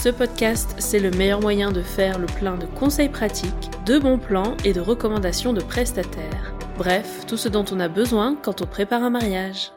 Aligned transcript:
Ce 0.00 0.10
podcast, 0.10 0.76
c'est 0.78 1.00
le 1.00 1.10
meilleur 1.10 1.40
moyen 1.40 1.72
de 1.72 1.82
faire 1.82 2.20
le 2.20 2.26
plein 2.26 2.56
de 2.56 2.66
conseils 2.66 3.08
pratiques, 3.08 3.68
de 3.84 3.98
bons 3.98 4.18
plans 4.18 4.56
et 4.64 4.72
de 4.72 4.80
recommandations 4.80 5.52
de 5.52 5.60
prestataires. 5.60 6.54
Bref, 6.76 7.26
tout 7.26 7.36
ce 7.36 7.48
dont 7.48 7.64
on 7.72 7.80
a 7.80 7.88
besoin 7.88 8.36
quand 8.40 8.62
on 8.62 8.66
prépare 8.66 9.02
un 9.02 9.10
mariage. 9.10 9.72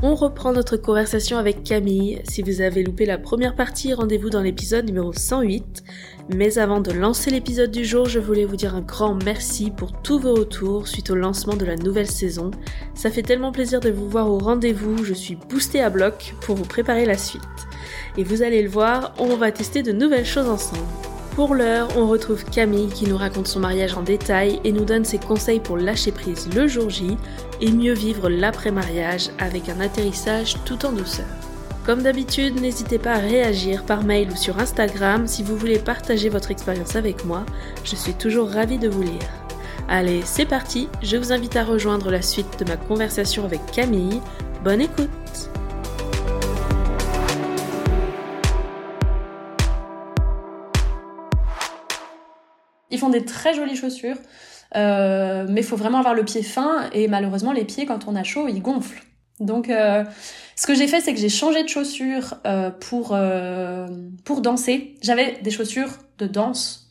On 0.00 0.14
reprend 0.14 0.52
notre 0.52 0.76
conversation 0.76 1.38
avec 1.38 1.64
Camille. 1.64 2.22
Si 2.28 2.42
vous 2.42 2.60
avez 2.60 2.84
loupé 2.84 3.04
la 3.04 3.18
première 3.18 3.56
partie, 3.56 3.94
rendez-vous 3.94 4.30
dans 4.30 4.42
l'épisode 4.42 4.86
numéro 4.86 5.12
108. 5.12 5.82
Mais 6.32 6.58
avant 6.58 6.80
de 6.80 6.92
lancer 6.92 7.32
l'épisode 7.32 7.72
du 7.72 7.84
jour, 7.84 8.06
je 8.06 8.20
voulais 8.20 8.44
vous 8.44 8.54
dire 8.54 8.76
un 8.76 8.80
grand 8.80 9.20
merci 9.24 9.72
pour 9.72 10.00
tous 10.00 10.20
vos 10.20 10.34
retours 10.34 10.86
suite 10.86 11.10
au 11.10 11.16
lancement 11.16 11.56
de 11.56 11.64
la 11.64 11.74
nouvelle 11.74 12.06
saison. 12.06 12.52
Ça 12.94 13.10
fait 13.10 13.22
tellement 13.22 13.50
plaisir 13.50 13.80
de 13.80 13.90
vous 13.90 14.08
voir 14.08 14.30
au 14.30 14.38
rendez-vous, 14.38 15.02
je 15.02 15.14
suis 15.14 15.34
boostée 15.34 15.80
à 15.80 15.90
bloc 15.90 16.36
pour 16.42 16.54
vous 16.54 16.64
préparer 16.64 17.04
la 17.04 17.18
suite. 17.18 17.42
Et 18.16 18.22
vous 18.22 18.42
allez 18.42 18.62
le 18.62 18.68
voir, 18.68 19.14
on 19.18 19.34
va 19.34 19.50
tester 19.50 19.82
de 19.82 19.90
nouvelles 19.90 20.26
choses 20.26 20.48
ensemble. 20.48 20.86
Pour 21.38 21.54
l'heure, 21.54 21.86
on 21.96 22.08
retrouve 22.08 22.44
Camille 22.44 22.88
qui 22.88 23.06
nous 23.06 23.16
raconte 23.16 23.46
son 23.46 23.60
mariage 23.60 23.94
en 23.94 24.02
détail 24.02 24.58
et 24.64 24.72
nous 24.72 24.84
donne 24.84 25.04
ses 25.04 25.20
conseils 25.20 25.60
pour 25.60 25.76
lâcher 25.76 26.10
prise 26.10 26.52
le 26.52 26.66
jour 26.66 26.90
J 26.90 27.16
et 27.60 27.70
mieux 27.70 27.92
vivre 27.92 28.28
l'après-mariage 28.28 29.30
avec 29.38 29.68
un 29.68 29.78
atterrissage 29.78 30.56
tout 30.64 30.84
en 30.84 30.90
douceur. 30.90 31.28
Comme 31.86 32.02
d'habitude, 32.02 32.60
n'hésitez 32.60 32.98
pas 32.98 33.12
à 33.12 33.18
réagir 33.18 33.84
par 33.84 34.02
mail 34.02 34.32
ou 34.32 34.36
sur 34.36 34.58
Instagram 34.58 35.28
si 35.28 35.44
vous 35.44 35.56
voulez 35.56 35.78
partager 35.78 36.28
votre 36.28 36.50
expérience 36.50 36.96
avec 36.96 37.24
moi. 37.24 37.46
Je 37.84 37.94
suis 37.94 38.14
toujours 38.14 38.50
ravie 38.50 38.78
de 38.78 38.88
vous 38.88 39.02
lire. 39.02 39.30
Allez, 39.88 40.22
c'est 40.24 40.44
parti, 40.44 40.88
je 41.04 41.16
vous 41.16 41.32
invite 41.32 41.54
à 41.54 41.62
rejoindre 41.62 42.10
la 42.10 42.20
suite 42.20 42.58
de 42.58 42.68
ma 42.68 42.76
conversation 42.76 43.44
avec 43.44 43.64
Camille. 43.70 44.20
Bonne 44.64 44.80
écoute 44.80 45.08
Ils 52.90 52.98
font 52.98 53.10
des 53.10 53.24
très 53.24 53.54
jolies 53.54 53.76
chaussures, 53.76 54.16
euh, 54.76 55.46
mais 55.48 55.60
il 55.60 55.66
faut 55.66 55.76
vraiment 55.76 55.98
avoir 55.98 56.14
le 56.14 56.24
pied 56.24 56.42
fin 56.42 56.88
et 56.92 57.08
malheureusement 57.08 57.52
les 57.52 57.64
pieds 57.64 57.86
quand 57.86 58.06
on 58.06 58.14
a 58.14 58.22
chaud 58.22 58.48
ils 58.48 58.60
gonflent. 58.60 59.02
Donc 59.40 59.70
euh, 59.70 60.04
ce 60.56 60.66
que 60.66 60.74
j'ai 60.74 60.88
fait 60.88 61.00
c'est 61.00 61.14
que 61.14 61.20
j'ai 61.20 61.28
changé 61.28 61.62
de 61.62 61.68
chaussures 61.68 62.34
euh, 62.46 62.70
pour 62.70 63.16
pour 64.24 64.40
danser. 64.40 64.96
J'avais 65.02 65.38
des 65.42 65.50
chaussures 65.50 65.90
de 66.18 66.26
danse 66.26 66.90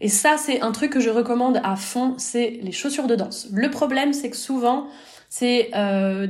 et 0.00 0.08
ça 0.08 0.36
c'est 0.38 0.62
un 0.62 0.72
truc 0.72 0.92
que 0.92 1.00
je 1.00 1.10
recommande 1.10 1.60
à 1.62 1.76
fond, 1.76 2.14
c'est 2.16 2.58
les 2.62 2.72
chaussures 2.72 3.06
de 3.06 3.16
danse. 3.16 3.48
Le 3.52 3.70
problème 3.70 4.12
c'est 4.12 4.30
que 4.30 4.36
souvent 4.36 4.88
c'est 5.28 5.70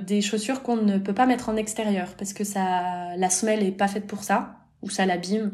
des 0.06 0.20
chaussures 0.22 0.62
qu'on 0.62 0.76
ne 0.76 0.98
peut 0.98 1.14
pas 1.14 1.26
mettre 1.26 1.48
en 1.48 1.56
extérieur 1.56 2.14
parce 2.18 2.32
que 2.32 2.44
ça 2.44 3.16
la 3.16 3.30
semelle 3.30 3.62
est 3.62 3.70
pas 3.70 3.88
faite 3.88 4.06
pour 4.06 4.24
ça 4.24 4.56
ou 4.82 4.90
ça 4.90 5.06
l'abîme. 5.06 5.52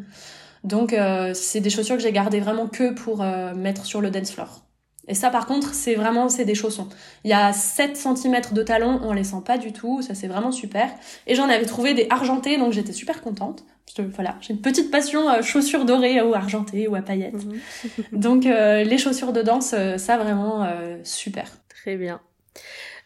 Donc 0.65 0.93
euh, 0.93 1.35
c'est 1.35 1.61
des 1.61 1.71
chaussures 1.71 1.97
que 1.97 2.03
j'ai 2.03 2.13
gardées 2.13 2.41
vraiment 2.41 2.67
que 2.67 2.93
pour 2.93 3.23
euh, 3.23 3.55
mettre 3.55 3.85
sur 3.85 4.01
le 4.01 4.11
dance 4.11 4.33
floor. 4.33 4.63
Et 5.09 5.15
ça 5.15 5.31
par 5.31 5.47
contre, 5.47 5.73
c'est 5.73 5.95
vraiment 5.95 6.29
c'est 6.29 6.45
des 6.45 6.55
chaussons. 6.55 6.89
Il 7.25 7.31
y 7.31 7.35
a 7.35 7.53
7 7.53 7.97
cm 7.97 8.41
de 8.53 8.63
talons, 8.63 9.01
on 9.03 9.13
les 9.13 9.25
sent 9.25 9.43
pas 9.45 9.59
du 9.59 9.73
tout, 9.73 10.03
ça 10.03 10.15
c'est 10.15 10.27
vraiment 10.27 10.53
super. 10.53 10.91
Et 11.27 11.35
j'en 11.35 11.49
avais 11.49 11.65
trouvé 11.65 11.95
des 11.95 12.09
argentés, 12.11 12.59
donc 12.59 12.73
j'étais 12.73 12.93
super 12.93 13.23
contente. 13.23 13.65
voilà, 14.15 14.37
j'ai 14.41 14.53
une 14.53 14.61
petite 14.61 14.91
passion 14.91 15.31
euh, 15.31 15.43
chaussures 15.43 15.85
dorées 15.85 16.21
ou 16.23 16.35
argentées 16.35 16.89
ou 16.89 16.97
à 16.97 17.03
paillettes. 17.03 17.45
Mhm. 17.45 17.61
donc 18.13 18.45
les 18.45 18.99
chaussures 18.99 19.33
de 19.33 19.43
danse, 19.43 19.75
ça 19.97 20.17
vraiment 20.17 20.67
super. 21.05 21.51
Très 21.69 21.97
bien. 21.97 22.21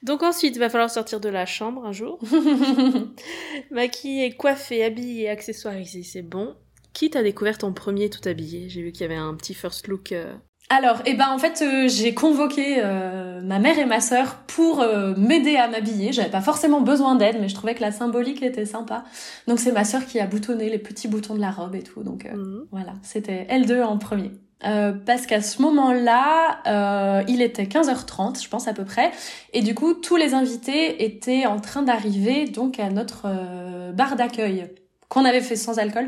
Donc 0.02 0.22
ensuite, 0.22 0.56
il 0.56 0.58
va 0.58 0.70
falloir 0.70 0.90
sortir 0.90 1.20
de 1.20 1.28
la 1.28 1.44
chambre 1.44 1.84
un 1.84 1.92
jour. 1.92 2.18
Maquillé, 3.70 4.32
coiffé, 4.32 4.82
habillé, 4.82 5.28
accessoirisé, 5.28 6.02
c'est 6.02 6.22
bon. 6.22 6.56
Qui 7.00 7.08
t'a 7.08 7.22
découvert 7.22 7.56
en 7.62 7.72
premier 7.72 8.10
tout 8.10 8.20
habillé? 8.28 8.68
J'ai 8.68 8.82
vu 8.82 8.92
qu'il 8.92 9.00
y 9.00 9.04
avait 9.06 9.16
un 9.16 9.32
petit 9.32 9.54
first 9.54 9.88
look. 9.88 10.12
Euh. 10.12 10.34
Alors, 10.68 11.00
eh 11.06 11.14
ben 11.14 11.30
en 11.30 11.38
fait, 11.38 11.62
euh, 11.62 11.88
j'ai 11.88 12.12
convoqué 12.12 12.76
euh, 12.76 13.40
ma 13.40 13.58
mère 13.58 13.78
et 13.78 13.86
ma 13.86 14.02
sœur 14.02 14.36
pour 14.46 14.84
m'aider 15.16 15.56
à 15.56 15.66
m'habiller. 15.66 16.12
J'avais 16.12 16.28
pas 16.28 16.42
forcément 16.42 16.82
besoin 16.82 17.14
d'aide, 17.14 17.38
mais 17.40 17.48
je 17.48 17.54
trouvais 17.54 17.74
que 17.74 17.80
la 17.80 17.90
symbolique 17.90 18.42
était 18.42 18.66
sympa. 18.66 19.04
Donc 19.48 19.60
c'est 19.60 19.72
ma 19.72 19.84
sœur 19.84 20.04
qui 20.04 20.20
a 20.20 20.26
boutonné 20.26 20.68
les 20.68 20.76
petits 20.76 21.08
boutons 21.08 21.34
de 21.34 21.40
la 21.40 21.50
robe 21.50 21.74
et 21.74 21.82
tout. 21.82 22.02
Donc 22.02 22.26
mhm. 22.30 22.66
voilà, 22.70 22.92
c'était 23.00 23.46
elle 23.48 23.64
deux 23.64 23.80
en 23.80 23.96
premier. 23.96 24.32
parce 24.60 25.24
qu'à 25.24 25.40
ce 25.40 25.62
moment-là, 25.62 27.24
il 27.28 27.40
était 27.40 27.64
15h30, 27.64 28.42
je 28.44 28.48
pense 28.50 28.68
à 28.68 28.74
peu 28.74 28.84
près, 28.84 29.10
et 29.54 29.62
du 29.62 29.74
coup 29.74 29.94
tous 29.94 30.16
les 30.16 30.34
invités 30.34 31.02
étaient 31.02 31.46
en 31.46 31.60
train 31.60 31.80
d'arriver 31.80 32.44
donc 32.44 32.78
à 32.78 32.90
notre 32.90 33.26
bar 33.94 34.16
d'accueil 34.16 34.68
qu'on 35.10 35.26
avait 35.26 35.42
fait 35.42 35.56
sans 35.56 35.78
alcool, 35.78 36.06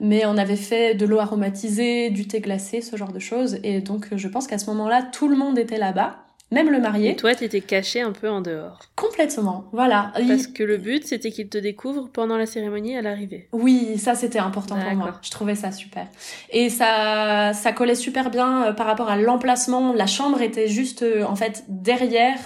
mais 0.00 0.24
on 0.24 0.38
avait 0.38 0.56
fait 0.56 0.94
de 0.94 1.04
l'eau 1.04 1.18
aromatisée, 1.18 2.08
du 2.08 2.26
thé 2.26 2.40
glacé, 2.40 2.80
ce 2.80 2.96
genre 2.96 3.12
de 3.12 3.18
choses. 3.18 3.58
Et 3.64 3.80
donc, 3.80 4.06
je 4.16 4.28
pense 4.28 4.46
qu'à 4.46 4.58
ce 4.58 4.66
moment-là, 4.66 5.02
tout 5.02 5.28
le 5.28 5.36
monde 5.36 5.58
était 5.58 5.76
là-bas. 5.76 6.20
Même 6.52 6.70
le 6.70 6.78
marié. 6.78 7.10
Et 7.10 7.16
toi, 7.16 7.34
t'étais 7.34 7.62
caché 7.62 8.00
un 8.00 8.12
peu 8.12 8.30
en 8.30 8.40
dehors. 8.40 8.78
Complètement, 8.94 9.64
voilà. 9.72 10.12
Parce 10.28 10.46
que 10.46 10.62
le 10.62 10.76
but, 10.76 11.04
c'était 11.04 11.32
qu'il 11.32 11.48
te 11.48 11.58
découvre 11.58 12.08
pendant 12.12 12.36
la 12.36 12.46
cérémonie 12.46 12.96
à 12.96 13.02
l'arrivée. 13.02 13.48
Oui, 13.52 13.98
ça, 13.98 14.14
c'était 14.14 14.38
important 14.38 14.76
pour 14.78 14.92
moi. 14.94 15.18
Je 15.22 15.30
trouvais 15.32 15.56
ça 15.56 15.72
super. 15.72 16.06
Et 16.50 16.70
ça, 16.70 17.52
ça 17.54 17.72
collait 17.72 17.96
super 17.96 18.30
bien 18.30 18.66
euh, 18.66 18.72
par 18.72 18.86
rapport 18.86 19.08
à 19.08 19.16
l'emplacement. 19.16 19.92
La 19.94 20.06
chambre 20.06 20.42
était 20.42 20.68
juste, 20.68 21.02
euh, 21.02 21.24
en 21.24 21.34
fait, 21.34 21.64
derrière, 21.68 22.38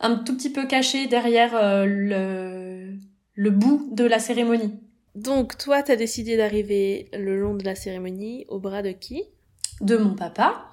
un 0.00 0.16
tout 0.16 0.36
petit 0.36 0.50
peu 0.50 0.66
caché 0.66 1.06
derrière 1.06 1.52
euh, 1.54 1.86
le, 1.86 2.98
le 3.36 3.50
bout 3.50 3.88
de 3.92 4.04
la 4.04 4.18
cérémonie. 4.18 4.74
Donc, 5.14 5.58
toi, 5.58 5.82
t'as 5.82 5.96
décidé 5.96 6.36
d'arriver 6.36 7.08
le 7.12 7.40
long 7.40 7.54
de 7.54 7.64
la 7.64 7.74
cérémonie 7.74 8.44
au 8.48 8.58
bras 8.58 8.82
de 8.82 8.92
qui? 8.92 9.24
De 9.80 9.96
mon 9.96 10.14
papa. 10.14 10.70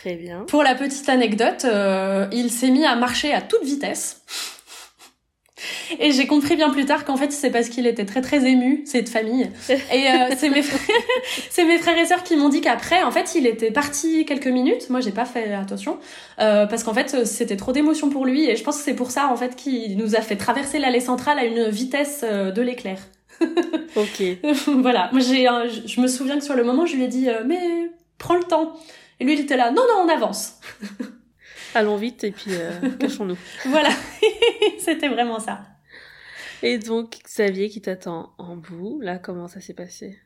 Très 0.00 0.14
bien. 0.14 0.44
Pour 0.48 0.62
la 0.62 0.74
petite 0.74 1.08
anecdote, 1.08 1.64
euh, 1.64 2.26
il 2.32 2.50
s'est 2.50 2.70
mis 2.70 2.84
à 2.84 2.96
marcher 2.96 3.32
à 3.32 3.42
toute 3.42 3.64
vitesse. 3.64 4.22
Et 5.98 6.12
j'ai 6.12 6.26
compris 6.26 6.56
bien 6.56 6.70
plus 6.70 6.84
tard 6.84 7.04
qu'en 7.04 7.16
fait 7.16 7.32
c'est 7.32 7.50
parce 7.50 7.68
qu'il 7.68 7.86
était 7.86 8.04
très 8.04 8.20
très 8.20 8.44
ému, 8.44 8.82
c'est 8.84 9.02
de 9.02 9.08
famille. 9.08 9.50
Et 9.68 10.08
euh, 10.08 10.34
c'est 10.36 10.50
mes 10.50 10.62
frères, 10.62 10.96
c'est 11.50 11.64
mes 11.64 11.78
frères 11.78 11.96
et 11.96 12.06
sœurs 12.06 12.22
qui 12.22 12.36
m'ont 12.36 12.48
dit 12.48 12.60
qu'après 12.60 13.02
en 13.02 13.10
fait 13.10 13.34
il 13.34 13.46
était 13.46 13.70
parti 13.70 14.24
quelques 14.26 14.48
minutes. 14.48 14.90
Moi 14.90 15.00
j'ai 15.00 15.12
pas 15.12 15.24
fait 15.24 15.54
attention 15.54 15.98
euh, 16.40 16.66
parce 16.66 16.84
qu'en 16.84 16.92
fait 16.92 17.24
c'était 17.24 17.56
trop 17.56 17.72
d'émotion 17.72 18.10
pour 18.10 18.26
lui 18.26 18.50
et 18.50 18.56
je 18.56 18.62
pense 18.62 18.78
que 18.78 18.84
c'est 18.84 18.94
pour 18.94 19.10
ça 19.10 19.28
en 19.28 19.36
fait 19.36 19.56
qu'il 19.56 19.96
nous 19.96 20.14
a 20.14 20.20
fait 20.20 20.36
traverser 20.36 20.78
l'allée 20.78 21.00
centrale 21.00 21.38
à 21.38 21.44
une 21.44 21.68
vitesse 21.68 22.22
de 22.22 22.62
l'éclair. 22.62 22.98
Ok. 23.96 24.22
voilà. 24.80 25.10
Moi, 25.12 25.20
j'ai, 25.20 25.46
je 25.86 26.00
me 26.00 26.06
souviens 26.06 26.38
que 26.38 26.44
sur 26.44 26.54
le 26.54 26.64
moment, 26.64 26.86
je 26.86 26.96
lui 26.96 27.04
ai 27.04 27.08
dit, 27.08 27.28
euh, 27.28 27.42
mais 27.46 27.90
prends 28.18 28.36
le 28.36 28.44
temps. 28.44 28.76
Et 29.20 29.24
lui, 29.24 29.34
il 29.34 29.40
était 29.40 29.56
là, 29.56 29.70
non, 29.70 29.82
non, 29.82 30.04
on 30.04 30.08
avance. 30.08 30.60
Allons 31.74 31.96
vite 31.96 32.24
et 32.24 32.30
puis 32.30 32.52
euh, 32.52 32.90
cachons-nous. 32.98 33.36
voilà. 33.66 33.90
C'était 34.78 35.08
vraiment 35.08 35.38
ça. 35.38 35.60
Et 36.62 36.78
donc, 36.78 37.18
Xavier 37.24 37.68
qui 37.68 37.82
t'attend 37.82 38.32
en 38.38 38.56
bout, 38.56 39.00
là, 39.00 39.18
comment 39.18 39.46
ça 39.46 39.60
s'est 39.60 39.74
passé? 39.74 40.18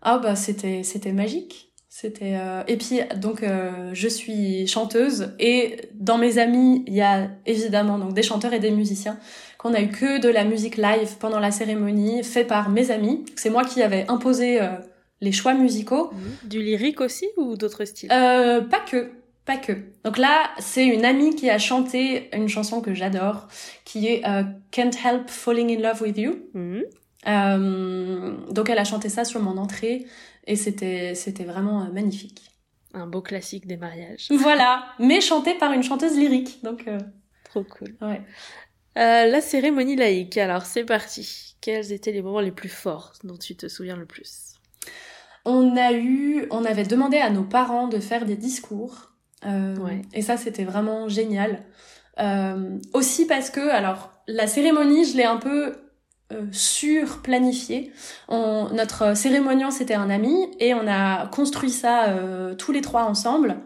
Ah, 0.00 0.18
bah, 0.18 0.34
c'était, 0.34 0.82
c'était 0.82 1.12
magique. 1.12 1.68
C'était 1.88 2.36
euh, 2.36 2.64
et 2.68 2.78
puis 2.78 3.00
donc 3.16 3.44
je 3.92 4.08
suis 4.08 4.66
chanteuse 4.66 5.34
et 5.38 5.90
dans 5.92 6.16
mes 6.16 6.38
amis 6.38 6.82
il 6.86 6.94
y 6.94 7.02
a 7.02 7.28
évidemment 7.44 7.98
donc 7.98 8.14
des 8.14 8.22
chanteurs 8.22 8.54
et 8.54 8.60
des 8.60 8.70
musiciens 8.70 9.18
qu'on 9.62 9.74
a 9.74 9.80
eu 9.80 9.88
que 9.90 10.20
de 10.20 10.28
la 10.28 10.44
musique 10.44 10.76
live 10.76 11.16
pendant 11.20 11.38
la 11.38 11.52
cérémonie, 11.52 12.24
fait 12.24 12.44
par 12.44 12.68
mes 12.68 12.90
amis. 12.90 13.24
C'est 13.36 13.48
moi 13.50 13.64
qui 13.64 13.80
avais 13.80 14.04
imposé 14.08 14.60
euh, 14.60 14.70
les 15.20 15.30
choix 15.30 15.54
musicaux. 15.54 16.10
Mhm. 16.12 16.48
Du 16.48 16.60
lyrique 16.60 17.00
aussi 17.00 17.26
ou 17.36 17.56
d'autres 17.56 17.84
styles? 17.84 18.10
Euh, 18.10 18.60
Pas 18.62 18.80
que, 18.80 19.12
pas 19.44 19.56
que. 19.56 19.72
Donc 20.04 20.18
là, 20.18 20.50
c'est 20.58 20.84
une 20.84 21.04
amie 21.04 21.36
qui 21.36 21.48
a 21.48 21.58
chanté 21.58 22.28
une 22.36 22.48
chanson 22.48 22.80
que 22.80 22.92
j'adore, 22.92 23.46
qui 23.84 24.08
est 24.08 24.26
euh, 24.26 24.42
Can't 24.72 24.90
Help 25.04 25.30
Falling 25.30 25.78
in 25.78 25.80
Love 25.80 26.02
with 26.02 26.18
You. 26.18 26.34
Mhm. 26.54 26.82
Euh, 27.28 28.32
donc 28.50 28.68
elle 28.68 28.80
a 28.80 28.84
chanté 28.84 29.08
ça 29.08 29.24
sur 29.24 29.40
mon 29.40 29.56
entrée 29.56 30.06
et 30.48 30.56
c'était 30.56 31.14
c'était 31.14 31.44
vraiment 31.44 31.88
magnifique. 31.92 32.42
Un 32.94 33.06
beau 33.06 33.22
classique 33.22 33.68
des 33.68 33.76
mariages. 33.76 34.26
Voilà, 34.30 34.86
mais 34.98 35.20
chanté 35.20 35.54
par 35.54 35.72
une 35.72 35.84
chanteuse 35.84 36.18
lyrique, 36.18 36.58
donc. 36.64 36.88
Trop 37.44 37.64
cool. 37.64 37.94
Ouais. 38.00 38.22
Euh, 38.98 39.26
la 39.26 39.40
cérémonie 39.40 39.96
laïque, 39.96 40.36
alors 40.38 40.66
c'est 40.66 40.84
parti. 40.84 41.56
Quels 41.60 41.92
étaient 41.92 42.12
les 42.12 42.22
moments 42.22 42.40
les 42.40 42.50
plus 42.50 42.68
forts 42.68 43.12
dont 43.24 43.36
tu 43.36 43.56
te 43.56 43.68
souviens 43.68 43.96
le 43.96 44.06
plus? 44.06 44.54
On 45.44 45.76
a 45.76 45.92
eu, 45.92 46.46
on 46.50 46.64
avait 46.64 46.84
demandé 46.84 47.18
à 47.18 47.30
nos 47.30 47.44
parents 47.44 47.88
de 47.88 47.98
faire 47.98 48.24
des 48.26 48.36
discours. 48.36 49.12
Euh, 49.46 49.74
Et 50.12 50.22
ça, 50.22 50.36
c'était 50.36 50.64
vraiment 50.64 51.08
génial. 51.08 51.64
Euh, 52.20 52.78
aussi 52.92 53.26
parce 53.26 53.50
que, 53.50 53.60
alors, 53.70 54.12
la 54.28 54.46
cérémonie, 54.46 55.04
je 55.04 55.16
l'ai 55.16 55.24
un 55.24 55.38
peu 55.38 55.72
euh, 56.32 56.46
surplanifiée. 56.52 57.92
notre 58.28 59.16
cérémoniant, 59.16 59.70
c'était 59.70 59.94
un 59.94 60.10
ami, 60.10 60.48
et 60.60 60.74
on 60.74 60.86
a 60.86 61.26
construit 61.28 61.70
ça 61.70 62.08
euh, 62.08 62.54
tous 62.54 62.72
les 62.72 62.80
trois 62.80 63.04
ensemble, 63.04 63.56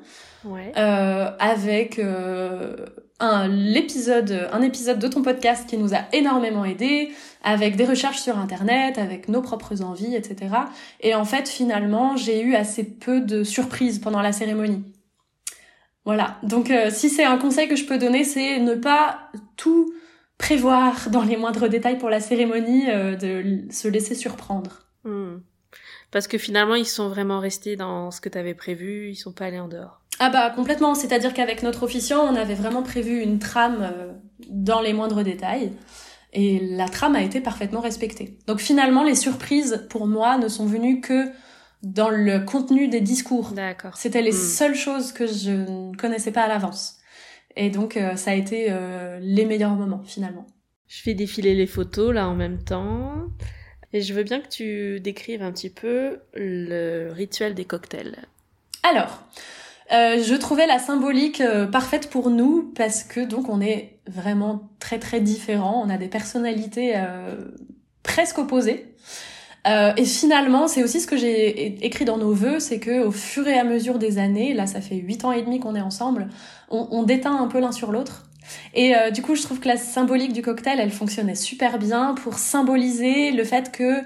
ouais. 0.44 0.72
euh, 0.76 1.30
avec 1.38 1.98
euh, 1.98 2.76
un, 3.20 3.48
l'épisode, 3.48 4.48
un 4.52 4.62
épisode 4.62 4.98
de 4.98 5.08
ton 5.08 5.22
podcast 5.22 5.68
qui 5.68 5.78
nous 5.78 5.94
a 5.94 6.04
énormément 6.12 6.64
aidé, 6.64 7.10
avec 7.42 7.76
des 7.76 7.84
recherches 7.84 8.20
sur 8.20 8.38
Internet, 8.38 8.98
avec 8.98 9.28
nos 9.28 9.40
propres 9.40 9.82
envies, 9.82 10.14
etc. 10.14 10.54
Et 11.00 11.14
en 11.14 11.24
fait, 11.24 11.48
finalement, 11.48 12.16
j'ai 12.16 12.40
eu 12.40 12.54
assez 12.54 12.84
peu 12.84 13.20
de 13.20 13.44
surprises 13.44 13.98
pendant 13.98 14.20
la 14.20 14.32
cérémonie. 14.32 14.84
Voilà. 16.04 16.38
Donc, 16.42 16.70
euh, 16.70 16.90
si 16.90 17.08
c'est 17.08 17.24
un 17.24 17.38
conseil 17.38 17.68
que 17.68 17.76
je 17.76 17.84
peux 17.84 17.98
donner, 17.98 18.24
c'est 18.24 18.60
ne 18.60 18.74
pas 18.74 19.30
tout 19.56 19.92
prévoir 20.38 21.08
dans 21.10 21.22
les 21.22 21.36
moindres 21.36 21.68
détails 21.68 21.98
pour 21.98 22.10
la 22.10 22.20
cérémonie, 22.20 22.88
euh, 22.88 23.16
de 23.16 23.72
se 23.72 23.88
laisser 23.88 24.14
surprendre. 24.14 24.86
Hmm. 25.04 25.38
Parce 26.10 26.28
que 26.28 26.38
finalement, 26.38 26.74
ils 26.76 26.86
sont 26.86 27.08
vraiment 27.08 27.40
restés 27.40 27.76
dans 27.76 28.10
ce 28.10 28.20
que 28.20 28.28
tu 28.28 28.38
avais 28.38 28.54
prévu, 28.54 29.10
ils 29.10 29.16
sont 29.16 29.32
pas 29.32 29.46
allés 29.46 29.58
en 29.58 29.68
dehors. 29.68 30.00
Ah 30.18 30.30
bah 30.30 30.50
complètement, 30.50 30.94
c'est-à-dire 30.94 31.34
qu'avec 31.34 31.62
notre 31.62 31.82
officiant, 31.82 32.20
on 32.22 32.36
avait 32.36 32.54
vraiment 32.54 32.82
prévu 32.82 33.20
une 33.20 33.38
trame 33.38 33.78
euh, 33.82 34.12
dans 34.48 34.80
les 34.80 34.92
moindres 34.92 35.22
détails. 35.22 35.72
Et 36.32 36.58
la 36.60 36.88
trame 36.88 37.14
a 37.16 37.22
été 37.22 37.40
parfaitement 37.40 37.80
respectée. 37.80 38.38
Donc 38.46 38.58
finalement, 38.60 39.04
les 39.04 39.14
surprises, 39.14 39.86
pour 39.88 40.06
moi, 40.06 40.38
ne 40.38 40.48
sont 40.48 40.66
venues 40.66 41.00
que 41.00 41.30
dans 41.82 42.08
le 42.10 42.40
contenu 42.40 42.88
des 42.88 43.00
discours. 43.00 43.50
D'accord. 43.50 43.96
C'était 43.96 44.22
les 44.22 44.32
Hmm. 44.32 44.48
seules 44.56 44.74
choses 44.74 45.12
que 45.12 45.26
je 45.26 45.50
ne 45.50 45.96
connaissais 45.96 46.32
pas 46.32 46.42
à 46.42 46.48
l'avance. 46.48 46.96
Et 47.54 47.70
donc 47.70 47.96
euh, 47.96 48.16
ça 48.16 48.32
a 48.32 48.34
été 48.34 48.66
euh, 48.70 49.18
les 49.20 49.44
meilleurs 49.46 49.74
moments 49.74 50.02
finalement. 50.04 50.46
Je 50.88 51.00
fais 51.02 51.14
défiler 51.14 51.54
les 51.54 51.66
photos 51.66 52.12
là 52.14 52.28
en 52.28 52.34
même 52.34 52.62
temps. 52.62 53.14
Et 53.92 54.00
je 54.02 54.12
veux 54.12 54.24
bien 54.24 54.40
que 54.40 54.48
tu 54.48 55.00
décrives 55.00 55.42
un 55.42 55.52
petit 55.52 55.70
peu 55.70 56.18
le 56.34 57.10
rituel 57.12 57.54
des 57.54 57.64
cocktails. 57.64 58.16
Alors, 58.82 59.22
euh, 59.92 60.22
je 60.22 60.34
trouvais 60.34 60.66
la 60.66 60.78
symbolique 60.78 61.40
euh, 61.40 61.66
parfaite 61.66 62.10
pour 62.10 62.30
nous 62.30 62.72
parce 62.74 63.02
que 63.02 63.20
donc 63.20 63.48
on 63.48 63.60
est 63.60 63.98
vraiment 64.08 64.68
très 64.78 64.98
très 64.98 65.20
différents. 65.20 65.82
On 65.84 65.90
a 65.90 65.96
des 65.96 66.08
personnalités 66.08 66.94
euh, 66.96 67.36
presque 68.02 68.38
opposées. 68.38 68.94
Euh, 69.66 69.92
et 69.96 70.04
finalement, 70.04 70.68
c'est 70.68 70.84
aussi 70.84 71.00
ce 71.00 71.08
que 71.08 71.16
j'ai 71.16 71.84
écrit 71.84 72.04
dans 72.04 72.18
nos 72.18 72.32
vœux, 72.32 72.60
c'est 72.60 72.78
que 72.78 73.04
au 73.04 73.10
fur 73.10 73.48
et 73.48 73.58
à 73.58 73.64
mesure 73.64 73.98
des 73.98 74.18
années, 74.18 74.54
là 74.54 74.66
ça 74.66 74.80
fait 74.80 74.94
huit 74.94 75.24
ans 75.24 75.32
et 75.32 75.42
demi 75.42 75.58
qu'on 75.58 75.74
est 75.74 75.80
ensemble, 75.80 76.28
on, 76.70 76.86
on 76.92 77.02
déteint 77.02 77.36
un 77.36 77.48
peu 77.48 77.58
l'un 77.58 77.72
sur 77.72 77.90
l'autre. 77.90 78.26
Et 78.74 78.94
euh, 78.96 79.10
du 79.10 79.22
coup, 79.22 79.34
je 79.34 79.42
trouve 79.42 79.58
que 79.58 79.66
la 79.66 79.76
symbolique 79.76 80.32
du 80.32 80.40
cocktail, 80.42 80.78
elle 80.78 80.92
fonctionnait 80.92 81.34
super 81.34 81.78
bien 81.78 82.14
pour 82.14 82.38
symboliser 82.38 83.32
le 83.32 83.42
fait 83.42 83.72
que 83.72 84.02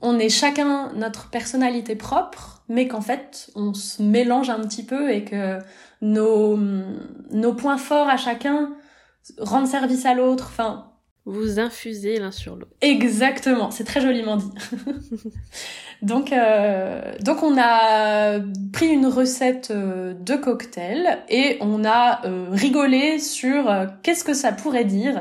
on 0.00 0.18
est 0.18 0.28
chacun 0.28 0.92
notre 0.94 1.30
personnalité 1.30 1.94
propre, 1.94 2.57
mais 2.68 2.88
qu'en 2.88 3.00
fait, 3.00 3.50
on 3.54 3.74
se 3.74 4.02
mélange 4.02 4.50
un 4.50 4.60
petit 4.60 4.84
peu 4.84 5.10
et 5.10 5.24
que 5.24 5.58
nos, 6.00 6.56
nos 6.56 7.52
points 7.54 7.78
forts 7.78 8.08
à 8.08 8.16
chacun 8.16 8.72
rendent 9.38 9.66
service 9.66 10.06
à 10.06 10.14
l'autre. 10.14 10.48
Enfin, 10.50 10.92
Vous 11.24 11.58
infusez 11.58 12.18
l'un 12.18 12.30
sur 12.30 12.56
l'autre. 12.56 12.72
Exactement, 12.80 13.70
c'est 13.70 13.84
très 13.84 14.00
joliment 14.00 14.36
dit. 14.36 14.50
donc, 16.02 16.32
euh, 16.32 17.14
donc 17.20 17.42
on 17.42 17.56
a 17.58 18.38
pris 18.72 18.88
une 18.88 19.06
recette 19.06 19.70
euh, 19.70 20.14
de 20.14 20.36
cocktail 20.36 21.18
et 21.28 21.58
on 21.60 21.84
a 21.84 22.26
euh, 22.26 22.46
rigolé 22.50 23.18
sur 23.18 23.70
qu'est-ce 24.02 24.24
que 24.24 24.34
ça 24.34 24.52
pourrait 24.52 24.84
dire. 24.84 25.20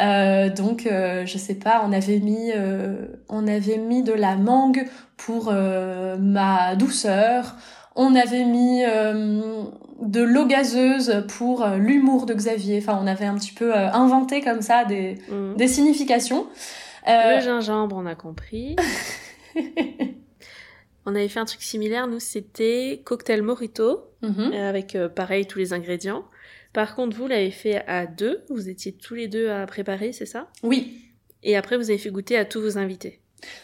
Euh, 0.00 0.48
donc, 0.48 0.86
euh, 0.86 1.26
je 1.26 1.38
sais 1.38 1.54
pas, 1.54 1.82
on 1.86 1.92
avait 1.92 2.18
mis, 2.18 2.50
euh, 2.54 3.06
on 3.28 3.46
avait 3.46 3.76
mis 3.76 4.02
de 4.02 4.12
la 4.12 4.36
mangue 4.36 4.86
pour 5.16 5.48
euh, 5.48 6.16
ma 6.18 6.76
douceur. 6.76 7.56
On 7.94 8.14
avait 8.14 8.44
mis 8.44 8.82
euh, 8.84 9.64
de 10.00 10.22
l'eau 10.22 10.46
gazeuse 10.46 11.24
pour 11.28 11.62
euh, 11.62 11.76
l'humour 11.76 12.24
de 12.26 12.32
Xavier. 12.34 12.78
Enfin, 12.78 12.98
on 13.02 13.06
avait 13.06 13.26
un 13.26 13.34
petit 13.34 13.52
peu 13.52 13.74
inventé 13.74 14.40
comme 14.40 14.62
ça 14.62 14.84
des, 14.84 15.18
Hmm. 15.28 15.54
des 15.56 15.68
significations. 15.68 16.46
Le 17.06 17.40
gingembre, 17.40 17.96
on 17.98 18.06
a 18.06 18.14
compris. 18.14 18.76
on 21.04 21.14
avait 21.14 21.28
fait 21.28 21.40
un 21.40 21.44
truc 21.44 21.62
similaire, 21.62 22.06
nous, 22.06 22.20
c'était 22.20 23.02
cocktail 23.04 23.42
mojito, 23.42 24.04
mhm. 24.22 24.52
avec 24.52 24.96
pareil 25.14 25.46
tous 25.46 25.58
les 25.58 25.72
ingrédients. 25.72 26.24
Par 26.72 26.94
contre, 26.94 27.16
vous 27.16 27.26
l'avez 27.26 27.50
fait 27.50 27.84
à 27.86 28.06
deux, 28.06 28.44
vous 28.48 28.68
étiez 28.68 28.92
tous 28.92 29.14
les 29.14 29.28
deux 29.28 29.50
à 29.50 29.66
préparer, 29.66 30.12
c'est 30.12 30.26
ça? 30.26 30.48
Oui. 30.62 30.98
Et 31.42 31.56
après, 31.56 31.76
vous 31.76 31.90
avez 31.90 31.98
fait 31.98 32.10
goûter 32.10 32.36
à 32.36 32.44
tous 32.44 32.60
vos 32.60 32.78
invités. 32.78 33.20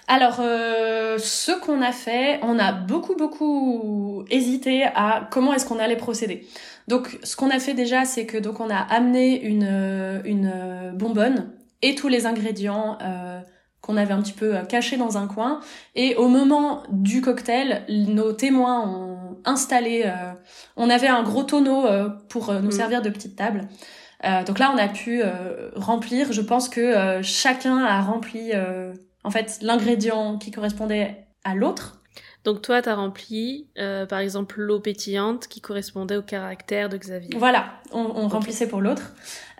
Alors, 0.09 0.41
euh, 0.41 1.19
ce 1.19 1.53
qu'on 1.53 1.81
a 1.83 1.93
fait, 1.93 2.41
on 2.43 2.59
a 2.59 2.73
beaucoup, 2.73 3.15
beaucoup 3.15 4.25
hésité 4.31 4.83
à 4.83 5.29
comment 5.31 5.55
est-ce 5.55 5.67
qu'on 5.67 5.79
allait 5.79 5.97
procéder. 5.97 6.47
Donc, 6.89 7.19
ce 7.23 7.37
qu'on 7.37 7.51
a 7.51 7.59
fait 7.59 7.75
déjà, 7.75 8.05
c'est 8.05 8.27
que 8.27 8.39
donc 8.39 8.61
on 8.61 8.71
a 8.71 8.79
amené 8.79 9.41
une, 9.45 9.67
euh, 9.71 10.21
une 10.25 10.51
euh, 10.53 10.93
bonbonne 10.93 11.53
et 11.83 11.95
tous 11.95 12.09
les 12.09 12.27
ingrédients 12.27 12.99
euh, 13.03 13.41
qu'on 13.89 13.97
avait 13.97 14.13
un 14.13 14.21
petit 14.21 14.35
peu 14.35 14.55
euh, 14.55 14.63
cachés 14.65 14.99
dans 14.99 15.17
un 15.17 15.27
coin. 15.27 15.61
Et 15.95 16.15
au 16.17 16.29
moment 16.29 16.83
du 16.91 17.23
cocktail, 17.23 17.85
nos 17.89 18.33
témoins 18.33 18.87
ont 18.87 19.39
installé... 19.45 20.03
euh, 20.05 20.33
on 20.77 20.91
avait 20.91 21.09
un 21.09 21.23
gros 21.23 21.43
tonneau 21.43 21.87
euh, 21.87 22.11
pour 22.29 22.51
euh, 22.51 22.61
nous 22.61 22.69
Mm. 22.69 22.73
servir 22.73 23.03
de 23.03 23.09
petite 23.11 23.35
table. 23.35 23.67
Euh, 24.25 24.45
donc 24.45 24.59
là, 24.59 24.71
on 24.75 24.79
a 24.79 24.89
pu 24.89 25.23
euh, 25.23 25.71
remplir. 25.75 26.33
Je 26.33 26.43
pense 26.43 26.69
que 26.69 26.81
euh, 26.81 27.23
chacun 27.23 27.79
a 27.79 28.01
rempli 28.03 28.51
euh, 28.53 28.93
en 29.25 29.31
fait 29.31 29.59
l'ingrédient 29.63 30.37
qui 30.39 30.51
correspondait 30.51 31.27
à 31.45 31.55
l'autre. 31.55 31.98
Donc 32.45 32.63
toi, 32.63 32.81
t'as 32.81 32.95
rempli, 32.95 33.67
euh, 33.79 34.07
par 34.07 34.21
exemple, 34.21 34.61
l'eau 34.61 34.81
pétillante 34.81 35.49
qui 35.49 35.61
correspondait 35.61 36.17
au 36.17 36.23
caractère 36.23 36.89
de 36.89 36.97
Xavier. 36.97 37.37
Voilà, 37.37 37.75
on, 37.93 38.01
on 38.01 38.29
remplissait 38.29 38.69
pour 38.69 38.81
l'autre. 38.81 39.13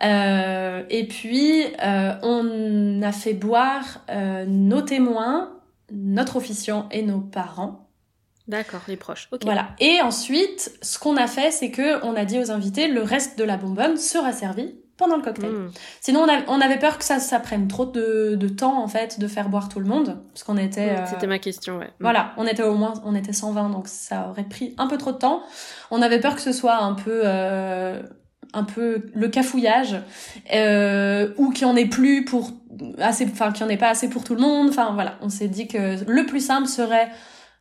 Euh, 0.05 0.83
et 0.89 1.07
puis, 1.07 1.65
euh, 1.85 2.15
on 2.23 3.03
a 3.03 3.13
fait 3.13 3.35
boire 3.35 4.01
euh, 4.11 4.47
nos 4.47 4.81
témoins, 4.81 5.53
notre 5.93 6.37
officiant 6.37 6.89
et 6.91 7.03
nos 7.03 7.21
parents. 7.21 7.89
D'accord, 8.47 8.81
les 8.89 8.97
proches. 8.97 9.29
Ok. 9.33 9.43
Voilà. 9.45 9.71
Et 9.81 10.01
ensuite, 10.01 10.73
ce 10.81 10.99
qu'on 10.99 11.17
a 11.17 11.27
fait, 11.27 11.51
c'est 11.51 11.71
que 11.71 12.03
on 12.05 12.17
a 12.17 12.25
dit 12.25 12.39
aux 12.39 12.51
invités, 12.51 12.89
le 12.89 13.03
reste 13.03 13.39
de 13.39 13.45
la 13.45 13.59
bonbonne 13.59 13.99
sera 13.99 14.33
servi 14.33 14.75
pendant 14.99 15.17
le 15.17 15.23
cocktail. 15.23 15.51
Hmm. 15.51 15.71
Sinon, 16.03 16.21
on, 16.25 16.29
a- 16.29 16.43
on 16.49 16.61
avait 16.61 16.79
peur 16.79 16.99
que 16.99 17.05
ça, 17.05 17.19
ça 17.21 17.41
prenne 17.41 17.69
trop 17.69 17.87
de, 17.87 18.35
de 18.35 18.49
temps, 18.49 18.83
en 18.83 18.89
fait, 18.89 19.19
de 19.19 19.27
faire 19.29 19.49
boire 19.49 19.69
tout 19.71 19.81
le 19.81 19.87
monde. 19.87 20.21
Parce 20.35 20.43
qu'on 20.45 20.59
était... 20.59 20.91
Hmm, 20.93 20.99
euh, 20.99 21.07
C'était 21.09 21.27
ma 21.27 21.39
question, 21.39 21.79
ouais. 21.79 21.89
Voilà, 22.01 22.33
on 22.37 22.47
était 22.47 22.63
au 22.65 22.75
moins, 22.75 22.93
on 23.05 23.15
était 23.15 23.33
120, 23.33 23.71
donc 23.71 23.89
ça 23.89 24.29
aurait 24.29 24.45
pris 24.45 24.75
un 24.77 24.87
peu 24.89 24.99
trop 24.99 25.13
de 25.13 25.19
temps. 25.19 25.43
On 25.91 26.03
avait 26.03 26.21
peur 26.21 26.35
que 26.35 26.41
ce 26.43 26.53
soit 26.53 26.77
un 26.83 26.93
peu, 26.95 27.23
euh, 27.25 28.03
un 28.53 28.65
peu 28.65 29.07
le 29.15 29.29
cafouillage, 29.29 29.97
euh, 30.55 31.33
ou 31.39 31.51
qu'il 31.51 31.67
y 31.67 31.71
en 31.71 31.77
ait 31.77 31.87
plus 31.87 32.25
pour 32.25 32.51
assez, 32.99 33.25
enfin 33.31 33.53
qu'il 33.53 33.63
y 33.65 33.67
en 33.67 33.71
ait 33.71 33.77
pas 33.77 33.89
assez 33.91 34.09
pour 34.09 34.25
tout 34.25 34.35
le 34.35 34.41
monde. 34.41 34.69
Enfin 34.71 34.91
voilà, 34.95 35.15
on 35.23 35.29
s'est 35.29 35.49
dit 35.49 35.69
que 35.69 35.97
le 36.11 36.27
plus 36.27 36.41
simple 36.45 36.67
serait 36.69 37.09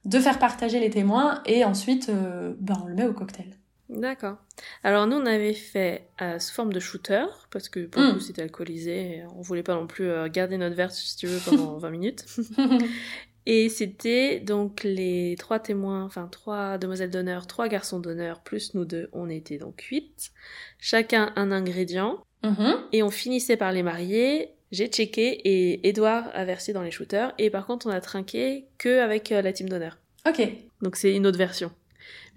de 0.06 0.20
faire 0.20 0.40
partager 0.40 0.80
les 0.80 0.90
témoins 0.90 1.42
et 1.46 1.66
ensuite, 1.66 2.10
euh, 2.10 2.54
ben 2.60 2.76
on 2.84 2.88
le 2.88 2.96
met 2.96 3.06
au 3.06 3.14
cocktail. 3.14 3.48
D'accord. 3.90 4.36
Alors 4.84 5.08
nous, 5.08 5.16
on 5.16 5.26
avait 5.26 5.54
fait 5.54 6.10
euh, 6.22 6.40
sous 6.40 6.54
forme 6.54 6.74
de 6.74 6.80
shooter, 6.80 7.26
parce 7.52 7.70
que 7.70 7.86
pour 7.86 8.02
Mm. 8.02 8.06
le 8.08 8.14
coup, 8.14 8.20
c'était 8.20 8.42
alcoolisé, 8.42 8.92
et 9.18 9.24
on 9.38 9.42
voulait 9.42 9.64
pas 9.64 9.76
non 9.76 9.88
plus 9.88 10.10
euh, 10.10 10.28
garder 10.28 10.58
notre 10.58 10.76
verre, 10.76 10.92
si 10.92 11.16
tu 11.16 11.28
veux, 11.28 11.40
pendant 11.40 11.78
20 11.78 11.90
minutes. 11.90 12.26
Et 13.50 13.70
c'était 13.70 14.42
donc 14.42 14.84
les 14.84 15.36
trois 15.40 15.60
témoins, 15.60 16.04
enfin 16.04 16.28
trois 16.30 16.78
demoiselles 16.78 17.12
d'honneur, 17.12 17.48
trois 17.48 17.70
garçons 17.70 18.02
d'honneur, 18.02 18.42
plus 18.42 18.74
nous 18.74 18.84
deux, 18.84 19.08
on 19.14 19.30
était 19.30 19.58
donc 19.58 19.80
huit. 19.84 20.32
Chacun 20.80 21.32
un 21.38 21.54
ingrédient, 21.54 22.20
Mhm. 22.44 22.76
et 22.92 23.04
on 23.04 23.10
finissait 23.10 23.56
par 23.58 23.72
les 23.72 23.84
marier. 23.84 24.50
J'ai 24.74 24.88
checké, 24.88 25.30
et 25.46 25.88
Edouard 25.88 26.30
a 26.34 26.44
versé 26.44 26.74
dans 26.74 26.82
les 26.82 26.92
shooters, 26.92 27.34
et 27.38 27.50
par 27.50 27.66
contre, 27.66 27.88
on 27.88 27.90
a 27.90 28.02
trinqué 28.02 28.66
que 28.78 29.00
avec 29.00 29.32
euh, 29.32 29.42
la 29.42 29.54
team 29.54 29.70
d'honneur. 29.70 29.98
Ok. 30.28 30.42
Donc 30.82 30.98
c'est 30.98 31.16
une 31.16 31.26
autre 31.26 31.38
version. 31.38 31.72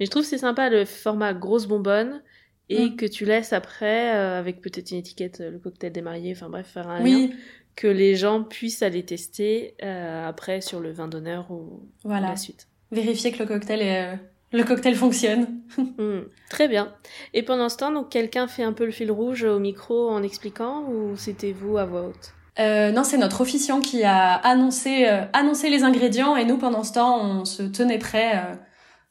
Mais 0.00 0.06
je 0.06 0.10
trouve 0.10 0.24
c'est 0.24 0.38
sympa 0.38 0.68
le 0.70 0.84
format 0.86 1.34
grosse 1.34 1.66
bonbonne 1.66 2.22
et 2.68 2.88
Mm. 2.90 2.96
que 2.96 3.06
tu 3.06 3.24
laisses 3.24 3.52
après, 3.52 4.16
euh, 4.16 4.38
avec 4.38 4.60
peut-être 4.60 4.90
une 4.92 4.98
étiquette, 4.98 5.40
euh, 5.40 5.50
le 5.50 5.58
cocktail 5.58 5.92
des 5.92 6.02
mariés, 6.02 6.32
enfin 6.34 6.48
bref, 6.48 6.68
faire 6.72 6.88
un 6.88 6.98
lien, 7.00 7.04
Oui, 7.04 7.34
que 7.76 7.86
les 7.86 8.14
gens 8.16 8.42
puissent 8.44 8.82
aller 8.82 9.04
tester 9.04 9.74
euh, 9.82 10.26
après 10.28 10.60
sur 10.60 10.80
le 10.80 10.90
vin 10.92 11.08
d'honneur 11.08 11.50
ou, 11.50 11.54
ou 11.54 11.88
voilà. 12.04 12.28
la 12.30 12.36
suite. 12.36 12.66
Vérifier 12.92 13.30
que 13.32 13.38
le 13.40 13.46
cocktail 13.46 13.82
est, 13.82 14.18
le 14.52 14.64
cocktail 14.64 14.94
fonctionne. 14.94 15.46
Hmm, 15.76 16.20
très 16.50 16.66
bien. 16.68 16.92
Et 17.34 17.42
pendant 17.42 17.68
ce 17.68 17.76
temps, 17.76 17.92
donc 17.92 18.08
quelqu'un 18.10 18.46
fait 18.48 18.62
un 18.64 18.72
peu 18.72 18.84
le 18.84 18.90
fil 18.92 19.10
rouge 19.10 19.44
au 19.44 19.58
micro 19.58 20.08
en 20.10 20.22
expliquant 20.22 20.84
ou 20.88 21.16
c'était 21.16 21.52
vous 21.52 21.76
à 21.76 21.84
voix 21.84 22.02
haute? 22.08 22.34
Euh, 22.58 22.90
non, 22.90 23.04
c'est 23.04 23.16
notre 23.18 23.40
officiant 23.40 23.80
qui 23.80 24.02
a 24.04 24.34
annoncé, 24.34 25.06
euh, 25.08 25.22
annoncé 25.32 25.70
les 25.70 25.82
ingrédients 25.84 26.36
et 26.36 26.44
nous, 26.44 26.58
pendant 26.58 26.82
ce 26.84 26.92
temps, 26.94 27.20
on 27.24 27.44
se 27.44 27.62
tenait 27.62 27.98
prêt 27.98 28.32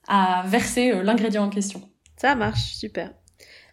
à 0.10 0.44
verser 0.48 0.92
euh, 0.92 1.04
l'ingrédient 1.04 1.44
en 1.46 1.50
question. 1.50 1.82
Ça 2.18 2.36
marche, 2.36 2.74
super. 2.76 3.14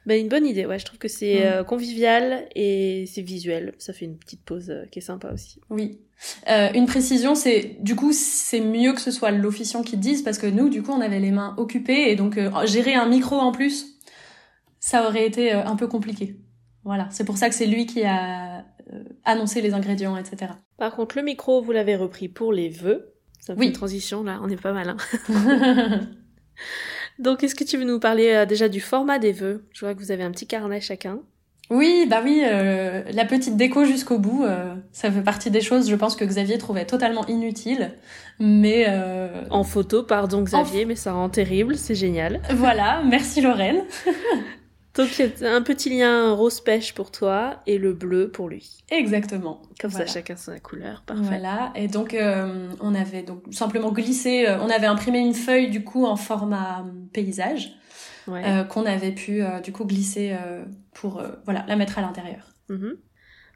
Ben, 0.06 0.20
une 0.20 0.28
bonne 0.28 0.46
idée, 0.46 0.66
ouais. 0.66 0.78
Je 0.78 0.84
trouve 0.84 0.98
que 1.00 1.08
c'est 1.08 1.40
Mm. 1.40 1.42
euh, 1.46 1.64
convivial 1.64 2.46
et 2.54 3.06
c'est 3.12 3.22
visuel. 3.22 3.74
Ça 3.78 3.92
fait 3.92 4.04
une 4.04 4.16
petite 4.18 4.44
pause 4.44 4.70
euh, 4.70 4.84
qui 4.92 5.00
est 5.00 5.02
sympa 5.02 5.32
aussi. 5.32 5.60
Oui. 5.68 5.98
Euh, 6.48 6.68
une 6.74 6.86
précision, 6.86 7.34
c'est 7.34 7.76
du 7.80 7.96
coup 7.96 8.12
c'est 8.12 8.60
mieux 8.60 8.92
que 8.92 9.00
ce 9.00 9.10
soit 9.10 9.32
l'officiant 9.32 9.82
qui 9.82 9.96
dise 9.96 10.22
parce 10.22 10.38
que 10.38 10.46
nous, 10.46 10.68
du 10.68 10.82
coup, 10.84 10.92
on 10.92 11.00
avait 11.00 11.18
les 11.18 11.32
mains 11.32 11.54
occupées 11.58 12.10
et 12.10 12.14
donc 12.16 12.38
euh, 12.38 12.50
gérer 12.66 12.94
un 12.94 13.06
micro 13.08 13.36
en 13.36 13.50
plus, 13.50 13.98
ça 14.78 15.08
aurait 15.08 15.26
été 15.26 15.50
un 15.52 15.74
peu 15.74 15.88
compliqué. 15.88 16.36
Voilà, 16.84 17.08
c'est 17.10 17.24
pour 17.24 17.36
ça 17.36 17.48
que 17.48 17.54
c'est 17.56 17.66
lui 17.66 17.84
qui 17.86 18.04
a 18.04 18.64
annoncé 19.24 19.60
les 19.60 19.74
ingrédients, 19.74 20.16
etc. 20.16 20.52
Par 20.78 20.94
contre, 20.94 21.16
le 21.18 21.24
micro, 21.24 21.60
vous 21.60 21.72
l'avez 21.72 21.96
repris 21.96 22.28
pour 22.28 22.52
les 22.52 22.68
vœux. 22.68 23.12
Ça 23.40 23.54
fait 23.54 23.60
Oui. 23.60 23.66
une 23.66 23.72
transition 23.72 24.22
là, 24.22 24.38
on 24.42 24.48
est 24.48 24.60
pas 24.60 24.72
mal. 24.72 24.90
Hein 25.28 26.00
Donc, 27.18 27.42
est-ce 27.42 27.54
que 27.54 27.64
tu 27.64 27.76
veux 27.78 27.84
nous 27.84 28.00
parler 28.00 28.32
euh, 28.32 28.46
déjà 28.46 28.68
du 28.68 28.80
format 28.80 29.18
des 29.18 29.32
vœux? 29.32 29.64
Je 29.72 29.84
vois 29.84 29.94
que 29.94 30.00
vous 30.00 30.10
avez 30.10 30.22
un 30.22 30.30
petit 30.30 30.46
carnet 30.46 30.80
chacun. 30.80 31.18
Oui, 31.68 32.06
bah 32.08 32.20
oui, 32.22 32.42
euh, 32.44 33.02
la 33.10 33.24
petite 33.24 33.56
déco 33.56 33.84
jusqu'au 33.84 34.18
bout, 34.18 34.44
euh, 34.44 34.72
ça 34.92 35.10
fait 35.10 35.22
partie 35.22 35.50
des 35.50 35.60
choses, 35.60 35.90
je 35.90 35.96
pense 35.96 36.14
que 36.14 36.24
Xavier 36.24 36.58
trouvait 36.58 36.84
totalement 36.84 37.26
inutiles, 37.26 37.90
mais 38.38 38.86
En 39.50 39.64
photo, 39.64 40.04
pardon 40.04 40.42
Xavier, 40.42 40.84
mais 40.84 40.94
ça 40.94 41.12
rend 41.12 41.28
terrible, 41.28 41.76
c'est 41.76 41.96
génial. 41.96 42.40
voilà, 42.54 43.02
merci 43.04 43.40
Lorraine. 43.40 43.82
Donc, 44.96 45.18
il 45.18 45.32
y 45.40 45.44
a 45.44 45.54
un 45.54 45.62
petit 45.62 45.90
lien 45.90 46.32
rose 46.32 46.60
pêche 46.60 46.94
pour 46.94 47.10
toi 47.10 47.60
et 47.66 47.76
le 47.78 47.92
bleu 47.92 48.30
pour 48.30 48.48
lui. 48.48 48.82
Exactement. 48.90 49.60
Comme 49.80 49.90
Voilà. 49.90 50.06
ça, 50.06 50.12
chacun 50.14 50.36
sa 50.36 50.58
couleur. 50.58 51.02
Parfait. 51.06 51.22
Voilà, 51.24 51.72
et 51.74 51.86
donc 51.88 52.14
euh, 52.14 52.68
on 52.80 52.94
avait 52.94 53.22
donc 53.22 53.42
simplement 53.52 53.92
glissé, 53.92 54.46
euh, 54.48 54.58
on 54.60 54.70
avait 54.70 54.86
imprimé 54.86 55.18
une 55.18 55.34
feuille 55.34 55.70
du 55.70 55.84
coup 55.84 56.06
en 56.06 56.16
format 56.16 56.80
euh, 56.80 56.90
paysage 57.12 57.72
Ouais. 58.26 58.42
euh, 58.44 58.64
qu'on 58.64 58.86
avait 58.86 59.12
pu 59.12 59.40
du 59.62 59.70
coup 59.72 59.84
glisser 59.84 60.36
pour 60.94 61.22
voilà 61.44 61.64
la 61.68 61.76
mettre 61.76 61.98
à 61.98 62.00
l'intérieur. 62.00 62.48
Mhm. 62.68 62.96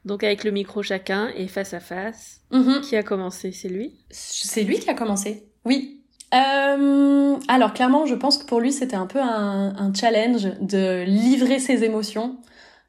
Donc, 0.05 0.23
avec 0.23 0.43
le 0.43 0.51
micro 0.51 0.81
chacun 0.81 1.29
et 1.35 1.47
face 1.47 1.73
à 1.73 1.79
face. 1.79 2.41
Mhm. 2.51 2.81
Qui 2.81 2.95
a 2.95 3.03
commencé? 3.03 3.51
C'est 3.51 3.67
lui? 3.69 3.99
C'est 4.09 4.63
lui 4.63 4.79
qui 4.79 4.89
a 4.89 4.93
commencé. 4.93 5.45
Oui. 5.65 6.00
Euh, 6.33 7.35
alors 7.47 7.73
clairement, 7.73 8.05
je 8.05 8.15
pense 8.15 8.37
que 8.37 8.45
pour 8.45 8.59
lui 8.61 8.71
c'était 8.71 8.95
un 8.95 9.05
peu 9.07 9.19
un, 9.19 9.73
un 9.77 9.93
challenge 9.93 10.47
de 10.61 11.03
livrer 11.03 11.59
ses 11.59 11.83
émotions. 11.83 12.37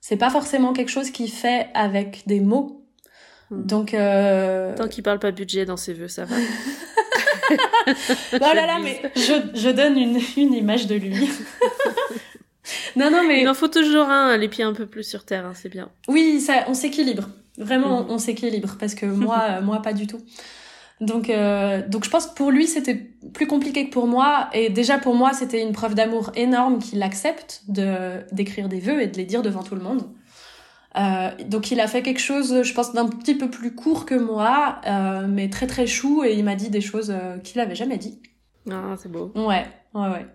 C'est 0.00 0.16
pas 0.16 0.30
forcément 0.30 0.72
quelque 0.72 0.90
chose 0.90 1.10
qu'il 1.10 1.30
fait 1.30 1.68
avec 1.74 2.22
des 2.26 2.40
mots. 2.40 2.84
Mhm. 3.50 3.66
Donc 3.66 3.94
euh... 3.94 4.74
Tant 4.76 4.88
qu'il 4.88 5.02
parle 5.02 5.18
pas 5.18 5.30
budget 5.32 5.64
dans 5.64 5.76
ses 5.76 5.92
vœux, 5.92 6.08
ça 6.08 6.24
va. 6.24 6.36
Oh 8.34 8.38
là 8.40 8.66
là, 8.66 8.78
mais 8.82 9.02
je, 9.14 9.32
je 9.54 9.68
donne 9.68 9.98
une, 9.98 10.18
une 10.38 10.54
image 10.54 10.86
de 10.86 10.94
lui. 10.94 11.12
non, 12.96 13.10
non, 13.10 13.22
mais 13.26 13.42
Il 13.42 13.48
en 13.48 13.54
faut 13.54 13.68
toujours 13.68 14.08
un, 14.08 14.36
les 14.38 14.48
pieds 14.48 14.64
un 14.64 14.72
peu 14.72 14.86
plus 14.86 15.02
sur 15.02 15.24
terre, 15.24 15.44
hein, 15.44 15.52
c'est 15.54 15.68
bien. 15.68 15.90
oui, 16.08 16.40
ça, 16.40 16.64
on 16.68 16.74
s'équilibre. 16.74 17.28
Vraiment, 17.58 18.00
Mhm. 18.04 18.06
on 18.10 18.18
s'équilibre 18.18 18.76
parce 18.80 18.94
que 18.94 19.04
moi, 19.04 19.60
moi, 19.62 19.82
pas 19.82 19.92
du 19.92 20.06
tout. 20.06 20.20
Donc, 21.02 21.28
euh, 21.28 21.82
donc 21.88 22.04
je 22.04 22.10
pense 22.10 22.28
que 22.28 22.34
pour 22.34 22.52
lui, 22.52 22.68
c'était 22.68 22.94
plus 23.34 23.48
compliqué 23.48 23.86
que 23.86 23.92
pour 23.92 24.06
moi. 24.06 24.48
Et 24.54 24.70
déjà, 24.70 24.98
pour 24.98 25.14
moi, 25.14 25.32
c'était 25.32 25.60
une 25.60 25.72
preuve 25.72 25.94
d'amour 25.94 26.30
énorme 26.36 26.78
qu'il 26.78 27.02
accepte 27.02 27.64
de 27.68 28.20
d'écrire 28.32 28.68
des 28.68 28.78
vœux 28.78 29.02
et 29.02 29.08
de 29.08 29.16
les 29.16 29.24
dire 29.24 29.42
devant 29.42 29.64
tout 29.64 29.74
le 29.74 29.82
monde. 29.82 30.04
Euh, 30.96 31.30
donc 31.46 31.70
il 31.70 31.80
a 31.80 31.88
fait 31.88 32.02
quelque 32.02 32.20
chose, 32.20 32.62
je 32.62 32.72
pense, 32.72 32.92
d'un 32.92 33.08
petit 33.08 33.34
peu 33.34 33.50
plus 33.50 33.74
court 33.74 34.06
que 34.06 34.14
moi, 34.14 34.80
euh, 34.86 35.26
mais 35.28 35.50
très 35.50 35.66
très 35.66 35.88
chou, 35.88 36.22
et 36.22 36.34
il 36.34 36.44
m'a 36.44 36.54
dit 36.54 36.70
des 36.70 36.80
choses 36.80 37.10
euh, 37.10 37.38
qu'il 37.38 37.60
avait 37.60 37.74
jamais 37.74 37.98
dit. 37.98 38.20
Ah, 38.70 38.94
c'est 38.96 39.10
beau. 39.10 39.32
Ouais, 39.34 39.66
ouais, 39.94 40.08
ouais. 40.08 40.26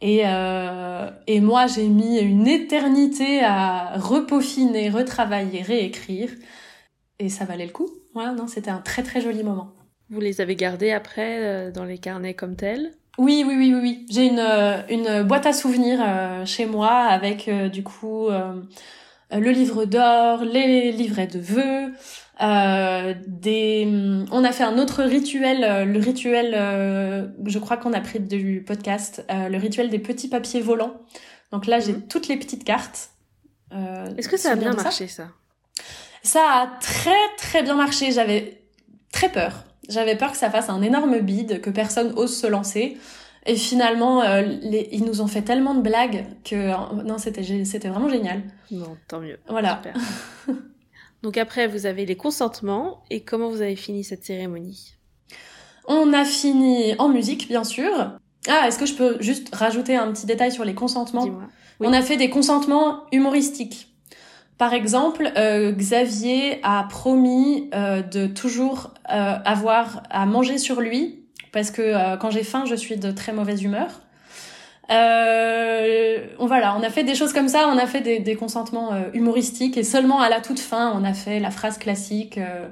Et, 0.00 0.22
euh, 0.24 1.10
et 1.26 1.40
moi, 1.40 1.66
j'ai 1.66 1.88
mis 1.88 2.18
une 2.18 2.46
éternité 2.46 3.42
à 3.44 3.98
repeaufiner, 3.98 4.88
retravailler, 4.88 5.60
réécrire. 5.60 6.30
Et 7.18 7.28
ça 7.28 7.44
valait 7.44 7.66
le 7.66 7.72
coup. 7.72 7.88
Ouais, 8.14 8.32
non, 8.32 8.46
c'était 8.46 8.70
un 8.70 8.78
très 8.78 9.02
très 9.02 9.20
joli 9.20 9.42
moment. 9.42 9.72
Vous 10.10 10.20
les 10.20 10.40
avez 10.40 10.56
gardés 10.56 10.90
après 10.92 11.38
euh, 11.38 11.70
dans 11.70 11.84
les 11.84 11.98
carnets 11.98 12.34
comme 12.34 12.56
tels 12.56 12.92
Oui, 13.18 13.44
oui, 13.46 13.54
oui, 13.56 13.72
oui, 13.74 13.80
oui. 13.82 14.06
J'ai 14.10 14.26
une, 14.26 14.38
euh, 14.38 14.80
une 14.88 15.22
boîte 15.22 15.46
à 15.46 15.52
souvenirs 15.52 16.00
euh, 16.02 16.46
chez 16.46 16.66
moi 16.66 16.90
avec 16.92 17.48
euh, 17.48 17.68
du 17.68 17.82
coup 17.82 18.28
le 19.30 19.50
livre 19.50 19.84
d'or, 19.84 20.42
les 20.44 20.90
livrets 20.92 21.26
de 21.26 21.38
vœux. 21.38 21.92
Des... 23.26 23.86
On 24.32 24.44
a 24.44 24.52
fait 24.52 24.64
un 24.64 24.78
autre 24.78 25.02
rituel, 25.02 25.92
le 25.92 25.98
rituel, 26.00 26.52
je 27.44 27.58
crois 27.58 27.76
qu'on 27.76 27.92
a 27.92 28.00
pris 28.00 28.20
du 28.20 28.62
podcast, 28.66 29.24
le 29.28 29.58
rituel 29.58 29.90
des 29.90 29.98
petits 29.98 30.28
papiers 30.28 30.62
volants. 30.62 30.94
Donc 31.52 31.66
là, 31.66 31.78
j'ai 31.80 31.92
Mhm. 31.92 32.08
toutes 32.08 32.28
les 32.28 32.36
petites 32.38 32.64
cartes. 32.64 33.10
Est-ce 34.16 34.28
que 34.30 34.38
ça 34.38 34.52
a 34.52 34.56
bien 34.56 34.72
marché, 34.72 35.08
ça, 35.08 35.28
ça 36.22 36.40
a 36.40 36.66
très 36.80 37.10
très 37.36 37.62
bien 37.62 37.74
marché. 37.74 38.12
J'avais 38.12 38.62
très 39.12 39.28
peur. 39.28 39.64
J'avais 39.88 40.16
peur 40.16 40.32
que 40.32 40.38
ça 40.38 40.50
fasse 40.50 40.68
un 40.68 40.82
énorme 40.82 41.20
bide, 41.20 41.60
que 41.60 41.70
personne 41.70 42.12
ose 42.16 42.36
se 42.36 42.46
lancer. 42.46 42.98
Et 43.46 43.56
finalement, 43.56 44.22
euh, 44.22 44.42
les... 44.42 44.88
ils 44.92 45.04
nous 45.04 45.22
ont 45.22 45.26
fait 45.26 45.42
tellement 45.42 45.74
de 45.74 45.80
blagues 45.80 46.26
que 46.44 46.54
euh, 46.54 47.02
non, 47.04 47.16
c'était 47.18 47.40
vraiment 47.88 48.08
génial. 48.08 48.42
Non, 48.70 48.96
tant 49.08 49.20
mieux. 49.20 49.38
Voilà. 49.48 49.80
Super. 49.82 49.96
Donc 51.22 51.36
après, 51.36 51.66
vous 51.66 51.86
avez 51.86 52.04
les 52.06 52.16
consentements. 52.16 53.02
Et 53.10 53.22
comment 53.22 53.48
vous 53.48 53.62
avez 53.62 53.76
fini 53.76 54.04
cette 54.04 54.24
cérémonie? 54.24 54.94
On 55.86 56.12
a 56.12 56.24
fini 56.24 56.94
en 56.98 57.08
musique, 57.08 57.48
bien 57.48 57.64
sûr. 57.64 57.90
Ah, 58.46 58.68
est-ce 58.68 58.78
que 58.78 58.86
je 58.86 58.94
peux 58.94 59.16
juste 59.20 59.54
rajouter 59.54 59.96
un 59.96 60.12
petit 60.12 60.26
détail 60.26 60.52
sur 60.52 60.64
les 60.64 60.74
consentements? 60.74 61.24
Oui. 61.24 61.32
On 61.80 61.92
a 61.92 62.02
fait 62.02 62.16
des 62.16 62.28
consentements 62.28 63.04
humoristiques. 63.12 63.87
Par 64.58 64.74
exemple, 64.74 65.30
euh, 65.36 65.70
Xavier 65.72 66.58
a 66.64 66.84
promis 66.90 67.70
euh, 67.74 68.02
de 68.02 68.26
toujours 68.26 68.92
euh, 69.08 69.36
avoir 69.44 70.02
à 70.10 70.26
manger 70.26 70.58
sur 70.58 70.80
lui, 70.80 71.20
parce 71.52 71.70
que 71.70 71.80
euh, 71.80 72.16
quand 72.16 72.30
j'ai 72.30 72.42
faim, 72.42 72.64
je 72.66 72.74
suis 72.74 72.96
de 72.96 73.12
très 73.12 73.32
mauvaise 73.32 73.62
humeur. 73.62 74.00
Euh, 74.90 76.26
on, 76.38 76.46
voilà, 76.46 76.74
on 76.76 76.82
a 76.82 76.90
fait 76.90 77.04
des 77.04 77.14
choses 77.14 77.32
comme 77.32 77.48
ça, 77.48 77.68
on 77.68 77.78
a 77.78 77.86
fait 77.86 78.00
des, 78.00 78.18
des 78.18 78.34
consentements 78.34 78.92
euh, 78.92 79.02
humoristiques, 79.12 79.76
et 79.76 79.84
seulement 79.84 80.20
à 80.20 80.28
la 80.28 80.40
toute 80.40 80.58
fin, 80.58 80.92
on 80.94 81.04
a 81.04 81.12
fait 81.12 81.38
la 81.40 81.50
phrase 81.50 81.78
classique 81.78 82.38
euh, 82.38 82.66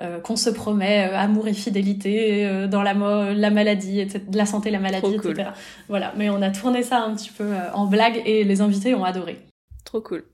euh, 0.00 0.20
qu'on 0.20 0.36
se 0.36 0.48
promet, 0.48 1.08
euh, 1.10 1.18
amour 1.18 1.48
et 1.48 1.52
fidélité 1.52 2.46
euh, 2.46 2.66
dans 2.66 2.82
la, 2.82 2.94
la 2.94 3.50
maladie, 3.50 4.00
etc., 4.00 4.22
la 4.32 4.46
santé, 4.46 4.70
la 4.70 4.78
maladie, 4.78 5.02
Trop 5.02 5.20
cool. 5.20 5.32
etc. 5.32 5.50
Voilà, 5.88 6.14
mais 6.16 6.30
on 6.30 6.40
a 6.40 6.50
tourné 6.50 6.82
ça 6.82 7.02
un 7.02 7.14
petit 7.14 7.30
peu 7.30 7.50
en 7.74 7.84
blague, 7.86 8.22
et 8.24 8.44
les 8.44 8.60
invités 8.62 8.94
ont 8.94 9.04
adoré. 9.04 9.40
Trop 9.84 10.00
cool. 10.00 10.24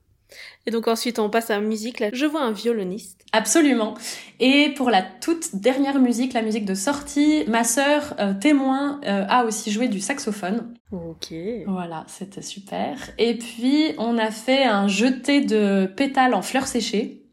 Et 0.65 0.71
donc 0.71 0.87
ensuite, 0.87 1.19
on 1.19 1.29
passe 1.29 1.49
à 1.49 1.55
la 1.55 1.61
musique. 1.61 1.99
Là, 1.99 2.09
je 2.11 2.25
vois 2.25 2.41
un 2.41 2.51
violoniste. 2.51 3.17
Absolument. 3.33 3.93
Et 4.39 4.73
pour 4.75 4.89
la 4.89 5.01
toute 5.01 5.55
dernière 5.55 5.99
musique, 5.99 6.33
la 6.33 6.41
musique 6.41 6.65
de 6.65 6.75
sortie, 6.75 7.43
ma 7.47 7.63
sœur 7.63 8.15
euh, 8.19 8.33
témoin 8.33 9.01
euh, 9.05 9.25
a 9.27 9.45
aussi 9.45 9.71
joué 9.71 9.87
du 9.87 9.99
saxophone. 9.99 10.73
Ok. 10.91 11.33
Voilà, 11.65 12.05
c'était 12.07 12.41
super. 12.41 12.97
Et 13.17 13.37
puis 13.37 13.93
on 13.97 14.17
a 14.17 14.31
fait 14.31 14.63
un 14.63 14.87
jeté 14.87 15.41
de 15.41 15.85
pétales 15.85 16.33
en 16.33 16.41
fleurs 16.41 16.67
séchées. 16.67 17.23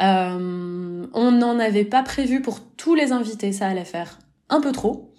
Euh, 0.00 1.06
on 1.12 1.30
n'en 1.30 1.58
avait 1.58 1.84
pas 1.84 2.02
prévu 2.02 2.40
pour 2.40 2.60
tous 2.76 2.94
les 2.94 3.12
invités, 3.12 3.52
ça 3.52 3.68
allait 3.68 3.84
faire 3.84 4.18
un 4.48 4.60
peu 4.60 4.72
trop. 4.72 5.12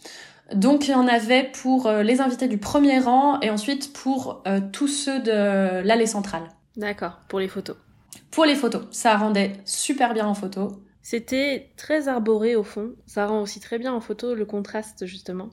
Donc 0.53 0.87
il 0.87 0.91
y 0.91 0.95
en 0.95 1.07
avait 1.07 1.43
pour 1.43 1.89
les 1.89 2.21
invités 2.21 2.47
du 2.47 2.57
premier 2.57 2.99
rang 2.99 3.39
et 3.41 3.49
ensuite 3.49 3.93
pour 3.93 4.43
tous 4.71 4.87
ceux 4.87 5.19
de 5.19 5.81
l'allée 5.81 6.05
centrale. 6.05 6.43
D'accord, 6.77 7.19
pour 7.27 7.39
les 7.39 7.47
photos. 7.47 7.75
Pour 8.31 8.45
les 8.45 8.55
photos, 8.55 8.83
ça 8.91 9.15
rendait 9.17 9.53
super 9.65 10.13
bien 10.13 10.25
en 10.25 10.33
photo. 10.33 10.83
C'était 11.01 11.71
très 11.75 12.07
arboré 12.07 12.55
au 12.55 12.63
fond. 12.63 12.91
Ça 13.05 13.27
rend 13.27 13.41
aussi 13.41 13.59
très 13.59 13.77
bien 13.77 13.93
en 13.93 13.99
photo 13.99 14.33
le 14.35 14.45
contraste, 14.45 15.05
justement. 15.05 15.49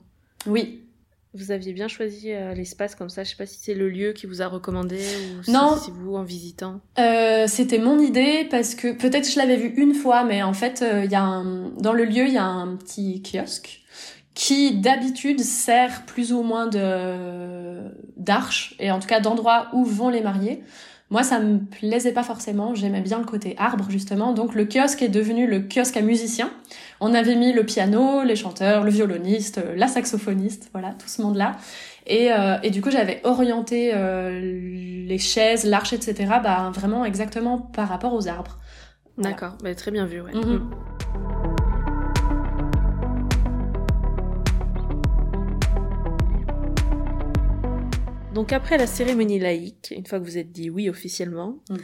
Oui, 0.47 0.83
Vous 1.33 1.51
aviez 1.51 1.71
bien 1.73 1.87
choisi 1.87 2.31
euh, 2.31 2.53
l'espace 2.53 2.95
comme 2.95 3.09
ça. 3.09 3.23
Je 3.23 3.31
sais 3.31 3.35
pas 3.35 3.45
si 3.45 3.59
c'est 3.61 3.73
le 3.73 3.89
lieu 3.89 4.13
qui 4.13 4.25
vous 4.25 4.41
a 4.41 4.47
recommandé 4.47 4.97
ou 4.97 5.43
si 5.43 5.51
c'est 5.51 5.91
vous 5.91 6.15
en 6.15 6.23
visitant. 6.23 6.81
Euh, 6.99 7.47
c'était 7.47 7.77
mon 7.79 7.99
idée 7.99 8.47
parce 8.49 8.75
que 8.75 8.91
peut-être 8.91 9.29
je 9.29 9.37
l'avais 9.37 9.57
vu 9.57 9.73
une 9.77 9.93
fois, 9.93 10.23
mais 10.23 10.41
en 10.43 10.53
fait, 10.53 10.81
euh, 10.81 11.05
y 11.05 11.15
a 11.15 11.21
un, 11.21 11.69
dans 11.77 11.93
le 11.93 12.05
lieu, 12.05 12.27
il 12.27 12.33
y 12.33 12.37
a 12.37 12.45
un 12.45 12.75
petit 12.75 13.21
kiosque 13.21 13.81
qui 14.33 14.75
d'habitude 14.77 15.41
sert 15.41 16.05
plus 16.05 16.33
ou 16.33 16.41
moins 16.41 16.67
de 16.67 17.81
d'arche 18.17 18.75
et 18.79 18.89
en 18.91 18.99
tout 18.99 19.07
cas 19.07 19.19
d'endroit 19.19 19.67
où 19.73 19.83
vont 19.83 20.09
les 20.09 20.21
mariés. 20.21 20.63
Moi, 21.11 21.23
ça 21.23 21.39
me 21.39 21.59
plaisait 21.59 22.13
pas 22.13 22.23
forcément. 22.23 22.73
J'aimais 22.73 23.01
bien 23.01 23.19
le 23.19 23.25
côté 23.25 23.53
arbre, 23.57 23.85
justement. 23.89 24.31
Donc, 24.31 24.55
le 24.55 24.65
kiosque 24.65 25.01
est 25.01 25.09
devenu 25.09 25.45
le 25.45 25.59
kiosque 25.59 25.97
à 25.97 26.01
musiciens. 26.01 26.49
On 27.01 27.13
avait 27.13 27.35
mis 27.35 27.51
le 27.51 27.65
piano, 27.65 28.23
les 28.23 28.37
chanteurs, 28.37 28.85
le 28.85 28.91
violoniste, 28.91 29.61
la 29.75 29.89
saxophoniste, 29.89 30.69
voilà, 30.71 30.91
tout 30.91 31.09
ce 31.09 31.21
monde-là. 31.21 31.57
Et, 32.07 32.31
euh, 32.31 32.57
et, 32.63 32.69
du 32.69 32.81
coup, 32.81 32.91
j'avais 32.91 33.19
orienté 33.25 33.91
euh, 33.93 34.39
les 34.39 35.17
chaises, 35.17 35.65
l'arche, 35.65 35.91
etc. 35.91 36.15
Bah, 36.41 36.71
vraiment 36.73 37.03
exactement 37.03 37.57
par 37.57 37.89
rapport 37.89 38.13
aux 38.13 38.29
arbres. 38.29 38.57
D'accord, 39.17 39.57
bah, 39.61 39.75
très 39.75 39.91
bien 39.91 40.05
vu. 40.05 40.21
Ouais. 40.21 40.33
Mhm. 40.33 40.53
Mm. 40.53 40.71
Donc 48.33 48.53
après 48.53 48.77
la 48.77 48.87
cérémonie 48.87 49.39
laïque, 49.39 49.93
une 49.95 50.05
fois 50.05 50.19
que 50.19 50.23
vous 50.25 50.37
êtes 50.37 50.51
dit 50.51 50.69
oui 50.69 50.89
officiellement, 50.89 51.57
Mhm. 51.69 51.79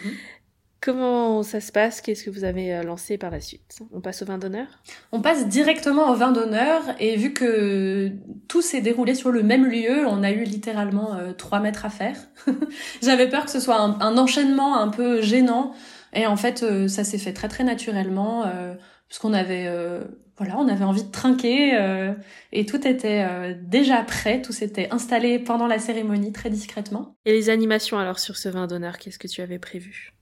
comment 0.79 1.43
ça 1.43 1.59
se 1.59 1.71
passe? 1.73 1.99
Qu'est-ce 1.99 2.23
que 2.23 2.29
vous 2.29 2.45
avez 2.45 2.73
euh, 2.73 2.83
lancé 2.83 3.17
par 3.17 3.31
la 3.31 3.41
suite? 3.41 3.79
On 3.91 3.99
passe 3.99 4.21
au 4.21 4.25
vin 4.25 4.37
d'honneur? 4.37 4.67
On 5.11 5.21
passe 5.21 5.47
directement 5.49 6.09
au 6.09 6.15
vin 6.15 6.31
d'honneur 6.31 6.83
et 6.99 7.17
vu 7.17 7.33
que 7.33 8.11
tout 8.47 8.61
s'est 8.61 8.79
déroulé 8.81 9.13
sur 9.13 9.31
le 9.31 9.43
même 9.43 9.65
lieu, 9.65 10.05
on 10.07 10.23
a 10.23 10.31
eu 10.31 10.43
littéralement 10.43 11.15
euh, 11.15 11.33
trois 11.33 11.59
mètres 11.59 11.85
à 11.85 11.89
faire. 11.89 12.15
J'avais 13.01 13.27
peur 13.27 13.43
que 13.45 13.51
ce 13.51 13.59
soit 13.59 13.79
un, 13.79 13.99
un, 13.99 14.17
enchaînement 14.17 14.77
un 14.79 14.87
peu 14.87 15.21
gênant 15.21 15.73
et 16.13 16.27
en 16.27 16.37
fait 16.37 16.63
euh, 16.63 16.87
ça 16.87 17.03
s'est 17.03 17.17
fait 17.17 17.33
très 17.33 17.49
très 17.49 17.65
naturellement 17.65 18.45
euh, 18.45 18.73
parce 19.09 19.19
qu'on 19.19 19.33
avait 19.33 19.65
euh, 19.67 20.03
voilà 20.37 20.55
on 20.57 20.67
avait 20.67 20.85
envie 20.85 21.03
de 21.03 21.11
trinquer 21.11 21.75
euh, 21.75 22.13
et 22.51 22.65
tout 22.65 22.87
était 22.87 23.25
euh, 23.27 23.53
déjà 23.61 24.03
prêt, 24.03 24.41
tout 24.41 24.53
s'était 24.53 24.87
installé 24.91 25.39
pendant 25.39 25.67
la 25.67 25.79
cérémonie 25.79 26.31
très 26.31 26.49
discrètement. 26.49 27.15
Et 27.25 27.33
les 27.33 27.49
animations 27.49 27.97
alors 27.97 28.19
sur 28.19 28.37
ce 28.37 28.49
vin 28.49 28.67
d'honneur, 28.67 28.97
qu'est-ce 28.97 29.19
que 29.19 29.27
tu 29.27 29.41
avais 29.41 29.59
prévu? 29.59 30.13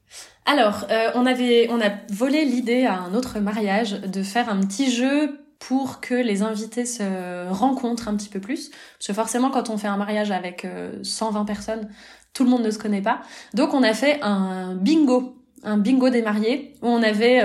Alors, 0.45 0.85
euh, 0.91 1.09
on 1.15 1.25
avait, 1.25 1.67
on 1.69 1.81
a 1.81 1.89
volé 2.11 2.45
l'idée 2.45 2.85
à 2.85 2.99
un 2.99 3.13
autre 3.13 3.39
mariage 3.39 3.99
de 4.01 4.23
faire 4.23 4.49
un 4.49 4.59
petit 4.61 4.91
jeu 4.91 5.39
pour 5.59 5.99
que 5.99 6.13
les 6.13 6.43
invités 6.43 6.85
se 6.85 7.49
rencontrent 7.49 8.07
un 8.07 8.15
petit 8.15 8.29
peu 8.29 8.39
plus. 8.39 8.69
Parce 8.69 9.07
que 9.07 9.13
forcément, 9.13 9.49
quand 9.49 9.69
on 9.69 9.77
fait 9.77 9.87
un 9.87 9.97
mariage 9.97 10.31
avec 10.31 10.63
euh, 10.63 10.93
120 11.01 11.45
personnes, 11.45 11.89
tout 12.33 12.43
le 12.43 12.49
monde 12.49 12.63
ne 12.63 12.71
se 12.71 12.77
connaît 12.77 13.01
pas. 13.01 13.21
Donc, 13.53 13.73
on 13.73 13.81
a 13.81 13.93
fait 13.93 14.19
un 14.21 14.75
bingo, 14.75 15.35
un 15.63 15.77
bingo 15.77 16.09
des 16.09 16.21
mariés, 16.21 16.73
où 16.81 16.87
on 16.87 17.01
avait 17.01 17.41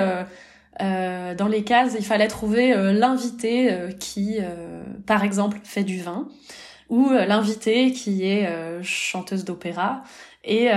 euh, 0.80 1.34
dans 1.34 1.49
les 1.49 1.64
cases, 1.64 1.94
il 1.99 2.04
fallait 2.04 2.28
trouver 2.28 2.72
euh, 2.72 2.92
l'invité 2.92 3.72
euh, 3.72 3.90
qui, 3.92 4.38
euh, 4.40 4.82
par 5.06 5.25
exemple, 5.25 5.58
fait 5.64 5.84
du 5.84 6.00
vin, 6.00 6.28
ou 6.88 7.10
euh, 7.10 7.26
l'invité 7.26 7.92
qui 7.92 8.25
est 8.25 8.46
euh, 8.46 8.82
chanteuse 8.82 9.44
d'opéra. 9.44 10.02
Et 10.42 10.70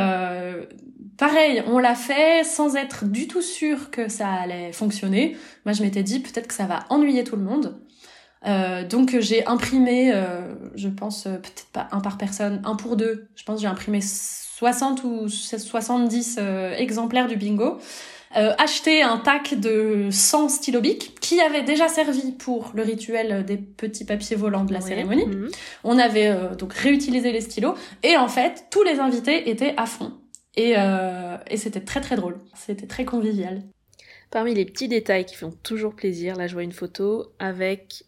pareil, 1.18 1.64
on 1.68 1.80
l'a 1.80 1.96
fait 1.96 2.44
sans 2.44 2.76
être 2.76 3.06
du 3.06 3.30
tout 3.30 3.42
sûr 3.42 3.92
que 3.92 4.10
ça 4.10 4.28
allait 4.30 4.74
fonctionner. 4.74 5.38
Moi, 5.66 5.72
je 5.72 5.84
m'étais 5.84 6.04
dit 6.04 6.20
peut-être 6.20 6.48
que 6.48 6.54
ça 6.54 6.66
va 6.66 6.80
ennuyer 6.90 7.24
tout 7.24 7.38
le 7.38 7.44
monde. 7.44 7.80
Donc 8.90 9.18
j'ai 9.22 9.48
imprimé, 9.48 10.14
je 10.76 10.90
pense 10.90 11.24
peut-être 11.24 11.68
pas 11.72 11.88
un 11.94 12.02
par 12.02 12.18
personne, 12.18 12.62
un 12.66 12.76
pour 12.76 12.98
deux. 12.98 13.30
Je 13.36 13.44
pense 13.46 13.56
que 13.56 13.62
j'ai 13.62 13.70
imprimé 13.70 14.02
60 14.02 15.04
ou 15.04 15.28
70 15.28 16.38
euh, 16.40 16.74
exemplaires 16.76 17.28
du 17.28 17.36
bingo. 17.36 17.80
Euh, 18.36 18.54
acheté 18.58 19.04
un 19.04 19.18
pack 19.18 19.60
de 19.60 20.08
100 20.10 20.50
stylos 20.50 20.82
bic 20.82 21.20
qui 21.20 21.40
avait 21.40 21.62
déjà 21.62 21.88
servi 21.88 22.32
pour 22.32 22.72
le 22.74 22.82
rituel 22.82 23.46
des 23.46 23.58
petits 23.58 24.06
papiers 24.06 24.36
volants 24.36 24.64
de 24.64 24.74
la 24.74 24.82
cérémonie. 24.82 25.28
Mhm. 25.28 25.50
On 25.84 26.00
avait 26.00 26.30
euh, 26.30 26.56
donc 26.56 26.74
réutilisé 26.74 27.32
les 27.32 27.42
stylos 27.42 27.76
et 28.02 28.18
en 28.18 28.28
fait 28.28 28.66
tous 28.72 28.82
les 28.84 29.00
invités 29.00 29.50
étaient 29.50 29.76
à 29.78 29.86
fond 29.86 30.14
et, 30.56 30.74
euh, 30.78 31.38
et 31.48 31.58
c'était 31.58 31.82
très 31.82 32.02
très 32.02 32.16
drôle, 32.16 32.38
c'était 32.56 32.88
très 32.88 33.06
convivial. 33.06 33.62
Parmi 34.32 34.56
les 34.56 34.66
petits 34.66 34.88
détails 34.88 35.26
qui 35.26 35.36
font 35.36 35.52
toujours 35.64 35.94
plaisir, 35.94 36.36
là 36.36 36.48
je 36.48 36.54
vois 36.54 36.64
une 36.64 36.72
photo 36.72 37.28
avec 37.38 38.04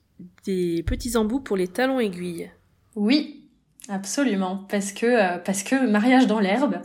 des 0.45 0.83
petits 0.83 1.17
embouts 1.17 1.39
pour 1.39 1.55
les 1.57 1.67
talons 1.67 1.99
aiguilles. 1.99 2.49
Oui, 2.95 3.43
absolument, 3.89 4.65
parce 4.69 4.91
que 4.91 5.05
euh, 5.05 5.37
parce 5.37 5.61
que 5.61 5.87
mariage 5.87 6.25
dans 6.25 6.39
l'herbe. 6.39 6.81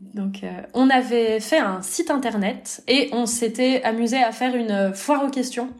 Donc 0.00 0.44
euh, 0.44 0.62
on 0.74 0.90
avait 0.90 1.40
fait 1.40 1.58
un 1.58 1.82
site 1.82 2.10
internet 2.10 2.82
et 2.88 3.08
on 3.12 3.26
s'était 3.26 3.82
amusé 3.82 4.16
à 4.18 4.32
faire 4.32 4.54
une 4.54 4.94
foire 4.94 5.24
aux 5.24 5.30
questions. 5.30 5.70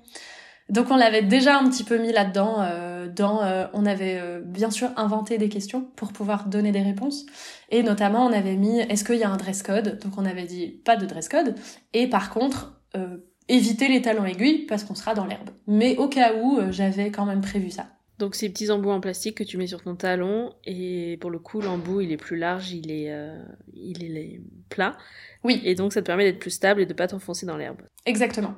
Donc 0.68 0.90
on 0.90 0.96
l'avait 0.96 1.22
déjà 1.22 1.58
un 1.58 1.68
petit 1.68 1.84
peu 1.84 1.98
mis 1.98 2.12
là-dedans. 2.12 2.60
euh, 2.60 3.08
dans, 3.08 3.42
euh, 3.42 3.66
on 3.72 3.86
avait 3.86 4.18
euh, 4.20 4.40
bien 4.44 4.70
sûr 4.70 4.90
inventé 4.96 5.38
des 5.38 5.48
questions 5.48 5.82
pour 5.96 6.12
pouvoir 6.12 6.46
donner 6.46 6.72
des 6.72 6.82
réponses. 6.82 7.24
Et 7.70 7.82
notamment 7.82 8.26
on 8.26 8.32
avait 8.32 8.56
mis 8.56 8.80
est-ce 8.80 9.04
qu'il 9.04 9.16
y 9.16 9.24
a 9.24 9.30
un 9.30 9.36
dress 9.36 9.62
code? 9.62 10.00
Donc 10.02 10.14
on 10.18 10.24
avait 10.24 10.44
dit 10.44 10.68
pas 10.84 10.96
de 10.96 11.06
dress 11.06 11.28
code. 11.28 11.54
Et 11.92 12.08
par 12.08 12.30
contre 12.30 12.80
euh, 12.96 13.18
éviter 13.48 13.88
les 13.88 14.02
talons 14.02 14.24
aiguilles 14.24 14.66
parce 14.66 14.84
qu'on 14.84 14.94
sera 14.94 15.14
dans 15.14 15.26
l'herbe. 15.26 15.50
Mais 15.66 15.96
au 15.98 16.08
cas 16.08 16.34
où 16.34 16.58
euh, 16.58 16.72
j'avais 16.72 17.10
quand 17.10 17.26
même 17.26 17.42
prévu 17.42 17.70
ça. 17.70 17.86
Donc 18.18 18.34
ces 18.34 18.48
petits 18.48 18.70
embouts 18.70 18.90
en 18.90 19.00
plastique 19.00 19.36
que 19.36 19.44
tu 19.44 19.58
mets 19.58 19.66
sur 19.66 19.82
ton 19.82 19.94
talon 19.94 20.54
et 20.64 21.18
pour 21.20 21.30
le 21.30 21.38
coup 21.38 21.60
l'embout 21.60 22.00
il 22.00 22.12
est 22.12 22.16
plus 22.16 22.36
large, 22.38 22.72
il 22.72 22.90
est, 22.90 23.12
euh, 23.12 23.36
il 23.74 24.16
est 24.16 24.40
plat 24.70 24.96
Oui, 25.44 25.60
et 25.64 25.74
donc 25.74 25.92
ça 25.92 26.00
te 26.00 26.06
permet 26.06 26.24
d'être 26.24 26.38
plus 26.38 26.50
stable 26.50 26.80
et 26.80 26.86
de 26.86 26.94
pas 26.94 27.08
t'enfoncer 27.08 27.44
dans 27.44 27.56
l'herbe. 27.56 27.82
Exactement. 28.06 28.54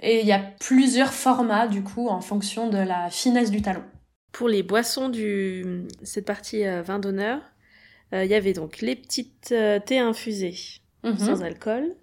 Et 0.00 0.20
il 0.20 0.26
y 0.26 0.32
a 0.32 0.38
plusieurs 0.60 1.12
formats 1.12 1.68
du 1.68 1.82
coup 1.82 2.08
en 2.08 2.20
fonction 2.20 2.70
de 2.70 2.78
la 2.78 3.10
finesse 3.10 3.50
du 3.50 3.60
talon. 3.60 3.84
Pour 4.32 4.48
les 4.48 4.62
boissons 4.62 5.10
du 5.10 5.86
cette 6.02 6.24
partie 6.24 6.64
euh, 6.66 6.80
vin 6.82 6.98
d'honneur, 6.98 7.40
euh, 8.14 8.24
il 8.24 8.30
y 8.30 8.34
avait 8.34 8.54
donc 8.54 8.80
les 8.80 8.96
petites 8.96 9.54
thés 9.86 9.98
infusés 9.98 10.54
Mhm. 11.04 11.18
sans 11.18 11.42
alcool. 11.42 11.94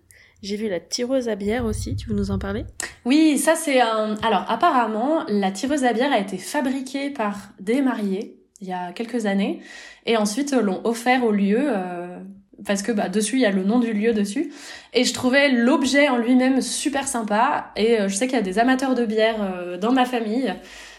J'ai 0.41 0.55
vu 0.55 0.69
la 0.69 0.79
tireuse 0.79 1.27
à 1.27 1.35
bière 1.35 1.65
aussi, 1.65 1.95
tu 1.95 2.07
veux 2.07 2.15
nous 2.15 2.31
en 2.31 2.39
parler? 2.39 2.65
Oui, 3.05 3.37
ça 3.37 3.55
c'est 3.55 3.81
un. 3.81 4.15
Alors 4.23 4.45
apparemment, 4.47 5.23
la 5.27 5.51
tireuse 5.51 5.83
à 5.83 5.91
bière 5.91 6.13
a 6.13 6.19
été 6.19 6.37
fabriquée 6.37 7.09
par 7.09 7.49
des 7.59 7.81
mariés 7.81 8.39
il 8.61 8.67
y 8.67 8.73
a 8.73 8.91
quelques 8.91 9.25
années 9.25 9.59
et 10.05 10.17
ensuite 10.17 10.53
euh, 10.53 10.61
l'ont 10.61 10.81
offert 10.83 11.23
au 11.23 11.31
lieu 11.31 11.59
euh, 11.59 12.17
parce 12.65 12.81
que 12.81 12.91
bah 12.91 13.07
dessus 13.07 13.35
il 13.35 13.41
y 13.41 13.45
a 13.45 13.51
le 13.51 13.63
nom 13.63 13.79
du 13.79 13.93
lieu 13.93 14.13
dessus 14.13 14.51
et 14.93 15.05
je 15.05 15.13
trouvais 15.13 15.49
l'objet 15.49 16.09
en 16.09 16.17
lui-même 16.17 16.61
super 16.61 17.07
sympa 17.07 17.71
et 17.77 18.01
euh, 18.01 18.07
je 18.09 18.15
sais 18.15 18.27
qu'il 18.27 18.35
y 18.35 18.39
a 18.39 18.43
des 18.43 18.59
amateurs 18.59 18.95
de 18.95 19.05
bière 19.05 19.37
euh, 19.41 19.77
dans 19.77 19.93
ma 19.93 20.05
famille 20.05 20.53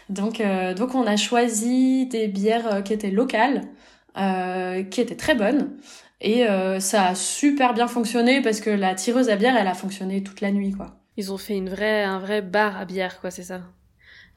donc 0.09 0.41
donc 0.75 0.93
on 0.93 1.07
a 1.07 1.15
choisi 1.15 2.05
des 2.07 2.27
bières 2.27 2.83
qui 2.83 2.91
étaient 2.91 3.11
locales 3.11 3.61
qui 4.13 4.99
étaient 4.99 5.15
très 5.15 5.35
bonnes 5.35 5.69
et 6.21 6.47
euh, 6.47 6.79
ça 6.79 7.07
a 7.07 7.15
super 7.15 7.73
bien 7.73 7.87
fonctionné 7.87 8.41
parce 8.41 8.61
que 8.61 8.69
la 8.69 8.95
tireuse 8.95 9.29
à 9.29 9.35
bière 9.35 9.55
elle 9.57 9.67
a 9.67 9.73
fonctionné 9.73 10.23
toute 10.23 10.39
la 10.41 10.51
nuit 10.51 10.71
quoi. 10.71 10.95
Ils 11.17 11.31
ont 11.33 11.37
fait 11.37 11.55
une 11.57 11.69
vraie, 11.69 12.03
un 12.03 12.19
vrai 12.19 12.41
bar 12.41 12.77
à 12.79 12.85
bière, 12.85 13.19
quoi, 13.19 13.31
c'est 13.31 13.43
ça? 13.43 13.61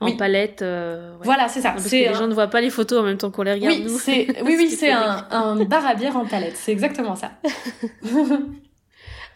En 0.01 0.07
Oui. 0.07 0.17
palette. 0.17 0.61
euh, 0.63 1.13
ouais. 1.13 1.21
Voilà, 1.25 1.49
c'est 1.49 1.61
ça. 1.61 1.71
Parce 1.71 1.85
que 1.85 1.89
C'est 1.91 2.09
les 2.09 2.15
gens 2.15 2.27
ne 2.27 2.35
voient 2.35 2.49
pas 2.49 2.61
les 2.61 2.69
photos 2.69 2.99
en 3.01 3.05
même 3.05 3.17
temps 3.17 3.31
qu'on 3.31 3.43
les 3.45 3.53
regarde, 3.53 3.77
Oui, 3.77 3.85
nous. 3.85 3.97
c'est 3.99 4.27
oui, 4.43 4.57
oui, 4.59 4.69
c'est 4.71 4.91
un, 4.91 5.25
un 5.31 5.65
bar 5.65 5.87
à 5.87 5.95
bière 5.95 6.17
en 6.17 6.27
palette. 6.27 6.57
C'est 6.57 6.73
exactement 6.73 7.15
ça. 7.15 7.31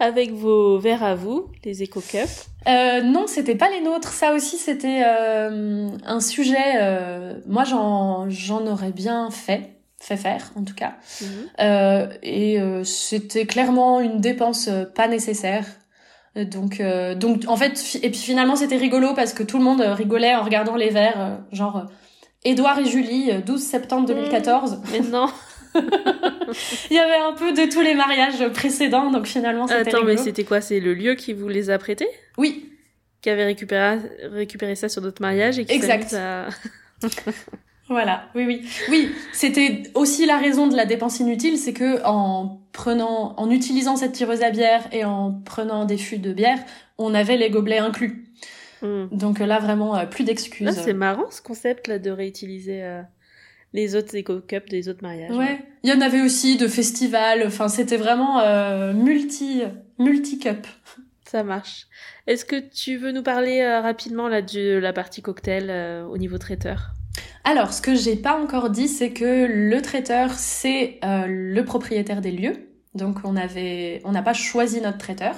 Avec 0.00 0.32
vos 0.32 0.78
verres 0.78 1.02
à 1.02 1.14
vous, 1.16 1.46
les 1.64 1.82
Eco 1.82 2.00
Cups. 2.00 2.46
Euh, 2.68 3.02
non, 3.02 3.26
c'était 3.26 3.56
pas 3.56 3.68
les 3.68 3.80
nôtres. 3.80 4.12
Ça 4.12 4.32
aussi, 4.32 4.56
c'était 4.56 5.02
euh, 5.04 5.88
un 6.04 6.20
sujet. 6.20 6.76
euh, 6.80 7.34
moi, 7.46 7.64
j'en 7.64 8.30
j'en 8.30 8.64
aurais 8.68 8.92
bien 8.92 9.30
fait, 9.30 9.77
fait 10.00 10.16
faire 10.16 10.50
en 10.56 10.64
tout 10.64 10.74
cas. 10.74 10.94
Mhm. 11.20 11.28
Euh, 11.60 12.06
et 12.22 12.60
euh, 12.60 12.84
c'était 12.84 13.46
clairement 13.46 14.00
une 14.00 14.20
dépense 14.20 14.68
euh, 14.68 14.84
pas 14.84 15.08
nécessaire. 15.08 15.64
Euh, 16.36 16.44
Donc, 16.44 16.80
euh, 16.80 17.14
donc, 17.14 17.42
en 17.48 17.56
fait, 17.56 17.98
et 18.02 18.10
puis 18.10 18.20
finalement, 18.20 18.56
c'était 18.56 18.76
rigolo 18.76 19.14
parce 19.14 19.32
que 19.32 19.42
tout 19.42 19.58
le 19.58 19.64
monde 19.64 19.80
rigolait 19.80 20.34
en 20.34 20.42
regardant 20.44 20.76
les 20.76 20.90
verres, 20.90 21.40
genre 21.52 21.86
Édouard 22.44 22.78
et 22.78 22.84
Julie, 22.84 23.30
euh, 23.32 23.40
12 23.40 23.60
septembre 23.60 24.06
2014. 24.06 24.80
Mais 24.92 25.00
non, 25.00 25.26
Il 26.90 26.96
y 26.96 26.98
avait 26.98 27.18
un 27.18 27.32
peu 27.32 27.52
de 27.52 27.70
tous 27.70 27.80
les 27.82 27.94
mariages 27.94 28.46
précédents, 28.52 29.10
donc 29.10 29.26
finalement, 29.26 29.66
c'était 29.66 29.94
attends, 29.94 30.04
mais 30.04 30.16
c'était 30.16 30.44
quoi? 30.44 30.60
C'est 30.60 30.80
le 30.80 30.94
lieu 30.94 31.14
qui 31.14 31.32
vous 31.34 31.48
les 31.48 31.70
a 31.70 31.78
prêtés? 31.78 32.08
Oui, 32.38 32.72
Qui 33.20 33.30
avait 33.30 33.44
récupéré, 33.44 33.98
récupéré 34.30 34.74
ça 34.76 34.88
sur 34.88 35.02
d'autres 35.02 35.20
mariages 35.22 35.58
et 35.58 35.64
qui 35.66 35.72
Exact. 35.72 36.14
à... 36.14 36.48
Voilà, 37.88 38.24
oui, 38.34 38.44
oui. 38.46 38.68
Oui, 38.90 39.10
c'était 39.32 39.84
aussi 39.94 40.26
la 40.26 40.36
raison 40.38 40.66
de 40.66 40.76
la 40.76 40.84
dépense 40.84 41.20
inutile, 41.20 41.56
c'est 41.56 41.72
que 41.72 42.04
en 42.04 42.60
prenant, 42.72 43.34
en 43.38 43.50
utilisant 43.50 43.96
cette 43.96 44.12
tireuse 44.12 44.42
à 44.42 44.50
bière 44.50 44.86
et 44.92 45.04
en 45.04 45.32
prenant 45.32 45.84
des 45.84 45.96
fûts 45.96 46.18
de 46.18 46.32
bière, 46.32 46.58
on 46.98 47.14
avait 47.14 47.36
les 47.36 47.50
gobelets 47.50 47.78
inclus. 47.78 48.26
Hmm. 48.82 49.06
Donc 49.10 49.38
là, 49.38 49.58
vraiment, 49.58 49.96
euh, 49.96 50.06
plus 50.06 50.22
Là, 50.22 50.28
d'excuses. 50.28 50.70
c'est 50.84 50.92
marrant 50.92 51.30
ce 51.30 51.42
concept 51.42 51.88
là 51.88 51.98
de 51.98 52.10
réutiliser 52.10 52.82
euh, 52.84 53.02
les 53.72 53.96
autres 53.96 54.16
Eco 54.16 54.40
Cups 54.40 54.68
des 54.68 54.88
autres 54.88 55.02
mariages. 55.02 55.34
Ouais. 55.36 55.58
Il 55.82 55.90
y 55.90 55.92
en 55.92 56.00
avait 56.00 56.20
aussi 56.20 56.56
de 56.56 56.68
festivals. 56.68 57.42
Enfin, 57.46 57.68
c'était 57.68 57.96
vraiment 57.96 58.40
euh, 58.40 58.92
multi, 58.92 59.62
multi 59.98 60.38
cup. 60.38 60.66
Ça 61.24 61.42
marche. 61.42 61.86
Est-ce 62.26 62.44
que 62.44 62.56
tu 62.56 62.96
veux 62.96 63.12
nous 63.12 63.22
parler 63.22 63.60
euh, 63.60 63.80
rapidement 63.80 64.28
là 64.28 64.40
de 64.40 64.78
la 64.78 64.92
partie 64.92 65.20
cocktail 65.22 65.66
euh, 65.68 66.04
au 66.06 66.16
niveau 66.16 66.38
traiteur? 66.38 66.92
Alors, 67.44 67.72
ce 67.72 67.80
que 67.80 67.94
j'ai 67.94 68.16
pas 68.16 68.36
encore 68.40 68.70
dit, 68.70 68.88
c'est 68.88 69.10
que 69.10 69.46
le 69.46 69.82
traiteur, 69.82 70.32
c'est 70.32 70.98
euh, 71.04 71.24
le 71.26 71.64
propriétaire 71.64 72.20
des 72.20 72.30
lieux. 72.30 72.68
Donc 72.94 73.18
on 73.24 73.36
avait, 73.36 74.00
on 74.04 74.12
n'a 74.12 74.22
pas 74.22 74.34
choisi 74.34 74.80
notre 74.80 74.98
traiteur. 74.98 75.34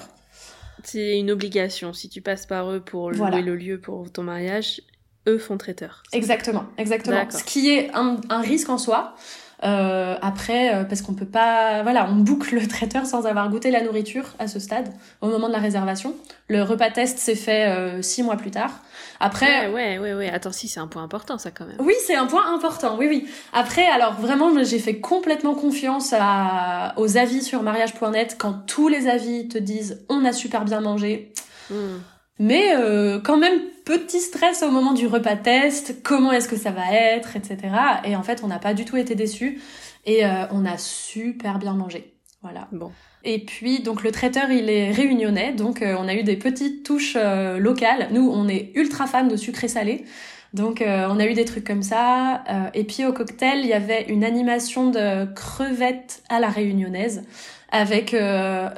C'est 0.82 1.18
une 1.18 1.30
obligation. 1.30 1.92
Si 1.92 2.08
tu 2.08 2.22
passes 2.22 2.46
par 2.46 2.70
eux 2.70 2.80
pour 2.80 3.10
louer 3.10 3.42
le 3.42 3.54
lieu 3.54 3.78
pour 3.78 4.10
ton 4.10 4.22
mariage, 4.22 4.80
eux 5.28 5.38
font 5.38 5.58
traiteur. 5.58 6.02
Exactement, 6.12 6.64
exactement. 6.78 7.28
Ce 7.30 7.44
qui 7.44 7.70
est 7.70 7.90
un, 7.94 8.16
un 8.30 8.40
risque 8.40 8.70
en 8.70 8.78
soi. 8.78 9.14
Euh, 9.62 10.16
après, 10.22 10.74
euh, 10.74 10.84
parce 10.84 11.02
qu'on 11.02 11.12
peut 11.12 11.26
pas, 11.26 11.82
voilà, 11.82 12.08
on 12.10 12.16
boucle 12.16 12.54
le 12.54 12.66
traiteur 12.66 13.04
sans 13.04 13.26
avoir 13.26 13.50
goûté 13.50 13.70
la 13.70 13.82
nourriture 13.82 14.24
à 14.38 14.48
ce 14.48 14.58
stade, 14.58 14.88
au 15.20 15.28
moment 15.28 15.48
de 15.48 15.52
la 15.52 15.58
réservation. 15.58 16.14
Le 16.48 16.62
repas 16.62 16.90
test 16.90 17.18
s'est 17.18 17.34
fait 17.34 17.68
euh, 17.68 18.00
six 18.00 18.22
mois 18.22 18.36
plus 18.36 18.50
tard. 18.50 18.82
Après, 19.20 19.68
ouais, 19.68 19.98
ouais, 19.98 20.14
ouais, 20.14 20.30
Attends, 20.30 20.50
si 20.50 20.66
c'est 20.66 20.80
un 20.80 20.86
point 20.86 21.02
important, 21.02 21.36
ça 21.36 21.50
quand 21.50 21.66
même. 21.66 21.76
Oui, 21.78 21.92
c'est 22.06 22.14
un 22.14 22.26
point 22.26 22.52
important. 22.54 22.96
Oui, 22.98 23.06
oui. 23.06 23.28
Après, 23.52 23.86
alors 23.86 24.14
vraiment, 24.14 24.50
j'ai 24.64 24.78
fait 24.78 24.98
complètement 24.98 25.54
confiance 25.54 26.14
à, 26.18 26.94
aux 26.96 27.18
avis 27.18 27.42
sur 27.42 27.62
mariage.net 27.62 28.36
quand 28.38 28.66
tous 28.66 28.88
les 28.88 29.08
avis 29.08 29.46
te 29.48 29.58
disent 29.58 30.04
on 30.08 30.24
a 30.24 30.32
super 30.32 30.64
bien 30.64 30.80
mangé. 30.80 31.32
Hmm. 31.68 31.98
Mais 32.38 32.74
euh, 32.74 33.20
quand 33.20 33.36
même, 33.36 33.60
petit 33.84 34.20
stress 34.20 34.62
au 34.62 34.70
moment 34.70 34.94
du 34.94 35.06
repas 35.06 35.36
test, 35.36 36.02
comment 36.02 36.32
est-ce 36.32 36.48
que 36.48 36.56
ça 36.56 36.70
va 36.70 36.90
être, 36.90 37.36
etc. 37.36 37.58
Et 38.04 38.16
en 38.16 38.22
fait, 38.22 38.42
on 38.42 38.46
n'a 38.46 38.58
pas 38.58 38.72
du 38.72 38.86
tout 38.86 38.96
été 38.96 39.14
déçus 39.14 39.60
et 40.06 40.24
euh, 40.24 40.46
on 40.50 40.64
a 40.64 40.78
super 40.78 41.58
bien 41.58 41.74
mangé. 41.74 42.14
Voilà. 42.40 42.68
Bon. 42.72 42.90
Et 43.24 43.44
puis, 43.44 43.80
donc 43.80 44.02
le 44.02 44.12
traiteur, 44.12 44.50
il 44.50 44.70
est 44.70 44.90
réunionnais, 44.92 45.52
donc 45.52 45.82
euh, 45.82 45.94
on 45.98 46.08
a 46.08 46.14
eu 46.14 46.22
des 46.22 46.36
petites 46.36 46.84
touches 46.84 47.16
locales. 47.58 48.08
Nous, 48.12 48.28
on 48.28 48.48
est 48.48 48.72
ultra 48.74 49.06
fans 49.06 49.26
de 49.26 49.36
sucré 49.36 49.68
salé. 49.68 50.04
Donc 50.52 50.82
on 50.84 51.20
a 51.20 51.26
eu 51.26 51.34
des 51.34 51.44
trucs 51.44 51.64
comme 51.64 51.84
ça. 51.84 52.42
et 52.74 52.82
puis 52.82 53.04
au 53.04 53.12
cocktail, 53.12 53.60
il 53.60 53.68
y 53.68 53.72
avait 53.72 54.06
une 54.08 54.24
animation 54.24 54.90
de 54.90 55.32
crevettes 55.32 56.24
à 56.28 56.40
la 56.40 56.48
réunionnaise 56.48 57.22
avec 57.70 58.16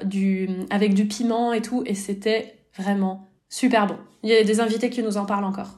du 0.04 0.50
avec 0.68 0.92
du 0.92 1.06
piment 1.06 1.54
et 1.54 1.62
tout 1.62 1.82
et 1.86 1.94
c'était 1.94 2.56
vraiment 2.76 3.30
super 3.48 3.86
bon. 3.86 3.96
Il 4.22 4.28
y 4.28 4.34
a 4.34 4.44
des 4.44 4.60
invités 4.60 4.90
qui 4.90 5.02
nous 5.02 5.16
en 5.16 5.24
parlent 5.24 5.44
encore. 5.44 5.76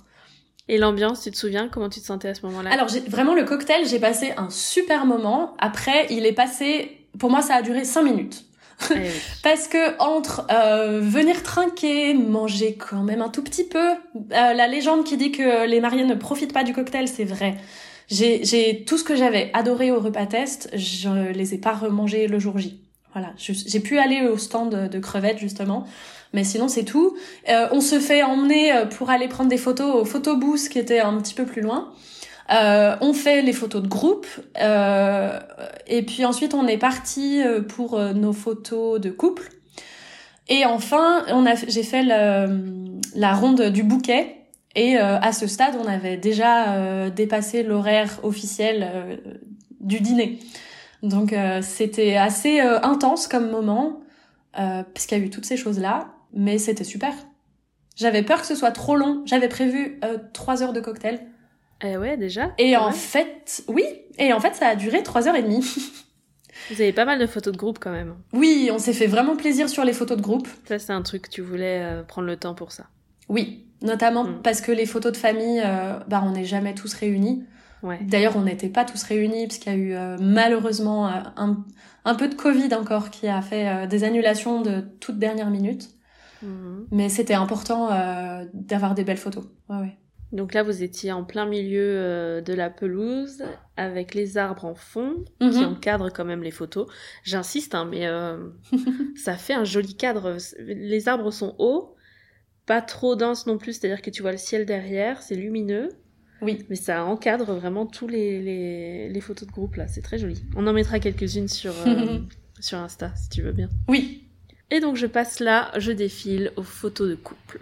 Et 0.68 0.78
l'ambiance, 0.78 1.22
tu 1.22 1.30
te 1.30 1.36
souviens? 1.36 1.68
Comment 1.68 1.90
tu 1.90 2.00
te 2.00 2.06
sentais 2.06 2.28
à 2.28 2.34
ce 2.34 2.44
moment-là? 2.46 2.70
Alors 2.72 2.88
vraiment 3.08 3.34
le 3.34 3.44
cocktail, 3.44 3.86
j'ai 3.86 3.98
passé 3.98 4.32
un 4.36 4.48
super 4.48 5.04
moment. 5.04 5.54
Après, 5.58 6.06
il 6.10 6.24
est 6.24 6.32
passé, 6.32 7.06
pour 7.18 7.30
moi, 7.30 7.42
ça 7.42 7.56
a 7.56 7.62
duré 7.62 7.84
cinq 7.84 8.04
minutes. 8.04 8.44
Eh 8.90 8.94
Parce 9.42 9.68
que 9.68 9.98
entre 9.98 10.46
euh, 10.50 11.00
venir 11.00 11.42
trinquer, 11.42 12.14
manger 12.14 12.76
quand 12.76 13.02
même 13.02 13.22
un 13.22 13.28
tout 13.28 13.42
petit 13.42 13.64
peu, 13.64 13.92
euh, 13.92 13.94
la 14.30 14.66
légende 14.66 15.04
qui 15.04 15.16
dit 15.16 15.32
que 15.32 15.66
les 15.66 15.80
mariés 15.80 16.04
ne 16.04 16.14
profitent 16.14 16.52
pas 16.52 16.64
du 16.64 16.72
cocktail, 16.72 17.08
c'est 17.08 17.24
vrai. 17.24 17.56
J'ai 18.08 18.84
tout 18.86 18.98
ce 18.98 19.04
que 19.04 19.16
j'avais 19.16 19.50
adoré 19.54 19.90
au 19.90 19.98
repas 19.98 20.26
test, 20.26 20.70
je 20.74 21.32
les 21.32 21.54
ai 21.54 21.58
pas 21.58 21.72
remangés 21.72 22.26
le 22.26 22.38
jour 22.38 22.58
J. 22.58 22.80
Voilà, 23.14 23.32
j'ai 23.36 23.80
pu 23.80 23.98
aller 23.98 24.22
au 24.22 24.36
stand 24.36 24.88
de 24.88 24.98
crevettes 24.98 25.38
justement. 25.38 25.86
Mais 26.34 26.42
sinon, 26.42 26.66
c'est 26.66 26.82
tout. 26.82 27.16
Euh, 27.48 27.68
on 27.70 27.80
se 27.80 28.00
fait 28.00 28.24
emmener 28.24 28.72
euh, 28.72 28.86
pour 28.86 29.08
aller 29.08 29.28
prendre 29.28 29.48
des 29.48 29.56
photos 29.56 29.94
au 29.94 30.04
photobooth 30.04 30.68
qui 30.68 30.80
était 30.80 30.98
un 30.98 31.16
petit 31.18 31.32
peu 31.32 31.46
plus 31.46 31.62
loin. 31.62 31.92
Euh, 32.50 32.96
on 33.00 33.12
fait 33.12 33.42
les 33.42 33.52
photos 33.52 33.82
de 33.82 33.88
groupe 33.88 34.26
euh, 34.60 35.40
et 35.86 36.02
puis 36.02 36.26
ensuite 36.26 36.52
on 36.52 36.66
est 36.66 36.76
parti 36.76 37.42
euh, 37.42 37.62
pour 37.62 37.98
nos 37.98 38.32
photos 38.32 39.00
de 39.00 39.10
couple. 39.10 39.50
Et 40.48 40.66
enfin, 40.66 41.24
on 41.28 41.46
a, 41.46 41.54
j'ai 41.54 41.82
fait 41.82 42.02
la 42.02 43.34
ronde 43.34 43.62
du 43.70 43.82
bouquet 43.82 44.36
et 44.76 44.98
à 44.98 45.32
ce 45.32 45.46
stade, 45.46 45.74
on 45.82 45.86
avait 45.86 46.18
déjà 46.18 47.08
dépassé 47.08 47.62
l'horaire 47.62 48.20
officiel 48.24 49.20
du 49.80 50.00
dîner. 50.00 50.40
Donc 51.02 51.34
c'était 51.62 52.16
assez 52.16 52.60
intense 52.60 53.26
comme 53.26 53.50
moment 53.50 54.00
puisqu'il 54.92 55.18
y 55.18 55.20
a 55.22 55.24
eu 55.24 55.30
toutes 55.30 55.46
ces 55.46 55.56
choses 55.56 55.78
là 55.78 56.08
mais 56.34 56.58
c'était 56.58 56.84
super. 56.84 57.14
J'avais 57.96 58.22
peur 58.22 58.40
que 58.40 58.46
ce 58.46 58.54
soit 58.54 58.72
trop 58.72 58.96
long. 58.96 59.22
J'avais 59.24 59.48
prévu 59.48 60.00
euh, 60.04 60.18
trois 60.32 60.62
heures 60.62 60.72
de 60.72 60.80
cocktail. 60.80 61.20
Eh 61.84 61.96
ouais, 61.96 62.16
déjà. 62.16 62.52
Et 62.58 62.76
en 62.76 62.92
fait, 62.92 63.62
oui. 63.68 63.84
Et 64.18 64.32
en 64.32 64.40
fait, 64.40 64.54
ça 64.54 64.68
a 64.68 64.76
duré 64.76 65.02
trois 65.02 65.28
heures 65.28 65.36
et 65.36 65.42
demie. 65.42 65.60
Vous 66.70 66.80
avez 66.80 66.92
pas 66.92 67.04
mal 67.04 67.18
de 67.18 67.26
photos 67.26 67.52
de 67.52 67.58
groupe 67.58 67.78
quand 67.78 67.90
même. 67.92 68.14
Oui, 68.32 68.70
on 68.72 68.78
s'est 68.78 68.92
fait 68.92 69.06
vraiment 69.06 69.36
plaisir 69.36 69.68
sur 69.68 69.84
les 69.84 69.92
photos 69.92 70.16
de 70.16 70.22
groupe. 70.22 70.48
Ça, 70.66 70.78
c'est 70.78 70.92
un 70.92 71.02
truc, 71.02 71.28
tu 71.28 71.42
voulais 71.42 71.82
euh, 71.82 72.02
prendre 72.02 72.26
le 72.26 72.36
temps 72.36 72.54
pour 72.54 72.72
ça. 72.72 72.86
Oui, 73.28 73.66
notamment 73.82 74.24
mm. 74.24 74.42
parce 74.42 74.60
que 74.60 74.72
les 74.72 74.86
photos 74.86 75.12
de 75.12 75.16
famille, 75.16 75.60
euh, 75.64 75.98
bah, 76.08 76.22
on 76.24 76.30
n'est 76.30 76.44
jamais 76.44 76.74
tous 76.74 76.94
réunis. 76.94 77.44
Ouais. 77.82 77.98
D'ailleurs, 78.02 78.36
on 78.36 78.42
n'était 78.42 78.70
pas 78.70 78.84
tous 78.84 79.02
réunis 79.02 79.46
parce 79.46 79.58
qu'il 79.58 79.72
y 79.72 79.74
a 79.74 79.78
eu 79.78 80.18
malheureusement 80.18 81.06
un, 81.06 81.66
un, 82.06 82.14
peu 82.14 82.28
de 82.28 82.34
Covid 82.34 82.72
encore 82.72 83.10
qui 83.10 83.28
a 83.28 83.42
fait 83.42 83.86
des 83.88 84.04
annulations 84.04 84.62
de 84.62 84.80
toute 85.00 85.18
dernière 85.18 85.50
minute. 85.50 85.90
Mhm. 86.44 86.86
Mais 86.90 87.08
c'était 87.08 87.34
important 87.34 87.90
euh, 87.90 88.44
d'avoir 88.52 88.94
des 88.94 89.04
belles 89.04 89.18
photos. 89.18 89.44
Ouais, 89.68 89.96
Donc 90.34 90.52
là, 90.52 90.64
vous 90.64 90.82
étiez 90.82 91.12
en 91.12 91.22
plein 91.22 91.46
milieu 91.46 91.80
euh, 91.80 92.40
de 92.40 92.52
la 92.52 92.68
pelouse, 92.68 93.44
avec 93.76 94.14
les 94.14 94.36
arbres 94.36 94.64
en 94.64 94.74
fond, 94.74 95.24
qui 95.40 95.46
mhm. 95.46 95.64
encadrent 95.64 96.12
quand 96.12 96.24
même 96.24 96.42
les 96.42 96.50
photos. 96.50 96.88
J'insiste, 97.22 97.76
hein, 97.76 97.86
mais 97.88 98.08
euh, 98.08 98.48
ça 99.16 99.36
fait 99.36 99.54
un 99.54 99.62
joli 99.62 99.94
cadre. 99.94 100.36
Les 100.58 101.08
arbres 101.08 101.30
sont 101.30 101.54
hauts, 101.58 101.94
pas 102.66 102.82
trop 102.82 103.14
denses 103.14 103.46
non 103.46 103.58
plus, 103.58 103.74
c'est-à-dire 103.74 104.02
que 104.02 104.10
tu 104.10 104.22
vois 104.22 104.32
le 104.32 104.38
ciel 104.38 104.66
derrière, 104.66 105.22
c'est 105.22 105.36
lumineux. 105.36 105.90
Oui. 106.42 106.66
Mais 106.68 106.76
ça 106.76 107.04
encadre 107.04 107.54
vraiment 107.54 107.86
tous 107.86 108.08
les, 108.08 108.42
les, 108.42 109.08
les 109.08 109.20
photos 109.20 109.46
de 109.46 109.52
groupe 109.52 109.76
là, 109.76 109.86
c'est 109.86 110.02
très 110.02 110.18
joli. 110.18 110.42
On 110.56 110.66
en 110.66 110.72
mettra 110.72 110.98
quelques-unes 110.98 111.48
sur, 111.48 111.72
sur 112.60 112.78
Insta 112.78 113.12
si 113.14 113.28
tu 113.28 113.42
veux 113.42 113.52
bien. 113.52 113.70
Oui, 113.86 114.24
et 114.72 114.80
donc 114.80 114.96
je 114.96 115.06
passe 115.06 115.38
là, 115.38 115.70
je 115.78 115.92
défile 115.92 116.50
aux 116.56 116.64
photos 116.64 117.08
de 117.08 117.14
couple. 117.14 117.60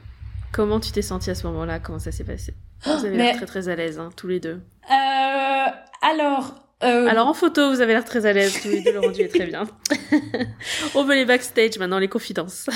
Comment 0.52 0.80
tu 0.80 0.92
t'es 0.92 1.02
sentie 1.02 1.30
à 1.30 1.34
ce 1.34 1.46
moment-là? 1.46 1.78
Comment 1.78 1.98
ça 1.98 2.12
s'est 2.12 2.24
passé? 2.24 2.54
Vous 2.84 3.04
avez 3.04 3.16
l'air 3.16 3.36
très 3.36 3.46
très 3.46 3.68
à 3.68 3.76
l'aise, 3.76 3.98
hein, 3.98 4.10
tous 4.16 4.28
les 4.28 4.40
deux. 4.40 4.60
Euh, 4.90 5.66
alors. 6.02 6.54
Euh... 6.82 7.06
Alors 7.06 7.28
en 7.28 7.34
photo, 7.34 7.70
vous 7.70 7.80
avez 7.80 7.92
l'air 7.92 8.04
très 8.04 8.26
à 8.26 8.32
l'aise, 8.32 8.60
tous 8.60 8.68
les 8.68 8.82
deux, 8.82 8.92
le 8.92 9.00
rendu 9.00 9.22
est 9.22 9.28
très 9.28 9.46
bien. 9.46 9.64
On 10.94 11.04
veut 11.04 11.14
les 11.14 11.24
backstage 11.24 11.78
maintenant, 11.78 11.98
les 11.98 12.08
confidences. 12.08 12.68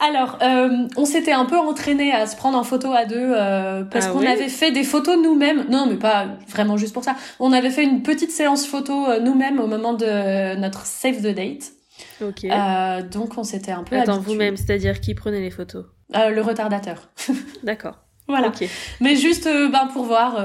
Alors, 0.00 0.38
euh, 0.42 0.88
on 0.96 1.04
s'était 1.04 1.32
un 1.32 1.44
peu 1.44 1.58
entraîné 1.58 2.12
à 2.12 2.26
se 2.26 2.36
prendre 2.36 2.58
en 2.58 2.64
photo 2.64 2.92
à 2.92 3.04
deux 3.04 3.16
euh, 3.18 3.84
parce 3.84 4.06
ah 4.06 4.10
qu'on 4.10 4.26
avait 4.26 4.48
fait 4.48 4.72
des 4.72 4.82
photos 4.82 5.16
nous-mêmes. 5.22 5.66
Non, 5.68 5.86
mais 5.86 5.96
pas 5.96 6.26
vraiment 6.48 6.76
juste 6.76 6.92
pour 6.92 7.04
ça. 7.04 7.14
On 7.38 7.52
avait 7.52 7.70
fait 7.70 7.84
une 7.84 8.02
petite 8.02 8.30
séance 8.30 8.66
photo 8.66 9.08
euh, 9.08 9.20
nous-mêmes 9.20 9.60
au 9.60 9.66
moment 9.66 9.92
de 9.92 10.56
notre 10.56 10.86
save 10.86 11.18
the 11.18 11.34
date. 11.34 11.72
Euh, 12.20 13.02
donc 13.02 13.38
on 13.38 13.44
s'était 13.44 13.72
un 13.72 13.82
peu 13.82 13.98
Attends, 13.98 14.20
vous-même, 14.20 14.56
c'est-à-dire 14.56 15.00
qui 15.00 15.14
prenait 15.14 15.40
les 15.40 15.50
photos 15.50 15.86
euh, 16.14 16.30
Le 16.30 16.42
retardateur. 16.42 17.08
D'accord. 17.62 17.98
Voilà. 18.28 18.52
Mais 19.00 19.16
juste 19.16 19.46
euh, 19.46 19.68
ben, 19.68 19.88
pour 19.92 20.04
voir, 20.04 20.44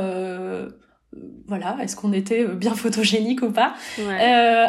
voilà, 1.47 1.77
est-ce 1.81 1.95
qu'on 1.95 2.13
était 2.13 2.45
bien 2.45 2.73
photogénique 2.75 3.41
ou 3.41 3.51
pas. 3.51 3.73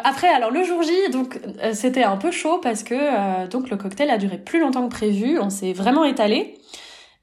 après, 0.04 0.28
alors 0.28 0.50
le 0.50 0.62
jour 0.64 0.82
J, 0.82 1.10
donc 1.12 1.40
c'était 1.72 2.04
un 2.04 2.16
peu 2.16 2.30
chaud 2.30 2.58
parce 2.62 2.82
que 2.82 3.46
donc 3.48 3.70
le 3.70 3.76
cocktail 3.76 4.10
a 4.10 4.18
duré 4.18 4.38
plus 4.38 4.60
longtemps 4.60 4.86
que 4.88 4.94
prévu. 4.94 5.38
On 5.38 5.50
s'est 5.50 5.72
vraiment 5.72 6.04
étalé. 6.04 6.58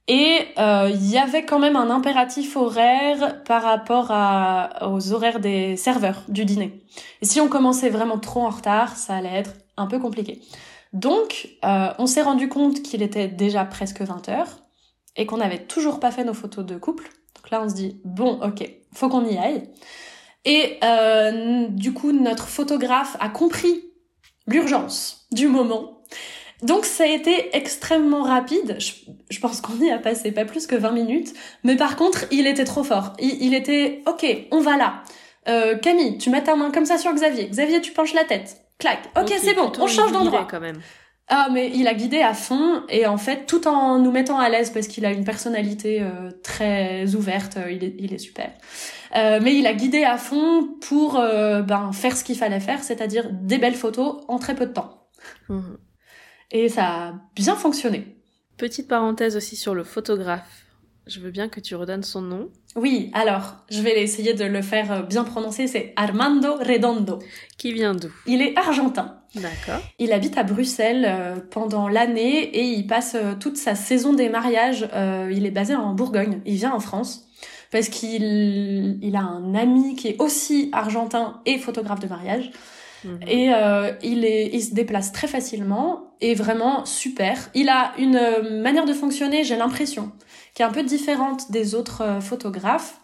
Et 0.08 0.48
il 0.58 1.10
y 1.10 1.18
avait 1.18 1.46
quand 1.46 1.58
même 1.58 1.76
un 1.76 1.90
impératif 1.90 2.56
horaire 2.58 3.44
par 3.44 3.64
rapport 3.64 4.08
à, 4.12 4.90
aux 4.92 5.14
horaires 5.14 5.40
des 5.40 5.78
serveurs 5.78 6.22
du 6.28 6.46
dîner. 6.46 6.84
Et 7.22 7.26
si 7.26 7.42
on 7.42 7.48
commençait 7.48 7.90
vraiment 7.90 8.20
trop 8.20 8.42
en 8.42 8.50
retard, 8.50 8.98
ça 8.98 9.16
allait 9.16 9.34
être 9.34 9.54
un 9.78 9.88
peu 9.88 10.00
compliqué. 10.00 10.42
Donc, 10.96 11.50
euh, 11.66 11.90
on 12.00 12.08
s'est 12.08 12.22
rendu 12.22 12.48
compte 12.48 12.82
qu'il 12.82 13.02
était 13.02 13.28
déjà 13.28 13.66
presque 13.66 14.02
20 14.02 14.30
heures 14.30 14.62
et 15.18 15.26
qu'on 15.26 15.38
n'avait 15.38 15.66
toujours 15.66 16.00
pas 16.00 16.10
fait 16.10 16.24
nos 16.24 16.34
photos 16.34 16.66
de 16.66 16.78
couple. 16.78 17.10
Donc 17.36 17.50
là, 17.52 17.62
on 17.62 17.70
se 17.70 17.76
dit, 17.76 18.00
bon, 18.06 18.40
ok, 18.42 18.66
faut 18.94 19.10
qu'on 19.10 19.26
y 19.26 19.38
aille. 19.38 19.70
Et 20.46 20.80
euh, 20.86 21.68
du 21.68 21.94
coup, 21.94 22.14
notre 22.14 22.48
photographe 22.48 23.18
a 23.20 23.28
compris 23.28 23.84
l'urgence 24.48 25.28
du 25.34 25.50
moment. 25.50 25.95
Donc 26.66 26.86
ça 26.86 27.04
a 27.04 27.08
été 27.08 27.56
extrêmement 27.56 28.24
rapide. 28.24 28.78
Je, 29.30 29.40
pense 29.40 29.62
qu'on 29.62 29.78
y 29.78 29.92
a 29.92 29.98
passé 30.00 30.32
pas 30.32 30.46
plus 30.46 30.68
que 30.68 30.76
20 30.76 30.92
minutes. 30.92 31.34
Mais 31.64 31.76
par 31.76 31.96
contre, 31.96 32.26
il 32.32 32.48
était 32.48 32.66
trop 32.66 32.84
fort. 32.84 33.14
Il, 33.20 33.42
il 33.42 33.54
était, 33.54 34.02
ok, 34.08 34.26
on 34.52 34.60
va 34.60 34.78
là. 34.78 35.04
Euh, 35.48 35.78
Camille, 35.78 36.18
tu 36.18 36.30
mets 36.30 36.44
ta 36.44 36.56
main 36.56 36.72
comme 36.72 36.86
ça 36.86 36.98
sur 36.98 37.14
Xavier. 37.14 37.48
Xavier, 37.50 37.82
tu 37.82 37.92
penches 37.92 38.14
la 38.14 38.24
tête. 38.24 38.62
Clac. 38.80 39.00
Ok, 39.18 39.34
c'est 39.42 39.54
bon. 39.54 39.72
On 39.80 39.88
change 39.88 40.12
d'endroit. 40.12 40.48
quand 40.50 40.60
même. 40.60 40.82
Ah, 41.28 41.48
mais 41.52 41.72
il 41.74 41.88
a 41.88 41.96
guidé 41.96 42.22
à 42.22 42.36
fond 42.36 42.84
et 42.88 43.08
en 43.08 43.18
fait, 43.18 43.48
tout 43.48 43.68
en 43.68 43.98
nous 43.98 44.12
mettant 44.12 44.38
à 44.38 44.48
l'aise 44.48 44.70
parce 44.70 44.88
qu'il 44.88 45.06
a 45.08 45.12
une 45.12 45.24
personnalité 45.24 46.02
euh, 46.02 46.30
très 46.44 47.16
ouverte, 47.16 47.58
euh, 47.58 47.72
il, 47.72 47.84
est, 47.84 47.96
il 47.98 48.14
est 48.14 48.20
super. 48.20 48.52
Euh, 49.16 49.40
mais 49.42 49.56
il 49.56 49.66
a 49.66 49.74
guidé 49.74 50.04
à 50.04 50.18
fond 50.18 50.68
pour 50.88 51.18
euh, 51.18 51.62
ben, 51.62 51.92
faire 51.94 52.16
ce 52.16 52.24
qu'il 52.24 52.38
fallait 52.38 52.60
faire, 52.60 52.84
c'est-à-dire 52.84 53.30
des 53.32 53.58
belles 53.58 53.76
photos 53.76 54.24
en 54.28 54.38
très 54.38 54.56
peu 54.56 54.66
de 54.66 54.74
temps. 54.74 55.08
Mhm. 55.50 55.78
Et 56.52 56.70
ça 56.70 56.86
a 56.86 57.14
bien 57.36 57.56
fonctionné. 57.56 58.16
Petite 58.58 58.88
parenthèse 58.88 59.36
aussi 59.36 59.56
sur 59.56 59.76
le 59.76 59.84
photographe. 59.84 60.66
Je 61.08 61.20
veux 61.20 61.30
bien 61.30 61.50
que 61.50 61.60
tu 61.60 61.76
redonnes 61.76 62.04
son 62.04 62.22
nom. 62.22 62.50
Oui, 62.76 63.12
alors, 63.14 63.58
je 63.70 63.82
vais 63.82 64.02
essayer 64.02 64.34
de 64.34 64.44
le 64.44 64.62
faire 64.62 64.92
euh, 64.92 65.02
bien 65.04 65.24
prononcer, 65.24 65.68
c'est 65.68 65.94
Armando 65.96 66.56
Redondo. 66.56 67.20
Qui 67.58 67.74
vient 67.74 67.94
d'où? 67.94 68.10
Il 68.26 68.42
est 68.42 68.58
argentin. 68.58 69.20
D'accord. 69.36 69.82
Il 70.00 70.12
habite 70.14 70.38
à 70.38 70.44
Bruxelles 70.44 71.06
euh, 71.08 71.36
pendant 71.52 71.88
l'année 71.88 72.44
et 72.44 72.64
il 72.64 72.88
passe 72.88 73.16
euh, 73.16 73.36
toute 73.40 73.58
sa 73.58 73.76
saison 73.76 74.14
des 74.14 74.30
mariages. 74.30 74.88
il 75.32 75.46
est 75.46 75.52
basé 75.52 75.76
en 75.76 75.94
Bourgogne. 75.94 76.42
Il 76.46 76.56
vient 76.56 76.74
en 76.74 76.80
France 76.80 77.28
parce 77.72 77.90
qu'il 77.90 79.00
il 79.02 79.16
a 79.16 79.22
un 79.22 79.54
ami 79.54 79.96
qui 79.96 80.08
est 80.08 80.22
aussi 80.22 80.70
argentin 80.72 81.42
et 81.46 81.58
photographe 81.58 82.00
de 82.00 82.08
mariage. 82.08 82.52
Mhm. 83.06 83.20
Et 83.28 83.52
il, 84.04 84.26
est, 84.26 84.50
il 84.52 84.62
se 84.62 84.74
déplace 84.74 85.12
très 85.12 85.28
facilement 85.28 86.06
et 86.22 86.34
vraiment 86.34 86.86
super. 86.86 87.50
Il 87.54 87.70
a 87.70 87.94
une 87.98 88.62
manière 88.62 88.86
de 88.86 88.94
fonctionner, 88.94 89.44
j'ai 89.44 89.56
l'impression, 89.56 90.12
qui 90.54 90.62
est 90.62 90.66
un 90.66 90.72
peu 90.72 90.84
différente 90.84 91.52
des 91.52 91.76
autres 91.76 92.02
euh, 92.02 92.22
photographes 92.22 93.00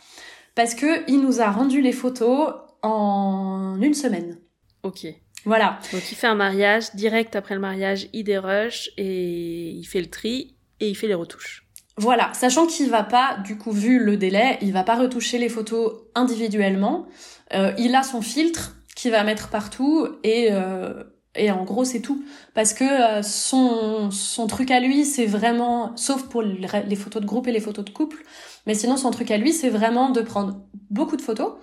parce 0.56 0.76
que 0.76 1.10
il 1.10 1.22
nous 1.22 1.42
a 1.42 1.50
rendu 1.50 1.82
les 1.82 1.92
photos 1.92 2.54
en 2.82 3.78
une 3.82 3.94
semaine. 3.94 4.38
Ok. 4.84 5.06
Voilà. 5.46 5.80
Donc 5.92 6.12
il 6.12 6.16
fait 6.16 6.28
un 6.28 6.36
mariage, 6.36 6.96
direct 6.96 7.36
après 7.36 7.56
le 7.56 7.62
mariage, 7.62 8.08
il 8.14 8.24
dérush 8.24 8.92
et 8.98 9.70
il 9.70 9.84
fait 9.86 10.02
le 10.02 10.10
tri 10.10 10.56
et 10.80 10.90
il 10.90 10.96
fait 10.96 11.08
les 11.08 11.14
retouches. 11.14 11.68
Voilà, 11.98 12.34
sachant 12.34 12.68
qu'il 12.68 12.90
va 12.90 13.04
pas, 13.04 13.38
du 13.44 13.58
coup, 13.58 13.72
vu 13.72 14.00
le 14.00 14.18
délai, 14.18 14.58
il 14.62 14.72
va 14.72 14.84
pas 14.84 14.96
retoucher 14.96 15.38
les 15.38 15.50
photos 15.50 15.94
individuellement. 16.16 17.06
Euh, 17.54 17.74
il 17.78 17.94
a 17.96 18.02
son 18.02 18.22
filtre 18.22 18.76
qu'il 18.96 19.12
va 19.12 19.24
mettre 19.24 19.50
partout 19.50 20.08
et 20.24 20.50
euh, 20.52 21.04
et 21.36 21.50
en 21.52 21.64
gros, 21.64 21.86
c'est 21.86 22.02
tout. 22.02 22.24
Parce 22.54 22.74
que 22.74 22.84
euh, 22.84 23.24
son, 23.24 24.12
son 24.12 24.48
truc 24.48 24.70
à 24.72 24.80
lui, 24.80 25.06
c'est 25.06 25.26
vraiment, 25.26 25.96
sauf 25.96 26.24
pour 26.24 26.42
les 26.42 26.96
photos 26.96 27.22
de 27.22 27.28
groupe 27.28 27.48
et 27.48 27.52
les 27.52 27.62
photos 27.62 27.86
de 27.86 27.90
couple, 27.90 28.24
mais 28.68 28.74
sinon, 28.74 28.98
son 28.98 29.12
truc 29.12 29.32
à 29.32 29.38
lui, 29.38 29.54
c'est 29.54 29.70
vraiment 29.70 30.10
de 30.10 30.22
prendre 30.22 30.62
beaucoup 30.90 31.16
de 31.16 31.22
photos 31.22 31.54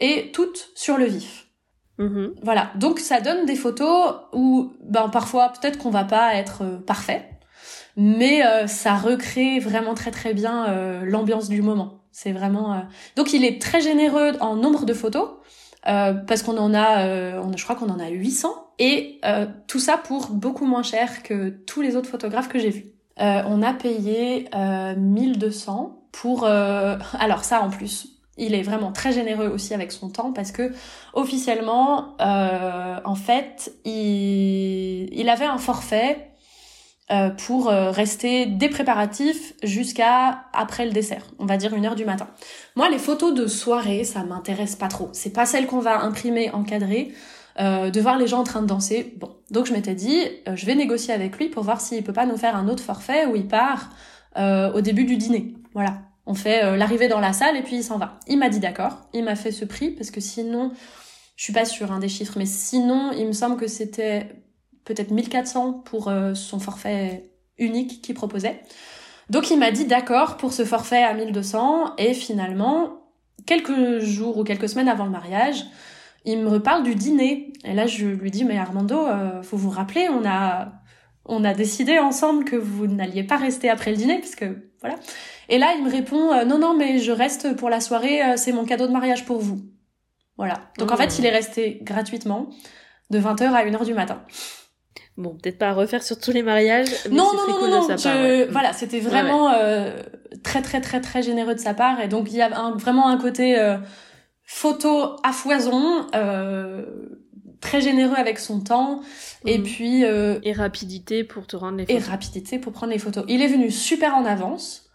et 0.00 0.30
toutes 0.32 0.70
sur 0.74 0.96
le 0.96 1.04
vif. 1.04 1.48
Mm-hmm. 1.98 2.30
Voilà. 2.42 2.70
Donc, 2.76 3.00
ça 3.00 3.20
donne 3.20 3.44
des 3.44 3.56
photos 3.56 4.14
où, 4.32 4.72
ben, 4.82 5.08
parfois, 5.10 5.52
peut-être 5.52 5.78
qu'on 5.78 5.90
va 5.90 6.04
pas 6.04 6.34
être 6.34 6.62
euh, 6.62 6.78
parfait, 6.78 7.28
mais 7.96 8.46
euh, 8.46 8.66
ça 8.66 8.94
recrée 8.94 9.58
vraiment 9.58 9.94
très 9.94 10.12
très 10.12 10.32
bien 10.32 11.02
l'ambiance 11.02 11.48
du 11.48 11.60
moment. 11.60 12.04
C'est 12.12 12.32
vraiment. 12.32 12.82
Donc, 13.16 13.32
il 13.32 13.44
est 13.44 13.60
très 13.60 13.80
généreux 13.80 14.32
en 14.40 14.56
nombre 14.56 14.86
de 14.86 14.94
photos. 14.94 15.28
Parce 15.84 16.42
qu'on 16.42 16.58
en 16.58 16.74
a, 16.74 17.38
on, 17.38 17.56
je 17.56 17.64
crois 17.64 17.76
qu'on 17.76 17.88
en 17.88 18.00
a 18.00 18.08
800 18.08 18.68
et 18.78 19.18
euh, 19.24 19.46
tout 19.66 19.80
ça 19.80 19.96
pour 19.96 20.28
beaucoup 20.30 20.66
moins 20.66 20.82
cher 20.82 21.22
que 21.22 21.48
tous 21.48 21.80
les 21.80 21.96
autres 21.96 22.08
photographes 22.08 22.48
que 22.48 22.58
j'ai 22.58 22.70
vus. 22.70 22.86
Euh, 23.20 23.42
on 23.46 23.62
a 23.62 23.72
payé 23.74 24.48
euh, 24.54 24.94
1200 24.96 26.02
pour... 26.12 26.44
Euh, 26.44 26.96
alors 27.18 27.44
ça 27.44 27.60
en 27.60 27.70
plus, 27.70 28.08
il 28.36 28.54
est 28.54 28.62
vraiment 28.62 28.92
très 28.92 29.12
généreux 29.12 29.48
aussi 29.48 29.74
avec 29.74 29.90
son 29.90 30.10
temps 30.10 30.32
parce 30.32 30.52
que 30.52 30.72
officiellement, 31.12 32.16
euh, 32.20 33.00
en 33.04 33.16
fait, 33.16 33.72
il, 33.84 35.12
il 35.12 35.28
avait 35.28 35.46
un 35.46 35.58
forfait 35.58 36.27
pour 37.38 37.68
rester 37.68 38.44
des 38.44 38.68
préparatifs 38.68 39.54
jusqu'à 39.62 40.44
après 40.52 40.84
le 40.84 40.92
dessert, 40.92 41.24
on 41.38 41.46
va 41.46 41.56
dire 41.56 41.72
une 41.74 41.86
heure 41.86 41.94
du 41.94 42.04
matin. 42.04 42.28
Moi, 42.76 42.90
les 42.90 42.98
photos 42.98 43.32
de 43.32 43.46
soirée, 43.46 44.04
ça 44.04 44.24
m'intéresse 44.24 44.76
pas 44.76 44.88
trop. 44.88 45.08
C'est 45.12 45.32
pas 45.32 45.46
celles 45.46 45.66
qu'on 45.66 45.80
va 45.80 46.00
imprimer, 46.02 46.50
encadrer. 46.50 47.14
Euh, 47.60 47.90
de 47.90 48.00
voir 48.00 48.18
les 48.18 48.28
gens 48.28 48.38
en 48.38 48.44
train 48.44 48.62
de 48.62 48.68
danser. 48.68 49.14
Bon, 49.16 49.34
donc 49.50 49.66
je 49.66 49.72
m'étais 49.72 49.96
dit, 49.96 50.20
euh, 50.46 50.54
je 50.54 50.64
vais 50.64 50.76
négocier 50.76 51.12
avec 51.12 51.36
lui 51.38 51.48
pour 51.48 51.64
voir 51.64 51.80
s'il 51.80 52.04
peut 52.04 52.12
pas 52.12 52.24
nous 52.24 52.36
faire 52.36 52.54
un 52.54 52.68
autre 52.68 52.84
forfait 52.84 53.26
où 53.26 53.34
il 53.34 53.48
part 53.48 53.90
euh, 54.36 54.72
au 54.74 54.80
début 54.80 55.04
du 55.04 55.16
dîner. 55.16 55.54
Voilà, 55.74 55.98
on 56.24 56.34
fait 56.34 56.76
l'arrivée 56.76 57.08
dans 57.08 57.18
la 57.18 57.32
salle 57.32 57.56
et 57.56 57.62
puis 57.62 57.76
il 57.76 57.82
s'en 57.82 57.98
va. 57.98 58.20
Il 58.28 58.38
m'a 58.38 58.48
dit 58.48 58.60
d'accord, 58.60 59.08
il 59.12 59.24
m'a 59.24 59.34
fait 59.34 59.50
ce 59.50 59.64
prix 59.64 59.90
parce 59.90 60.12
que 60.12 60.20
sinon, 60.20 60.70
je 61.34 61.42
suis 61.42 61.52
pas 61.52 61.64
sûre 61.64 61.90
hein, 61.90 61.98
des 61.98 62.08
chiffres, 62.08 62.34
mais 62.36 62.46
sinon, 62.46 63.10
il 63.12 63.26
me 63.26 63.32
semble 63.32 63.56
que 63.56 63.66
c'était 63.66 64.28
peut-être 64.88 65.12
1400 65.12 65.82
pour 65.84 66.10
son 66.34 66.58
forfait 66.58 67.30
unique 67.58 68.02
qu'il 68.02 68.14
proposait. 68.16 68.60
Donc 69.30 69.50
il 69.50 69.58
m'a 69.58 69.70
dit 69.70 69.84
d'accord 69.84 70.36
pour 70.36 70.52
ce 70.52 70.64
forfait 70.64 71.04
à 71.04 71.12
1200 71.14 71.96
et 71.98 72.14
finalement, 72.14 72.98
quelques 73.46 73.98
jours 74.00 74.38
ou 74.38 74.44
quelques 74.44 74.68
semaines 74.68 74.88
avant 74.88 75.04
le 75.04 75.10
mariage, 75.10 75.64
il 76.24 76.38
me 76.38 76.48
reparle 76.48 76.82
du 76.82 76.94
dîner. 76.94 77.52
Et 77.64 77.74
là, 77.74 77.86
je 77.86 78.06
lui 78.06 78.30
dis, 78.30 78.44
mais 78.44 78.58
Armando, 78.58 79.06
euh, 79.06 79.42
faut 79.42 79.56
vous 79.56 79.70
rappeler, 79.70 80.08
on 80.08 80.26
a, 80.26 80.72
on 81.24 81.44
a 81.44 81.54
décidé 81.54 81.98
ensemble 81.98 82.44
que 82.44 82.56
vous 82.56 82.86
n'alliez 82.86 83.22
pas 83.22 83.36
rester 83.36 83.70
après 83.70 83.90
le 83.90 83.96
dîner, 83.96 84.18
parce 84.18 84.34
que 84.34 84.70
voilà. 84.80 84.96
Et 85.48 85.58
là, 85.58 85.74
il 85.76 85.84
me 85.84 85.90
répond, 85.90 86.32
euh, 86.32 86.44
non, 86.44 86.58
non, 86.58 86.76
mais 86.76 86.98
je 86.98 87.12
reste 87.12 87.56
pour 87.56 87.70
la 87.70 87.80
soirée, 87.80 88.22
euh, 88.22 88.36
c'est 88.36 88.52
mon 88.52 88.64
cadeau 88.64 88.86
de 88.86 88.92
mariage 88.92 89.24
pour 89.24 89.38
vous. 89.38 89.60
Voilà. 90.36 90.60
Donc 90.78 90.92
en 90.92 90.96
fait, 90.96 91.06
mmh. 91.06 91.16
il 91.18 91.26
est 91.26 91.30
resté 91.30 91.80
gratuitement 91.82 92.48
de 93.10 93.18
20h 93.18 93.44
à 93.44 93.64
1h 93.64 93.84
du 93.84 93.94
matin. 93.94 94.22
Bon, 95.16 95.34
peut-être 95.34 95.58
pas 95.58 95.68
à 95.68 95.72
refaire 95.72 96.02
sur 96.02 96.18
tous 96.18 96.30
les 96.30 96.42
mariages. 96.42 96.88
Mais 97.08 97.16
non, 97.16 97.32
non, 97.34 97.60
non, 97.60 97.68
non, 97.68 97.88
non, 97.88 98.46
Voilà, 98.50 98.72
c'était 98.72 99.00
vraiment 99.00 99.52
très, 100.42 100.62
très, 100.62 100.80
très, 100.80 101.00
très 101.00 101.22
généreux 101.22 101.54
de 101.54 101.60
sa 101.60 101.74
part. 101.74 102.00
Et 102.00 102.08
donc, 102.08 102.30
il 102.30 102.36
y 102.36 102.42
a 102.42 102.48
vraiment 102.76 103.08
un 103.08 103.18
côté 103.18 103.56
photo 104.48 105.16
à 105.22 105.32
foison, 105.32 106.06
euh, 106.14 106.82
très 107.60 107.82
généreux 107.82 108.16
avec 108.16 108.38
son 108.38 108.60
temps, 108.60 109.02
et 109.44 109.58
mhm. 109.58 109.64
puis... 109.64 110.04
Euh, 110.04 110.40
et 110.42 110.52
rapidité 110.52 111.22
pour 111.22 111.46
te 111.46 111.54
rendre 111.54 111.76
les 111.76 111.84
photos. 111.84 112.06
Et 112.06 112.10
rapidité 112.10 112.58
pour 112.58 112.72
prendre 112.72 112.92
les 112.92 112.98
photos. 112.98 113.24
Il 113.28 113.42
est 113.42 113.46
venu 113.46 113.70
super 113.70 114.14
en 114.14 114.24
avance. 114.24 114.88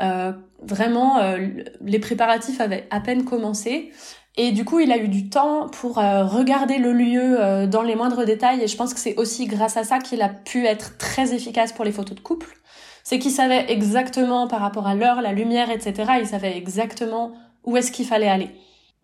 Euh, 0.00 0.32
vraiment, 0.62 1.18
euh, 1.18 1.46
les 1.82 1.98
préparatifs 1.98 2.60
avaient 2.60 2.86
à 2.90 3.00
peine 3.00 3.24
commencé. 3.24 3.92
Et 4.36 4.52
du 4.52 4.64
coup, 4.64 4.80
il 4.80 4.92
a 4.92 4.98
eu 4.98 5.08
du 5.08 5.30
temps 5.30 5.68
pour 5.68 5.98
euh, 5.98 6.24
regarder 6.24 6.78
le 6.78 6.92
lieu 6.92 7.66
dans 7.66 7.82
les 7.82 7.96
moindres 7.96 8.24
détails. 8.24 8.62
Et 8.62 8.66
je 8.66 8.76
pense 8.76 8.92
que 8.92 9.00
c'est 9.00 9.16
aussi 9.16 9.46
grâce 9.46 9.76
à 9.76 9.84
ça 9.84 9.98
qu'il 9.98 10.20
a 10.22 10.28
pu 10.28 10.66
être 10.66 10.98
très 10.98 11.34
efficace 11.34 11.72
pour 11.72 11.84
les 11.84 11.92
photos 11.92 12.16
de 12.16 12.20
couple. 12.20 12.56
C'est 13.02 13.18
qu'il 13.18 13.30
savait 13.30 13.70
exactement 13.70 14.48
par 14.48 14.60
rapport 14.60 14.86
à 14.86 14.94
l'heure, 14.94 15.22
la 15.22 15.32
lumière, 15.32 15.70
etc. 15.70 16.12
Il 16.20 16.26
savait 16.26 16.56
exactement 16.56 17.32
où 17.64 17.76
est-ce 17.76 17.92
qu'il 17.92 18.06
fallait 18.06 18.28
aller. 18.28 18.50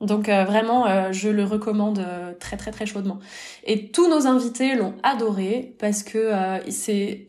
Donc 0.03 0.29
euh, 0.29 0.45
vraiment, 0.45 0.87
euh, 0.87 1.13
je 1.13 1.29
le 1.29 1.45
recommande 1.45 2.01
euh, 2.01 2.35
très 2.39 2.57
très 2.57 2.73
très 2.73 2.87
chaudement. 2.87 3.21
Et 3.65 3.91
tous 3.91 4.09
nos 4.09 4.27
invités 4.27 4.75
l'ont 4.75 4.95
adoré 5.03 5.77
parce 5.79 6.03
que 6.03 6.33
c'est, 6.69 7.27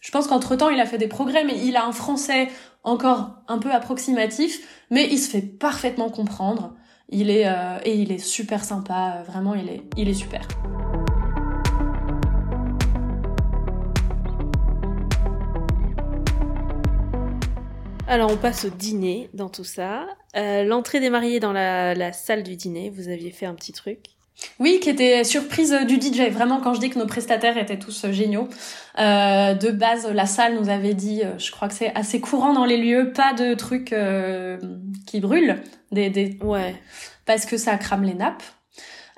je 0.00 0.10
pense 0.10 0.28
qu'entre 0.28 0.56
temps 0.56 0.68
il 0.68 0.80
a 0.80 0.86
fait 0.86 0.98
des 0.98 1.08
progrès, 1.08 1.44
mais 1.44 1.58
il 1.64 1.76
a 1.76 1.84
un 1.84 1.92
français 1.92 2.48
encore 2.84 3.38
un 3.48 3.58
peu 3.58 3.72
approximatif, 3.72 4.84
mais 4.90 5.08
il 5.10 5.18
se 5.18 5.28
fait 5.28 5.42
parfaitement 5.42 6.10
comprendre. 6.10 6.74
Il 7.08 7.30
est 7.30 7.46
et 7.84 7.94
il 7.94 8.12
est 8.12 8.18
super 8.18 8.64
sympa, 8.64 9.22
vraiment 9.26 9.54
il 9.54 9.68
est 9.68 9.82
il 9.96 10.08
est 10.08 10.14
super. 10.14 10.48
Alors 18.06 18.30
on 18.30 18.36
passe 18.36 18.66
au 18.66 18.70
dîner 18.70 19.30
dans 19.32 19.48
tout 19.48 19.64
ça. 19.64 20.06
Euh, 20.36 20.62
l'entrée 20.62 21.00
des 21.00 21.10
mariés 21.10 21.40
dans 21.40 21.52
la, 21.52 22.12
salle 22.12 22.42
du 22.42 22.54
dîner, 22.54 22.90
vous 22.90 23.08
aviez 23.08 23.30
fait 23.30 23.46
un 23.46 23.54
petit 23.54 23.72
truc. 23.72 24.10
Oui, 24.58 24.80
qui 24.80 24.90
était 24.90 25.24
surprise 25.24 25.72
du 25.86 26.00
DJ. 26.00 26.30
Vraiment, 26.30 26.60
quand 26.60 26.74
je 26.74 26.80
dis 26.80 26.90
que 26.90 26.98
nos 26.98 27.06
prestataires 27.06 27.56
étaient 27.56 27.78
tous 27.78 28.04
euh, 28.04 28.12
géniaux, 28.12 28.48
euh, 28.98 29.54
de 29.54 29.70
base, 29.70 30.08
la 30.12 30.26
salle 30.26 30.54
nous 30.54 30.68
avait 30.68 30.94
dit, 30.94 31.22
je 31.38 31.50
crois 31.50 31.68
que 31.68 31.74
c'est 31.74 31.94
assez 31.94 32.20
courant 32.20 32.52
dans 32.52 32.64
les 32.64 32.76
lieux, 32.76 33.12
pas 33.12 33.32
de 33.32 33.54
trucs 33.54 33.94
qui 35.06 35.20
brûlent, 35.20 35.62
des, 35.92 36.10
des... 36.10 36.38
ouais, 36.42 36.74
parce 37.26 37.46
que 37.46 37.56
ça 37.56 37.76
crame 37.76 38.04
les 38.04 38.14
nappes. 38.14 38.42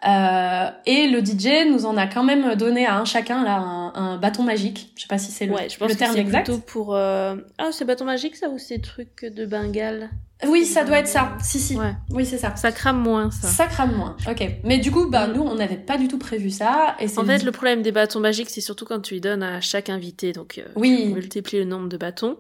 Euh, 0.07 0.71
et 0.85 1.09
le 1.09 1.25
DJ 1.25 1.69
nous 1.71 1.87
en 1.87 1.97
a 1.97 2.07
quand 2.07 2.23
même 2.23 2.55
donné 2.55 2.87
à 2.87 2.97
un 2.97 3.05
chacun 3.05 3.43
là 3.43 3.57
un, 3.57 4.19
bâton 4.19 4.43
magique. 4.43 4.93
Je 4.95 5.03
sais 5.03 5.09
pas 5.09 5.19
si 5.19 5.33
c'est 5.33 5.47
le, 5.47 5.55
ouais, 5.55 5.69
je 5.69 5.79
pense 5.79 5.89
le 5.89 5.97
terme 5.97 6.15
que 6.15 6.21
exact. 6.21 6.45
Plutôt 6.45 6.61
pour 6.61 6.95
euh... 6.95 7.37
ah 7.59 7.71
c'est 7.73 7.87
bâton 7.87 8.05
magique 8.05 8.37
ça 8.37 8.51
ou 8.51 8.59
c'est 8.59 8.79
truc 8.79 9.25
de 9.25 9.47
Bengale? 9.47 10.11
Oui, 10.47 10.67
ça 10.67 10.85
doit 10.85 10.99
être 10.99 11.09
ça. 11.09 11.37
Si 11.43 11.59
si. 11.59 11.77
Ouais. 11.77 11.95
Oui, 12.11 12.27
c'est 12.27 12.37
ça. 12.37 12.55
Ça 12.57 12.71
crame 12.71 13.01
moins 13.01 13.31
ça. 13.31 13.49
Ça 13.49 13.67
crame 13.67 13.97
moins. 13.97 14.17
OK. 14.29 14.47
Mais 14.65 14.79
du 14.79 14.91
coup, 14.91 15.09
bah 15.09 15.27
mm. 15.27 15.33
nous 15.33 15.43
on 15.43 15.55
n'avait 15.55 15.77
pas 15.77 15.97
du 15.97 16.09
tout 16.09 16.19
prévu 16.19 16.51
ça 16.51 16.95
et 17.01 17.07
En 17.19 17.25
fait, 17.25 17.43
le 17.43 17.53
problème 17.53 17.83
des 17.83 17.93
bâtons 17.93 18.21
magiques, 18.21 18.51
c'est 18.51 18.61
surtout 18.61 18.85
quand 18.85 19.01
tu 19.01 19.15
les 19.15 19.21
donnes 19.21 19.43
à 19.43 19.61
chaque 19.61 19.89
invité 19.89 20.33
donc 20.33 20.59
euh, 20.59 20.69
oui. 20.77 21.05
tu 21.09 21.15
multiplies 21.15 21.59
le 21.61 21.65
nombre 21.65 21.89
de 21.89 21.97
bâtons 21.97 22.37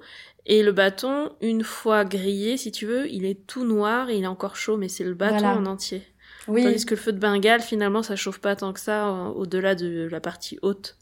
et 0.47 0.63
le 0.63 0.71
bâton, 0.71 1.33
une 1.41 1.65
fois 1.65 2.05
grillé, 2.05 2.57
si 2.57 2.71
tu 2.71 2.87
veux, 2.87 3.11
il 3.11 3.25
est 3.25 3.47
tout 3.47 3.65
noir 3.65 4.11
et 4.11 4.17
il 4.17 4.23
est 4.23 4.29
encore 4.29 4.55
chaud, 4.55 4.77
mais 4.77 4.89
c'est 4.89 5.03
le 5.03 5.15
bâton 5.15 5.45
en 5.45 5.67
entier. 5.67 6.03
Oui. 6.47 6.63
Tandis 6.63 6.87
que 6.87 6.95
le 6.95 7.01
feu 7.01 7.13
de 7.13 7.19
Bengale, 7.19 7.61
finalement, 7.61 8.05
ça 8.05 8.15
chauffe 8.15 8.39
pas 8.39 8.55
tant 8.55 8.73
que 8.73 8.79
ça 8.79 9.09
euh, 9.09 9.29
au-delà 9.31 9.75
de 9.75 10.07
la 10.09 10.21
partie 10.21 10.59
haute. 10.63 10.97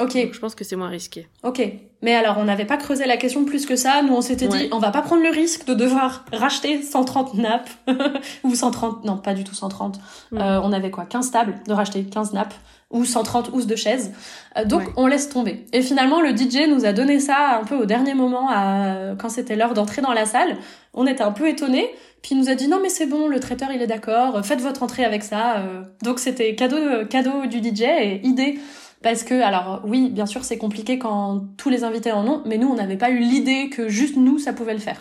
Ok. 0.00 0.14
Donc, 0.16 0.34
je 0.34 0.38
pense 0.40 0.54
que 0.54 0.64
c'est 0.64 0.76
moins 0.76 0.88
risqué. 0.88 1.28
Ok. 1.42 1.62
Mais 2.02 2.14
alors, 2.14 2.36
on 2.38 2.44
n'avait 2.44 2.64
pas 2.64 2.76
creusé 2.76 3.06
la 3.06 3.16
question 3.16 3.44
plus 3.44 3.64
que 3.66 3.76
ça. 3.76 4.02
Nous, 4.02 4.12
on 4.14 4.20
s'était 4.20 4.48
Ouais. 4.48 4.64
dit, 4.64 4.68
on 4.72 4.78
va 4.78 4.90
pas 4.90 5.02
prendre 5.02 5.22
le 5.22 5.30
risque 5.30 5.66
de 5.66 5.74
devoir 5.74 6.24
racheter 6.32 6.82
130 6.82 7.34
nappes. 7.34 7.70
ou 8.44 8.54
130, 8.54 9.04
non, 9.04 9.16
pas 9.18 9.34
du 9.34 9.44
tout 9.44 9.54
130. 9.54 9.98
Mm. 10.32 10.38
Euh, 10.38 10.60
on 10.62 10.72
avait 10.72 10.90
quoi 10.90 11.04
15 11.04 11.30
tables, 11.30 11.54
de 11.66 11.72
racheter 11.72 12.04
15 12.04 12.32
nappes. 12.32 12.54
Ou 12.90 13.04
130 13.04 13.50
housses 13.52 13.66
de 13.66 13.74
chaises. 13.76 14.12
Euh, 14.56 14.64
donc, 14.64 14.82
Ouais. 14.82 14.92
on 14.96 15.06
laisse 15.06 15.28
tomber. 15.28 15.66
Et 15.72 15.80
finalement, 15.82 16.20
le 16.20 16.36
DJ 16.36 16.68
nous 16.68 16.84
a 16.84 16.92
donné 16.92 17.18
ça 17.20 17.58
un 17.60 17.64
peu 17.64 17.74
au 17.76 17.86
dernier 17.86 18.14
moment, 18.14 18.48
à... 18.50 19.14
quand 19.18 19.28
c'était 19.28 19.56
l'heure 19.56 19.74
d'entrer 19.74 20.02
dans 20.02 20.12
la 20.12 20.26
salle. 20.26 20.56
On 20.92 21.06
était 21.06 21.22
un 21.24 21.32
peu 21.32 21.48
étonnés. 21.48 21.88
Puis 22.22 22.34
il 22.34 22.38
nous 22.38 22.48
a 22.48 22.54
dit 22.54 22.68
non 22.68 22.78
mais 22.80 22.88
c'est 22.88 23.04
bon, 23.04 23.28
le 23.28 23.38
traiteur 23.38 23.68
il 23.70 23.82
est 23.82 23.86
d'accord, 23.86 24.42
faites 24.46 24.62
votre 24.62 24.82
entrée 24.82 25.04
avec 25.04 25.22
ça. 25.22 25.58
euh. 25.58 25.82
Donc 26.02 26.18
c'était 26.18 26.54
cadeau 26.54 27.04
cadeau 27.10 27.44
du 27.44 27.58
DJ 27.58 27.82
et 27.82 28.20
idée 28.26 28.58
parce 29.04 29.22
que 29.22 29.40
alors 29.40 29.82
oui 29.84 30.08
bien 30.10 30.26
sûr 30.26 30.42
c'est 30.42 30.58
compliqué 30.58 30.98
quand 30.98 31.44
tous 31.56 31.70
les 31.70 31.84
invités 31.84 32.10
en 32.10 32.26
ont, 32.26 32.42
mais 32.46 32.58
nous 32.58 32.66
on 32.68 32.74
n'avait 32.74 32.96
pas 32.96 33.10
eu 33.10 33.20
l'idée 33.20 33.68
que 33.70 33.88
juste 33.88 34.16
nous 34.16 34.40
ça 34.40 34.52
pouvait 34.52 34.74
le 34.74 34.80
faire. 34.80 35.00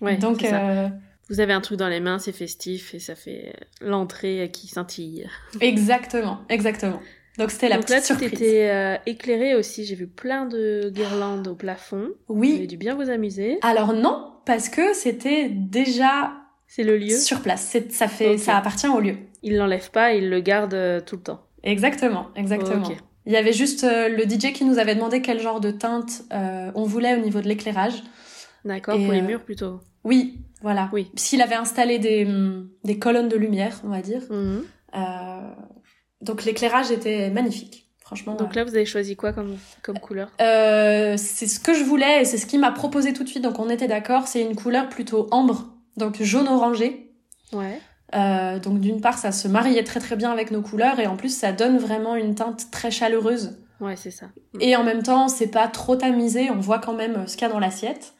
Ouais, 0.00 0.16
Donc 0.16 0.42
euh, 0.44 0.88
Vous 1.30 1.38
avez 1.40 1.52
un 1.52 1.60
truc 1.60 1.78
dans 1.78 1.88
les 1.88 2.00
mains, 2.00 2.18
c'est 2.18 2.32
festif 2.32 2.94
et 2.94 2.98
ça 2.98 3.14
fait 3.14 3.54
l'entrée 3.80 4.50
qui 4.52 4.66
scintille. 4.66 5.26
exactement 5.60 6.38
exactement. 6.48 7.00
Donc 7.38 7.50
c'était 7.50 7.68
la 7.68 7.76
Donc 7.76 7.90
là, 7.90 7.96
petite 8.00 8.14
tout 8.16 8.18
surprise. 8.22 8.40
était 8.42 8.70
euh, 8.70 8.96
éclairé 9.04 9.54
aussi. 9.54 9.84
J'ai 9.84 9.94
vu 9.94 10.06
plein 10.06 10.46
de 10.46 10.88
guirlandes 10.88 11.46
au 11.48 11.54
plafond. 11.54 12.08
Vous 12.28 12.42
avez 12.42 12.60
Oui. 12.60 12.66
dû 12.66 12.78
bien 12.78 12.94
vous 12.94 13.10
amuser. 13.10 13.58
Alors 13.62 13.92
non 13.92 14.32
parce 14.46 14.68
que 14.70 14.94
c'était 14.94 15.50
déjà 15.50 16.32
C'est 16.66 16.82
le 16.84 16.96
lieu. 16.96 17.10
sur 17.16 17.42
place. 17.42 17.76
Ça 17.90 18.08
fait 18.08 18.38
ça 18.38 18.56
appartient 18.56 18.88
au 18.88 19.00
lieu. 19.00 19.16
Il 19.42 19.56
l'enlève 19.58 19.90
pas, 19.90 20.14
il 20.14 20.30
le 20.30 20.40
garde 20.40 20.72
euh, 20.74 21.00
tout 21.00 21.16
le 21.16 21.22
temps. 21.22 21.40
Exactement 21.62 22.28
exactement. 22.36 22.88
Il 23.26 23.32
y 23.32 23.36
avait 23.36 23.52
juste 23.52 23.84
euh, 23.84 24.08
le 24.08 24.22
DJ 24.22 24.52
qui 24.52 24.64
nous 24.64 24.78
avait 24.78 24.94
demandé 24.94 25.20
quel 25.20 25.40
genre 25.40 25.60
de 25.60 25.72
teinte 25.72 26.22
euh, 26.32 26.70
on 26.74 26.84
voulait 26.84 27.14
au 27.14 27.20
niveau 27.20 27.40
de 27.40 27.48
l'éclairage. 27.48 28.02
D'accord, 28.64 28.96
pour 28.96 29.12
les 29.12 29.20
euh, 29.20 29.26
murs 29.26 29.42
plutôt. 29.42 29.80
Oui, 30.04 30.38
voilà. 30.62 30.88
Oui. 30.92 31.10
S'il 31.16 31.42
avait 31.42 31.54
installé 31.56 31.98
des, 31.98 32.24
hum, 32.24 32.68
des 32.84 32.98
colonnes 32.98 33.28
de 33.28 33.36
lumière, 33.36 33.80
on 33.84 33.88
va 33.88 34.00
dire. 34.00 34.22
Mhm. 34.30 34.64
Donc 36.22 36.44
l'éclairage 36.44 36.90
était 36.90 37.30
magnifique, 37.30 37.88
franchement. 38.00 38.34
Donc 38.34 38.54
là, 38.54 38.64
vous 38.64 38.74
avez 38.74 38.86
choisi 38.86 39.16
quoi 39.16 39.32
comme, 39.32 39.58
comme 39.82 39.98
couleur? 39.98 40.30
Euh, 40.40 41.14
c'est 41.18 41.46
ce 41.46 41.60
que 41.60 41.74
je 41.74 41.84
voulais 41.84 42.22
et 42.22 42.24
c'est 42.24 42.38
ce 42.38 42.46
qu'il 42.46 42.60
m'a 42.60 42.72
proposé 42.72 43.12
tout 43.12 43.22
de 43.22 43.28
suite, 43.28 43.42
donc 43.42 43.58
on 43.58 43.68
était 43.68 43.88
d'accord. 43.88 44.26
C'est 44.26 44.40
une 44.40 44.56
couleur 44.56 44.88
plutôt 44.88 45.28
ambre, 45.30 45.66
donc 45.96 46.22
jaune 46.22 46.48
orangé. 46.48 47.12
Ouais. 47.52 47.80
Euh, 48.14 48.58
donc 48.60 48.80
d'une 48.80 49.00
part, 49.00 49.18
ça 49.18 49.32
se 49.32 49.48
mariait 49.48 49.82
très 49.84 49.98
très 50.00 50.16
bien 50.16 50.30
avec 50.30 50.50
nos 50.50 50.62
couleurs 50.62 51.00
et 51.00 51.06
en 51.06 51.16
plus, 51.16 51.36
ça 51.36 51.52
donne 51.52 51.76
vraiment 51.78 52.14
une 52.14 52.34
teinte 52.34 52.70
très 52.70 52.90
chaleureuse. 52.90 53.58
Ouais, 53.80 53.96
c'est 53.96 54.10
ça. 54.12 54.26
Et 54.60 54.76
en 54.76 54.84
même 54.84 55.02
temps, 55.02 55.28
c'est 55.28 55.48
pas 55.50 55.68
trop 55.68 55.96
tamisé, 55.96 56.50
on 56.50 56.60
voit 56.60 56.78
quand 56.78 56.94
même 56.94 57.26
ce 57.26 57.36
qu'il 57.36 57.46
y 57.46 57.50
a 57.50 57.52
dans 57.52 57.58
l'assiette. 57.58 58.14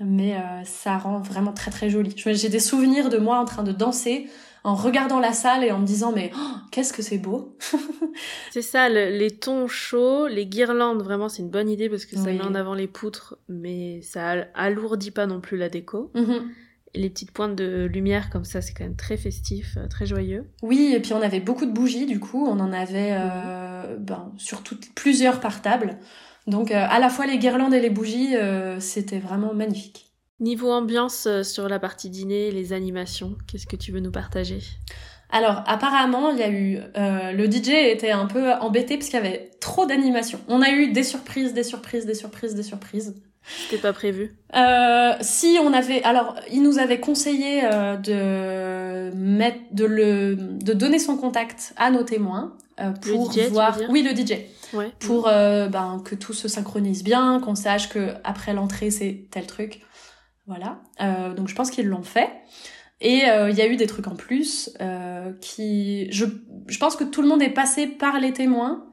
Mais 0.00 0.34
euh, 0.36 0.64
ça 0.64 0.96
rend 0.96 1.18
vraiment 1.18 1.52
très 1.52 1.70
très 1.72 1.90
joli. 1.90 2.14
J'ai 2.16 2.48
des 2.48 2.60
souvenirs 2.60 3.08
de 3.10 3.18
moi 3.18 3.38
en 3.38 3.44
train 3.44 3.64
de 3.64 3.72
danser, 3.72 4.28
en 4.64 4.74
regardant 4.76 5.18
la 5.18 5.32
salle 5.32 5.64
et 5.64 5.72
en 5.72 5.78
me 5.80 5.86
disant 5.86 6.12
mais 6.12 6.30
oh, 6.36 6.54
qu'est-ce 6.70 6.92
que 6.92 7.02
c'est 7.02 7.18
beau. 7.18 7.56
C'est 8.50 8.62
ça, 8.62 8.88
le- 8.88 9.10
les 9.16 9.30
tons 9.32 9.66
chauds, 9.68 10.26
les 10.26 10.46
guirlandes, 10.46 11.02
vraiment, 11.02 11.28
c'est 11.28 11.42
une 11.42 11.50
bonne 11.50 11.68
idée 11.68 11.88
parce 11.88 12.06
que 12.06 12.16
ça 12.16 12.22
Oui. 12.24 12.38
met 12.38 12.42
en 12.42 12.54
avant 12.54 12.74
les 12.74 12.86
poutres, 12.88 13.36
mais 13.48 14.00
ça 14.02 14.28
al- 14.30 14.50
alourdit 14.54 15.10
pas 15.10 15.26
non 15.26 15.40
plus 15.40 15.56
la 15.58 15.68
déco. 15.68 16.10
Mhm. 16.14 16.50
Les 16.94 17.10
petites 17.10 17.32
pointes 17.32 17.54
de 17.54 17.84
lumière 17.84 18.30
comme 18.30 18.44
ça, 18.44 18.60
c'est 18.60 18.72
quand 18.72 18.84
même 18.84 18.96
très 18.96 19.16
festif, 19.16 19.76
euh, 19.76 19.86
très 19.88 20.06
joyeux. 20.06 20.50
Oui, 20.62 20.92
et 20.94 21.00
puis 21.00 21.12
on 21.12 21.22
avait 21.22 21.40
beaucoup 21.40 21.66
de 21.66 21.72
bougies 21.72 22.06
du 22.06 22.20
coup, 22.20 22.46
on 22.46 22.60
en 22.60 22.72
avait 22.72 23.16
euh, 23.18 23.96
ben, 23.98 24.32
sur 24.36 24.62
toutes 24.62 24.94
plusieurs 24.94 25.40
par 25.40 25.62
table. 25.62 25.98
Donc 26.46 26.70
euh, 26.70 26.86
à 26.88 26.98
la 26.98 27.10
fois 27.10 27.26
les 27.26 27.38
guirlandes 27.38 27.74
et 27.74 27.80
les 27.80 27.90
bougies, 27.90 28.34
euh, 28.34 28.80
c'était 28.80 29.18
vraiment 29.18 29.52
magnifique. 29.54 30.06
Niveau 30.40 30.70
ambiance 30.70 31.28
sur 31.42 31.68
la 31.68 31.78
partie 31.78 32.10
dîner, 32.10 32.50
les 32.52 32.72
animations, 32.72 33.36
qu'est-ce 33.46 33.66
que 33.66 33.76
tu 33.76 33.92
veux 33.92 34.00
nous 34.00 34.12
partager? 34.12 34.60
Alors 35.30 35.62
apparemment, 35.66 36.30
il 36.30 36.38
y 36.38 36.42
a 36.42 36.50
eu 36.50 36.78
euh, 36.96 37.32
le 37.32 37.50
DJ 37.50 37.68
était 37.92 38.12
un 38.12 38.26
peu 38.26 38.52
embêté 38.54 38.96
parce 38.96 39.10
qu'il 39.10 39.18
y 39.18 39.22
avait 39.22 39.50
trop 39.60 39.84
d'animations. 39.84 40.40
On 40.48 40.62
a 40.62 40.70
eu 40.70 40.92
des 40.92 41.02
surprises, 41.02 41.52
des 41.52 41.64
surprises, 41.64 42.06
des 42.06 42.14
surprises, 42.14 42.54
des 42.54 42.62
surprises. 42.62 43.14
C'était 43.64 43.80
pas 43.80 43.92
prévu. 43.92 44.34
Euh, 44.54 45.12
si 45.20 45.58
on 45.62 45.72
avait, 45.72 46.02
alors 46.04 46.34
il 46.52 46.62
nous 46.62 46.78
avait 46.78 47.00
conseillé 47.00 47.60
euh, 47.64 47.96
de 47.96 49.14
mettre, 49.16 49.58
de 49.72 49.84
le, 49.84 50.36
de 50.36 50.72
donner 50.72 50.98
son 50.98 51.16
contact 51.16 51.72
à 51.76 51.90
nos 51.90 52.02
témoins 52.02 52.56
euh, 52.80 52.90
Le 53.04 53.12
pour 53.12 53.30
tu 53.32 53.40
veux 53.40 53.48
voir, 53.48 53.76
dire? 53.76 53.88
Oui 53.90 54.02
le 54.02 54.10
DJ, 54.14 54.38
Ouais. 54.74 54.90
pour 55.00 55.28
euh, 55.28 55.68
ben, 55.68 56.02
que 56.04 56.14
tout 56.14 56.34
se 56.34 56.46
synchronise 56.46 57.02
bien, 57.02 57.40
qu'on 57.40 57.54
sache 57.54 57.88
que 57.88 58.10
après 58.24 58.52
l'entrée 58.52 58.90
c'est 58.90 59.26
tel 59.30 59.46
truc, 59.46 59.80
voilà. 60.46 60.80
Euh, 61.00 61.32
donc 61.34 61.48
je 61.48 61.54
pense 61.54 61.70
qu'ils 61.70 61.86
l'ont 61.86 62.02
fait. 62.02 62.28
Et 63.00 63.28
euh, 63.28 63.48
il 63.48 63.56
y 63.56 63.60
a 63.62 63.66
eu 63.66 63.76
des 63.76 63.86
trucs 63.86 64.08
en 64.08 64.16
plus 64.16 64.70
euh, 64.80 65.32
qui, 65.40 66.10
je, 66.12 66.24
je 66.66 66.78
pense 66.78 66.96
que 66.96 67.04
tout 67.04 67.22
le 67.22 67.28
monde 67.28 67.40
est 67.42 67.48
passé 67.50 67.86
par 67.86 68.18
les 68.18 68.32
témoins. 68.32 68.84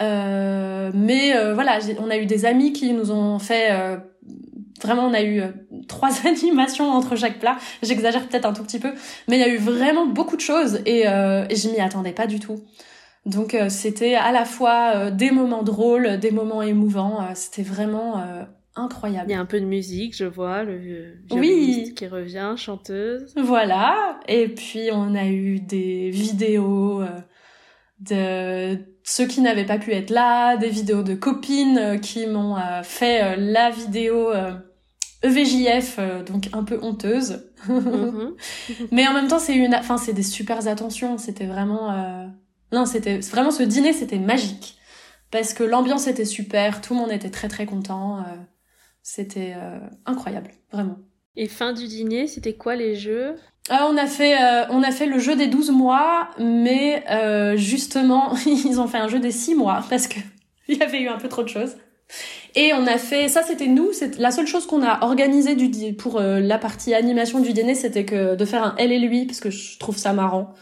Euh, 0.00 0.90
mais 0.94 1.36
euh, 1.36 1.54
voilà, 1.54 1.78
on 2.00 2.10
a 2.10 2.16
eu 2.16 2.26
des 2.26 2.44
amis 2.44 2.72
qui 2.72 2.92
nous 2.92 3.10
ont 3.10 3.38
fait 3.38 3.68
euh, 3.72 3.96
vraiment, 4.82 5.06
on 5.06 5.14
a 5.14 5.22
eu 5.22 5.40
euh, 5.40 5.48
trois 5.88 6.10
animations 6.26 6.90
entre 6.90 7.16
chaque 7.16 7.38
plat. 7.38 7.56
J'exagère 7.82 8.26
peut-être 8.28 8.46
un 8.46 8.52
tout 8.52 8.62
petit 8.62 8.78
peu, 8.78 8.92
mais 9.28 9.36
il 9.36 9.40
y 9.40 9.44
a 9.44 9.48
eu 9.48 9.56
vraiment 9.58 10.06
beaucoup 10.06 10.36
de 10.36 10.40
choses 10.40 10.80
et, 10.86 11.08
euh, 11.08 11.44
et 11.50 11.56
je 11.56 11.68
m'y 11.68 11.80
attendais 11.80 12.12
pas 12.12 12.26
du 12.26 12.38
tout. 12.40 12.56
Donc 13.26 13.54
euh, 13.54 13.68
c'était 13.68 14.14
à 14.14 14.32
la 14.32 14.44
fois 14.44 14.92
euh, 14.94 15.10
des 15.10 15.30
moments 15.30 15.62
drôles, 15.62 16.18
des 16.18 16.30
moments 16.30 16.62
émouvants. 16.62 17.18
c'était 17.34 17.62
vraiment 17.62 18.18
euh, 18.20 18.44
incroyable. 18.76 19.26
Il 19.28 19.32
y 19.32 19.36
a 19.36 19.40
un 19.40 19.44
peu 19.44 19.60
de 19.60 19.66
musique, 19.66 20.16
je 20.16 20.24
vois, 20.24 20.62
le 20.62 21.14
Oui. 21.32 21.92
qui 21.96 22.06
revient, 22.06 22.54
chanteuse. 22.56 23.34
Voilà. 23.36 24.18
Et 24.28 24.48
puis 24.48 24.88
on 24.92 25.14
a 25.14 25.26
eu 25.26 25.58
des 25.60 26.08
vidéos 26.10 27.02
euh, 27.02 27.08
de 28.00 28.78
ceux 29.08 29.26
qui 29.26 29.40
n'avaient 29.40 29.66
pas 29.66 29.78
pu 29.78 29.92
être 29.92 30.10
là, 30.10 30.56
des 30.56 30.68
vidéos 30.68 31.02
de 31.02 31.14
copines 31.14 31.78
euh, 31.78 31.98
qui 31.98 32.26
m'ont 32.26 32.56
euh, 32.56 32.82
fait 32.82 33.22
euh, 33.22 33.36
la 33.36 33.70
vidéo 33.70 34.32
EVJF, 35.22 35.96
euh, 35.98 36.22
donc 36.22 36.48
un 36.52 36.62
peu 36.62 36.78
honteuse. 36.82 37.50
Mhm. 37.68 38.36
Mais 38.92 39.06
en 39.08 39.12
même 39.12 39.28
temps, 39.28 39.38
c'est 39.38 39.54
une, 39.56 39.74
enfin, 39.74 39.98
c'est 39.98 40.12
des 40.12 40.22
super 40.22 40.66
attentions. 40.68 41.18
C'était 41.18 41.46
vraiment, 41.46 41.92
euh, 41.92 42.26
non, 42.72 42.86
c'était 42.86 43.18
vraiment 43.18 43.50
ce 43.50 43.62
dîner, 43.62 43.92
c'était 43.92 44.18
magique 44.18 44.76
parce 45.30 45.52
que 45.52 45.62
l'ambiance 45.62 46.06
était 46.06 46.24
super, 46.24 46.80
tout 46.80 46.94
le 46.94 47.00
monde 47.00 47.12
était 47.12 47.30
très 47.30 47.48
très 47.48 47.66
content. 47.66 48.24
c'était 49.02 49.52
euh, 49.56 49.78
incroyable, 50.06 50.52
vraiment. 50.72 50.96
Et 51.36 51.48
fin 51.48 51.74
du 51.74 51.86
dîner, 51.86 52.26
c'était 52.26 52.54
quoi 52.54 52.74
les 52.76 52.96
jeux? 52.96 53.36
Ah, 53.70 53.88
on 53.90 53.96
a 53.96 54.06
fait, 54.06 54.40
euh, 54.40 54.66
on 54.70 54.82
a 54.82 54.90
fait 54.90 55.06
le 55.06 55.18
jeu 55.18 55.36
des 55.36 55.46
12 55.46 55.70
mois, 55.70 56.30
mais 56.38 57.04
euh, 57.10 57.56
justement, 57.56 58.34
ils 58.46 58.80
ont 58.80 58.86
fait 58.86 58.98
un 58.98 59.08
jeu 59.08 59.18
des 59.18 59.32
6 59.32 59.54
mois 59.54 59.84
parce 59.90 60.08
que 60.08 60.18
il 60.68 60.76
y 60.76 60.82
avait 60.82 61.02
eu 61.02 61.08
un 61.08 61.18
peu 61.18 61.28
trop 61.28 61.42
de 61.42 61.48
choses. 61.48 61.76
Et 62.54 62.72
on 62.74 62.86
a 62.86 62.98
fait, 62.98 63.28
ça 63.28 63.42
c'était 63.42 63.66
nous, 63.66 63.92
c'est 63.92 64.18
la 64.18 64.30
seule 64.30 64.46
chose 64.46 64.66
qu'on 64.66 64.82
a 64.82 65.04
organisée 65.04 65.54
du 65.54 65.92
pour 65.92 66.18
euh, 66.18 66.40
la 66.40 66.58
partie 66.58 66.94
animation 66.94 67.40
du 67.40 67.52
dîner, 67.52 67.74
c'était 67.74 68.04
que 68.04 68.34
de 68.34 68.44
faire 68.44 68.62
un 68.62 68.74
elle 68.78 68.92
et 68.92 68.98
lui 68.98 69.26
parce 69.26 69.40
que 69.40 69.50
je 69.50 69.78
trouve 69.78 69.96
ça 69.96 70.12
marrant, 70.12 70.54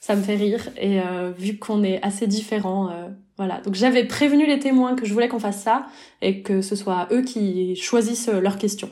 ça 0.00 0.16
me 0.16 0.22
fait 0.22 0.36
rire 0.36 0.68
et 0.76 1.00
euh, 1.00 1.30
vu 1.36 1.58
qu'on 1.58 1.84
est 1.84 2.02
assez 2.02 2.26
différents, 2.26 2.90
euh, 2.90 3.08
voilà. 3.36 3.60
Donc 3.60 3.74
j'avais 3.74 4.04
prévenu 4.04 4.46
les 4.46 4.58
témoins 4.58 4.96
que 4.96 5.04
je 5.04 5.12
voulais 5.12 5.28
qu'on 5.28 5.38
fasse 5.38 5.62
ça 5.62 5.86
et 6.22 6.42
que 6.42 6.62
ce 6.62 6.74
soit 6.74 7.08
eux 7.12 7.22
qui 7.22 7.76
choisissent 7.76 8.28
leurs 8.28 8.58
questions. 8.58 8.90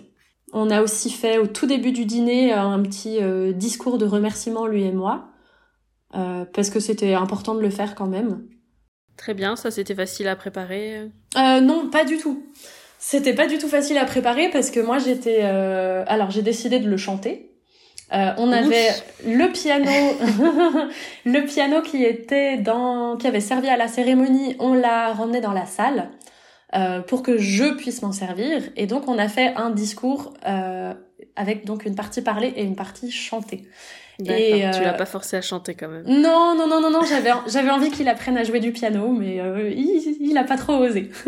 On 0.53 0.71
a 0.71 0.83
aussi 0.83 1.11
fait 1.11 1.39
au 1.39 1.47
tout 1.47 1.67
début 1.67 1.93
du 1.93 2.05
dîner 2.05 2.53
euh, 2.53 2.59
un 2.61 2.83
petit 2.83 3.19
euh, 3.21 3.53
discours 3.53 3.99
de 3.99 4.07
remerciement, 4.07 4.67
lui 4.67 4.85
et 4.85 4.93
moi, 4.93 5.29
euh, 6.15 6.45
parce 6.53 6.71
que 6.71 6.81
c'était 6.81 7.15
important 7.15 7.55
de 7.55 7.61
le 7.61 7.71
faire 7.71 7.95
quand 7.95 8.07
même. 8.07 8.47
Très 9.17 9.35
bien, 9.35 9.57
ça 9.57 9.71
c'était 9.71 9.95
facile 9.95 10.29
à 10.29 10.37
préparer? 10.37 11.11
Euh, 11.37 11.61
non, 11.61 11.89
pas 11.91 12.05
du 12.05 12.19
tout. 12.19 12.45
C'était 12.99 13.35
pas 13.35 13.47
du 13.47 13.59
tout 13.59 13.69
facile 13.69 13.99
à 13.99 14.05
préparer 14.05 14.51
parce 14.51 14.71
que 14.71 14.81
moi 14.81 14.99
j'étais... 14.99 15.41
euh, 15.43 16.05
Alors 16.07 16.31
j'ai 16.31 16.43
décidé 16.43 16.79
de 16.81 16.89
le 16.89 16.97
chanter. 16.97 17.53
Euh, 18.13 18.31
on 18.39 18.53
avait 18.53 18.91
le 19.25 19.51
piano, 19.51 19.91
le 21.25 21.45
piano 21.45 21.83
qui 21.83 22.05
était 22.05 22.57
dans, 22.57 23.17
qui 23.17 23.27
avait 23.27 23.41
servi 23.41 23.69
à 23.69 23.77
la 23.77 23.89
cérémonie, 23.89 24.55
on 24.61 24.75
l'a 24.75 25.13
ramené 25.13 25.41
dans 25.41 25.53
la 25.53 25.67
salle 25.67 26.11
euh, 26.77 27.01
pour 27.01 27.23
que 27.23 27.39
je 27.39 27.75
puisse 27.75 28.03
m'en 28.03 28.13
servir. 28.13 28.63
Et 28.77 28.87
donc 28.87 29.09
on 29.09 29.19
a 29.19 29.29
fait 29.29 29.55
un 29.57 29.71
discours 29.71 30.35
euh, 30.47 30.95
avec 31.35 31.65
donc 31.65 31.85
une 31.85 31.95
partie 31.95 32.23
parlée 32.23 32.53
et 32.57 32.63
une 32.63 32.77
partie 32.77 33.11
chantée. 33.11 33.67
Et, 34.21 34.25
tu 34.25 34.63
euh, 34.63 34.83
l'as 34.83 34.95
pas 34.95 35.05
forcé 35.05 35.37
à 35.37 35.43
chanter 35.43 35.75
quand 35.75 35.89
même. 35.89 36.05
Non, 36.07 36.55
non, 36.57 36.67
non, 36.67 36.81
non, 36.81 36.91
non, 36.91 37.03
j'avais, 37.03 37.31
j'avais 37.49 37.71
envie 37.71 37.91
qu'il 37.91 38.09
apprenne 38.09 38.39
à 38.39 38.45
jouer 38.45 38.61
du 38.61 38.73
piano, 38.73 39.13
mais 39.13 39.41
euh, 39.41 39.69
il, 39.69 40.17
il 40.21 40.39
a 40.39 40.45
pas 40.45 40.57
trop 40.57 40.75
osé. 40.75 41.11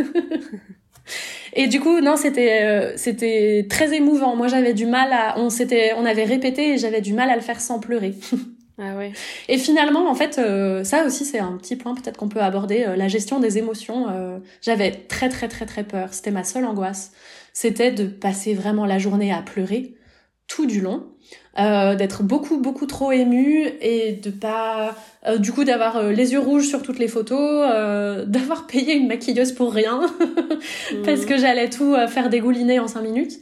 Et 1.54 1.66
du 1.66 1.80
coup, 1.80 2.00
non, 2.00 2.16
c'était, 2.16 2.62
euh, 2.62 2.92
c'était 2.96 3.66
très 3.68 3.94
émouvant. 3.94 4.36
Moi, 4.36 4.48
j'avais 4.48 4.74
du 4.74 4.86
mal 4.86 5.12
à, 5.12 5.38
on 5.38 5.50
s'était, 5.50 5.92
on 5.96 6.04
avait 6.04 6.24
répété 6.24 6.74
et 6.74 6.78
j'avais 6.78 7.00
du 7.00 7.12
mal 7.12 7.30
à 7.30 7.36
le 7.36 7.40
faire 7.40 7.60
sans 7.60 7.78
pleurer. 7.78 8.14
Ah 8.80 8.96
ouais. 8.96 9.12
Et 9.48 9.58
finalement, 9.58 10.08
en 10.08 10.14
fait, 10.14 10.38
euh, 10.38 10.84
ça 10.84 11.04
aussi 11.04 11.24
c'est 11.24 11.40
un 11.40 11.56
petit 11.56 11.74
point 11.74 11.94
peut-être 11.94 12.16
qu'on 12.16 12.28
peut 12.28 12.40
aborder, 12.40 12.84
euh, 12.84 12.96
la 12.96 13.08
gestion 13.08 13.40
des 13.40 13.58
émotions. 13.58 14.08
Euh, 14.08 14.38
J'avais 14.62 14.92
très 14.92 15.28
très 15.28 15.48
très 15.48 15.66
très 15.66 15.82
peur. 15.82 16.08
C'était 16.12 16.30
ma 16.30 16.44
seule 16.44 16.64
angoisse. 16.64 17.12
C'était 17.52 17.90
de 17.90 18.06
passer 18.06 18.54
vraiment 18.54 18.86
la 18.86 18.98
journée 18.98 19.32
à 19.32 19.42
pleurer 19.42 19.94
tout 20.46 20.64
du 20.64 20.80
long, 20.80 21.08
euh, 21.58 21.96
d'être 21.96 22.22
beaucoup 22.22 22.58
beaucoup 22.58 22.86
trop 22.86 23.10
émue 23.10 23.66
et 23.80 24.12
de 24.12 24.30
pas, 24.30 24.96
euh, 25.26 25.38
du 25.38 25.52
coup 25.52 25.64
d'avoir 25.64 26.04
les 26.04 26.32
yeux 26.32 26.38
rouges 26.38 26.68
sur 26.68 26.82
toutes 26.82 27.00
les 27.00 27.08
photos, 27.08 27.66
d'avoir 28.26 28.68
payé 28.68 28.94
une 28.94 29.08
maquilleuse 29.08 29.52
pour 29.52 29.74
rien 29.74 30.00
parce 31.04 31.26
que 31.26 31.36
j'allais 31.36 31.68
tout 31.68 31.94
faire 32.06 32.30
dégouliner 32.30 32.78
en 32.78 32.86
cinq 32.86 33.02
minutes. 33.02 33.40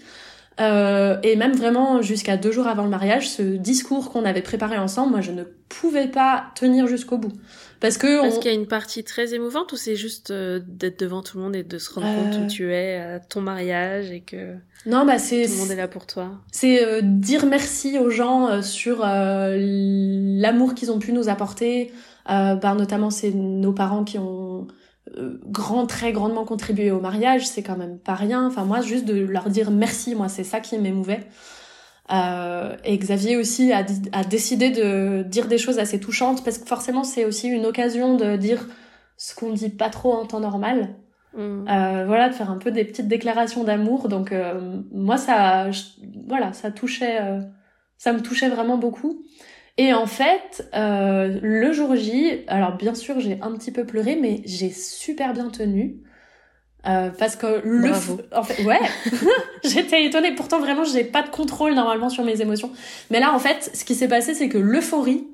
Euh, 0.58 1.18
et 1.22 1.36
même 1.36 1.54
vraiment 1.54 2.00
jusqu'à 2.00 2.36
deux 2.36 2.50
jours 2.50 2.66
avant 2.66 2.84
le 2.84 2.88
mariage, 2.88 3.28
ce 3.28 3.42
discours 3.42 4.10
qu'on 4.10 4.24
avait 4.24 4.42
préparé 4.42 4.78
ensemble, 4.78 5.12
moi 5.12 5.20
je 5.20 5.32
ne 5.32 5.44
pouvais 5.68 6.08
pas 6.08 6.46
tenir 6.54 6.86
jusqu'au 6.86 7.18
bout. 7.18 7.32
Parce 7.80 7.98
que 7.98 8.22
Parce 8.22 8.38
qu'il 8.38 8.50
y 8.50 8.54
a 8.54 8.58
une 8.58 8.66
partie 8.66 9.04
très 9.04 9.34
émouvante 9.34 9.72
ou 9.72 9.76
c'est 9.76 9.96
juste 9.96 10.30
euh, 10.30 10.60
d'être 10.66 10.98
devant 10.98 11.22
tout 11.22 11.36
le 11.36 11.44
monde 11.44 11.56
et 11.56 11.62
de 11.62 11.76
se 11.76 11.92
rendre 11.92 12.06
compte 12.06 12.40
où 12.40 12.44
euh. 12.44 12.46
tu 12.46 12.72
es 12.72 12.96
à 12.96 13.20
ton 13.20 13.42
mariage 13.42 14.10
et 14.10 14.20
que 14.20 14.54
non 14.86 15.04
bah 15.04 15.18
c'est 15.18 15.44
tout 15.44 15.52
le 15.52 15.58
monde 15.58 15.70
est 15.72 15.76
là 15.76 15.88
pour 15.88 16.06
toi? 16.06 16.30
C'est 16.52 17.02
dire 17.02 17.44
merci 17.44 17.98
aux 17.98 18.08
gens 18.08 18.62
sur 18.62 19.00
l'amour 19.00 20.74
qu'ils 20.74 20.90
ont 20.90 20.98
pu 20.98 21.12
nous 21.12 21.28
apporter. 21.28 21.92
bah 22.26 22.74
notamment 22.78 23.10
c'est 23.10 23.30
nos 23.32 23.72
parents 23.72 24.04
qui 24.04 24.18
ont 24.18 24.66
euh, 24.66 24.72
grand, 25.46 25.86
très 25.86 26.12
grandement 26.12 26.44
contribué 26.44 26.90
au 26.90 27.00
mariage, 27.00 27.46
c'est 27.46 27.62
quand 27.62 27.76
même 27.76 27.98
pas 27.98 28.14
rien. 28.14 28.46
Enfin, 28.46 28.64
moi, 28.64 28.80
juste 28.80 29.04
de 29.04 29.14
leur 29.14 29.48
dire 29.50 29.70
merci, 29.70 30.14
moi, 30.14 30.28
c'est 30.28 30.44
ça 30.44 30.60
qui 30.60 30.78
m'émouvait. 30.78 31.20
Euh, 32.12 32.76
et 32.84 32.96
Xavier 32.98 33.36
aussi 33.36 33.72
a, 33.72 33.84
a, 34.12 34.24
décidé 34.24 34.70
de 34.70 35.22
dire 35.22 35.48
des 35.48 35.58
choses 35.58 35.80
assez 35.80 35.98
touchantes 35.98 36.44
parce 36.44 36.58
que 36.58 36.66
forcément, 36.66 37.02
c'est 37.02 37.24
aussi 37.24 37.48
une 37.48 37.66
occasion 37.66 38.16
de 38.16 38.36
dire 38.36 38.66
ce 39.16 39.34
qu'on 39.34 39.52
dit 39.52 39.70
pas 39.70 39.90
trop 39.90 40.12
en 40.12 40.24
temps 40.24 40.40
normal. 40.40 40.94
Mm. 41.36 41.68
Euh, 41.68 42.04
voilà, 42.06 42.28
de 42.28 42.34
faire 42.34 42.50
un 42.50 42.58
peu 42.58 42.70
des 42.70 42.84
petites 42.84 43.08
déclarations 43.08 43.64
d'amour. 43.64 44.08
Donc, 44.08 44.32
euh, 44.32 44.80
moi, 44.92 45.16
ça, 45.16 45.70
voilà, 46.26 46.52
ça 46.52 46.70
touchait, 46.70 47.20
euh, 47.20 47.40
ça 47.98 48.12
me 48.12 48.20
touchait 48.20 48.48
vraiment 48.48 48.78
beaucoup. 48.78 49.22
Et 49.78 49.92
en 49.92 50.06
fait, 50.06 50.68
euh, 50.74 51.38
le 51.42 51.72
jour 51.72 51.94
J, 51.96 52.44
alors 52.46 52.76
bien 52.76 52.94
sûr, 52.94 53.20
j'ai 53.20 53.38
un 53.42 53.52
petit 53.52 53.72
peu 53.72 53.84
pleuré, 53.84 54.16
mais 54.16 54.40
j'ai 54.44 54.70
super 54.70 55.34
bien 55.34 55.50
tenu. 55.50 56.02
Euh, 56.86 57.10
parce 57.10 57.34
que 57.34 57.62
le 57.64 57.90
en 58.32 58.44
fait 58.44 58.62
ouais 58.62 58.78
j'étais 59.64 60.04
étonnée. 60.04 60.36
Pourtant 60.36 60.60
vraiment 60.60 60.84
j'ai 60.84 61.02
pas 61.02 61.22
de 61.22 61.30
contrôle 61.30 61.74
normalement 61.74 62.08
sur 62.08 62.24
mes 62.24 62.40
émotions. 62.40 62.70
Mais 63.10 63.18
là 63.18 63.32
en 63.34 63.40
fait 63.40 63.72
ce 63.74 63.84
qui 63.84 63.96
s'est 63.96 64.06
passé 64.06 64.34
c'est 64.34 64.48
que 64.48 64.58
l'euphorie 64.58 65.26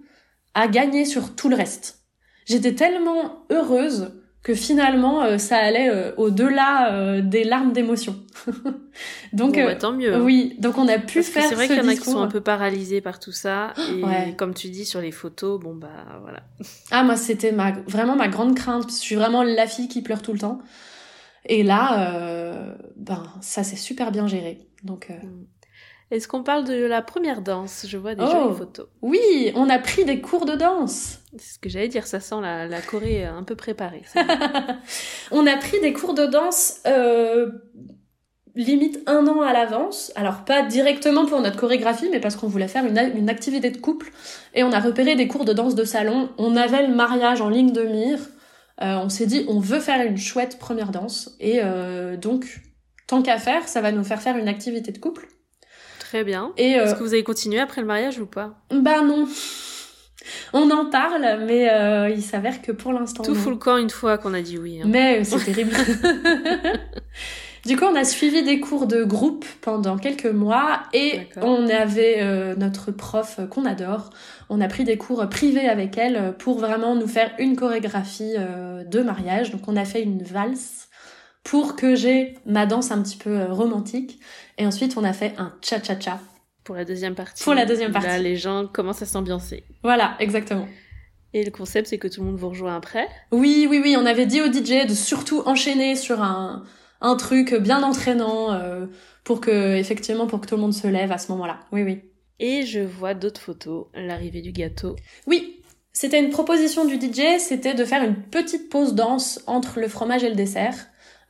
a 0.55 0.67
gagné 0.67 1.05
sur 1.05 1.35
tout 1.37 1.51
le 1.51 1.57
reste. 1.57 2.07
J'étais 2.47 2.75
tellement 2.75 3.45
heureuse 3.51 4.22
que 4.43 4.55
finalement 4.55 5.23
euh, 5.23 5.39
ça 5.39 5.57
allait 5.57 5.89
euh, 5.89 6.13
au-delà 6.17 6.93
euh, 6.93 7.21
des 7.21 7.45
larmes 7.45 7.73
d'émotion. 7.73 8.17
donc 9.33 9.55
bah, 9.55 9.75
tant 9.77 9.93
mieux. 9.93 10.15
Hein. 10.15 10.21
Oui, 10.21 10.57
donc 10.59 10.79
on 10.79 10.89
a 10.89 10.99
pu 10.99 11.21
Parce 11.21 11.29
faire. 11.29 11.45
C'est 11.49 11.55
vrai 11.55 11.69
qu'il 11.69 11.77
y 11.77 11.81
en 11.81 11.89
a 11.89 11.95
qui 11.95 12.11
sont 12.11 12.21
un 12.21 12.29
peu 12.29 12.41
paralysés 12.41 13.01
par 13.01 13.21
tout 13.21 13.33
ça 13.33 13.73
et 14.27 14.35
comme 14.35 14.55
tu 14.55 14.69
dis 14.69 14.85
sur 14.85 15.01
les 15.01 15.13
photos, 15.13 15.61
bon 15.61 15.75
bah 15.75 16.21
voilà. 16.23 16.43
Ah 16.91 17.05
moi 17.05 17.17
c'était 17.17 17.53
ma 17.53 17.73
vraiment 17.87 18.17
ma 18.17 18.29
grande 18.29 18.57
crainte 18.57 18.91
je 18.91 18.97
suis 18.97 19.15
vraiment 19.15 19.43
la 19.43 19.67
fille 19.67 19.89
qui 19.89 20.03
pleure 20.03 20.23
tout 20.23 20.33
le 20.33 20.41
temps. 20.41 20.61
Et 21.45 21.65
là, 21.65 22.77
ben 22.97 23.25
ça 23.41 23.65
s'est 23.65 23.77
super 23.77 24.11
bien 24.13 24.27
géré. 24.27 24.59
Donc. 24.85 25.09
Mm. 25.11 25.47
Est-ce 26.13 26.29
qu'on 26.29 26.43
parle 26.43 26.65
de 26.65 26.75
la 26.75 27.01
première 27.01 27.41
danse? 27.41 27.87
Je 27.89 27.97
vois 27.97 28.15
des 28.15 28.23
jolies 28.27 28.49
oh, 28.51 28.53
photos. 28.53 28.87
Oui, 29.01 29.51
on 29.55 29.71
a 29.71 29.79
pris 29.79 30.05
des 30.05 30.21
cours 30.21 30.45
de 30.45 30.55
danse. 30.55 31.22
C'est 31.39 31.55
ce 31.55 31.59
que 31.59 31.69
j'allais 31.71 31.89
dire, 31.89 32.07
ça 32.07 32.21
sent 32.21 32.41
la, 32.43 32.67
la 32.67 32.81
Corée 32.83 33.25
un 33.25 33.43
peu 33.43 33.57
préparée. 33.57 34.03
on 35.31 35.47
a 35.47 35.57
pris 35.57 35.81
des 35.81 35.93
cours 35.93 36.13
de 36.13 36.27
danse 36.27 36.81
euh, 36.87 37.51
limite 38.55 39.01
un 39.07 39.27
an 39.27 39.41
à 39.41 39.53
l'avance. 39.53 40.13
Alors 40.15 40.45
pas 40.45 40.63
directement 40.63 41.27
pour 41.27 41.41
notre 41.41 41.59
chorégraphie, 41.59 42.09
mais 42.11 42.21
parce 42.21 42.37
qu'on 42.37 42.49
voulait 42.49 42.69
faire 42.69 42.85
une, 42.85 42.99
une, 43.17 43.31
activité 43.31 43.71
de 43.71 43.79
couple. 43.79 44.13
Et 44.55 44.63
on 44.63 44.73
a 44.73 44.81
repéré 44.81 45.15
des 45.17 45.29
cours 45.29 45.45
de 45.45 45.53
danse 45.53 45.75
de 45.75 45.85
salon. 45.85 46.31
On 46.39 46.57
avait 46.57 46.87
le 46.87 46.95
mariage 46.95 47.41
en 47.41 47.49
ligne 47.49 47.73
de 47.73 47.83
mire. 47.85 48.19
Euh, 48.83 48.97
on 48.97 49.09
s'est 49.09 49.27
dit, 49.27 49.45
on 49.49 49.59
veut 49.59 49.81
faire 49.81 50.05
une 50.07 50.19
chouette 50.19 50.59
première 50.59 50.91
danse. 50.91 51.35
Et 51.41 51.61
euh, 51.63 52.17
donc, 52.17 52.61
tant 53.07 53.23
qu'à 53.23 53.39
faire, 53.39 53.69
ça 53.69 53.81
va 53.81 53.93
nous 53.93 54.05
faire 54.05 54.21
faire 54.21 54.37
une 54.37 54.49
activité 54.49 54.93
de 54.93 54.99
couple. 54.99 55.29
Très 55.99 56.25
bien. 56.25 56.53
Et 56.59 56.73
Est-ce 56.73 56.95
que 56.95 57.03
vous 57.03 57.15
avez 57.15 57.25
continué 57.25 57.59
après 57.59 57.81
le 57.81 57.87
mariage 57.87 58.19
ou 58.19 58.27
pas? 58.27 58.55
Bah 58.71 59.01
non. 59.01 59.27
On 60.53 60.71
en 60.71 60.87
parle, 60.87 61.45
mais 61.47 61.71
euh, 61.71 62.11
il 62.11 62.23
s'avère 62.23 62.63
que 62.63 62.73
pour 62.73 62.93
l'instant. 62.93 63.23
Tout 63.23 63.35
fout 63.35 63.53
le 63.53 63.59
camp 63.59 63.77
une 63.77 63.91
fois 63.91 64.19
qu'on 64.19 64.35
a 64.35 64.43
dit 64.43 64.59
oui. 64.59 64.81
Hein. 64.81 64.87
Mais 64.89 65.25
c'est 65.25 65.45
terrible. 65.45 65.73
du 67.67 67.77
coup, 67.77 67.85
on 67.85 67.95
a 67.95 68.05
suivi 68.05 68.43
des 68.43 68.61
cours 68.61 68.87
de 68.87 69.05
groupe 69.05 69.45
pendant 69.61 69.99
quelques 69.99 70.27
mois 70.27 70.83
et 70.93 71.21
on 71.41 71.69
avait 71.69 72.19
euh, 72.21 72.55
notre 72.57 72.91
prof 72.91 73.41
qu'on 73.51 73.65
adore. 73.65 74.11
On 74.49 74.61
a 74.61 74.69
pris 74.69 74.85
des 74.85 74.99
cours 74.99 75.29
privés 75.29 75.69
avec 75.69 75.97
elle 75.99 76.35
pour 76.39 76.59
vraiment 76.59 76.95
nous 76.95 77.09
faire 77.09 77.31
une 77.39 77.57
chorégraphie 77.57 78.35
de 78.87 79.01
mariage. 79.01 79.51
Donc, 79.51 79.67
on 79.67 79.77
a 79.77 79.85
fait 79.85 80.03
une 80.03 80.23
valse 80.23 80.89
pour 81.45 81.75
que 81.75 81.95
j'ai 81.95 82.35
ma 82.47 82.67
danse 82.67 82.91
un 82.91 83.03
petit 83.03 83.17
peu 83.17 83.45
romantique. 83.51 84.21
Et 84.59 84.67
ensuite, 84.67 84.97
on 84.97 85.05
a 85.05 85.13
fait 85.13 85.35
un 85.39 85.53
cha-cha-cha. 85.63 86.21
Pour 86.65 86.75
la 86.75 86.85
deuxième 86.85 87.15
partie. 87.15 87.43
Pour 87.43 87.55
la 87.55 87.67
deuxième 87.67 87.93
partie. 87.93 88.09
Là, 88.09 88.19
les 88.19 88.37
gens 88.37 88.67
commencent 88.67 89.03
à 89.03 89.07
s'ambiancer. 89.07 89.65
Voilà, 89.83 90.17
exactement. 90.21 90.69
Et 91.35 91.45
le 91.45 91.51
concept, 91.51 91.89
c'est 91.89 91.99
que 91.99 92.09
tout 92.09 92.21
le 92.21 92.27
monde 92.27 92.39
vous 92.39 92.51
rejoint 92.51 92.77
après 92.77 93.09
Oui, 93.31 93.67
oui, 93.69 93.81
oui. 93.83 93.97
On 93.99 94.05
avait 94.05 94.27
dit 94.27 94.41
au 94.43 94.47
DJ 94.53 94.87
de 94.87 94.95
surtout 94.95 95.43
enchaîner 95.47 95.97
sur 95.97 96.23
un, 96.23 96.65
un 97.01 97.17
truc 97.17 97.55
bien 97.55 97.83
entraînant 97.83 98.53
euh, 98.53 98.87
pour 99.25 99.41
que, 99.41 99.77
effectivement, 99.77 100.27
pour 100.27 100.41
que 100.41 100.47
tout 100.47 100.57
le 100.57 100.61
monde 100.61 100.75
se 100.75 100.87
lève 100.87 101.11
à 101.11 101.19
ce 101.19 101.33
moment-là. 101.33 101.61
Oui, 101.73 101.83
oui. 101.83 102.03
Et 102.39 102.67
je 102.67 102.81
vois 102.81 103.15
d'autres 103.15 103.41
photos, 103.41 103.87
l'arrivée 103.95 104.43
du 104.43 104.53
gâteau. 104.53 104.97
Oui, 105.27 105.63
c'était 105.93 106.19
une 106.19 106.31
proposition 106.31 106.85
du 106.85 106.95
DJ, 106.95 107.39
c'était 107.39 107.75
de 107.75 107.85
faire 107.85 108.03
une 108.03 108.17
petite 108.17 108.69
pause 108.69 108.95
danse 108.95 109.43
entre 109.47 109.79
le 109.79 109.89
fromage 109.89 110.25
et 110.25 110.29
le 110.29 110.35
dessert. 110.35 110.75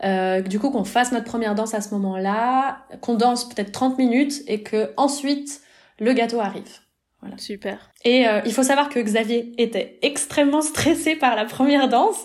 Euh, 0.04 0.40
du 0.40 0.58
coup 0.58 0.70
qu'on 0.70 0.84
fasse 0.84 1.12
notre 1.12 1.26
première 1.26 1.54
danse 1.54 1.74
à 1.74 1.80
ce 1.80 1.94
moment-là, 1.94 2.78
qu'on 3.00 3.14
danse 3.14 3.48
peut-être 3.48 3.72
30 3.72 3.98
minutes 3.98 4.42
et 4.48 4.62
que 4.62 4.92
ensuite 4.96 5.60
le 5.98 6.12
gâteau 6.12 6.40
arrive. 6.40 6.80
Voilà. 7.22 7.38
Super. 7.38 7.92
Et 8.04 8.26
euh, 8.26 8.40
il 8.44 8.52
faut 8.52 8.64
savoir 8.64 8.88
que 8.88 8.98
Xavier 8.98 9.52
était 9.56 10.00
extrêmement 10.02 10.60
stressé 10.60 11.14
par 11.14 11.36
la 11.36 11.44
première 11.44 11.88
danse 11.88 12.16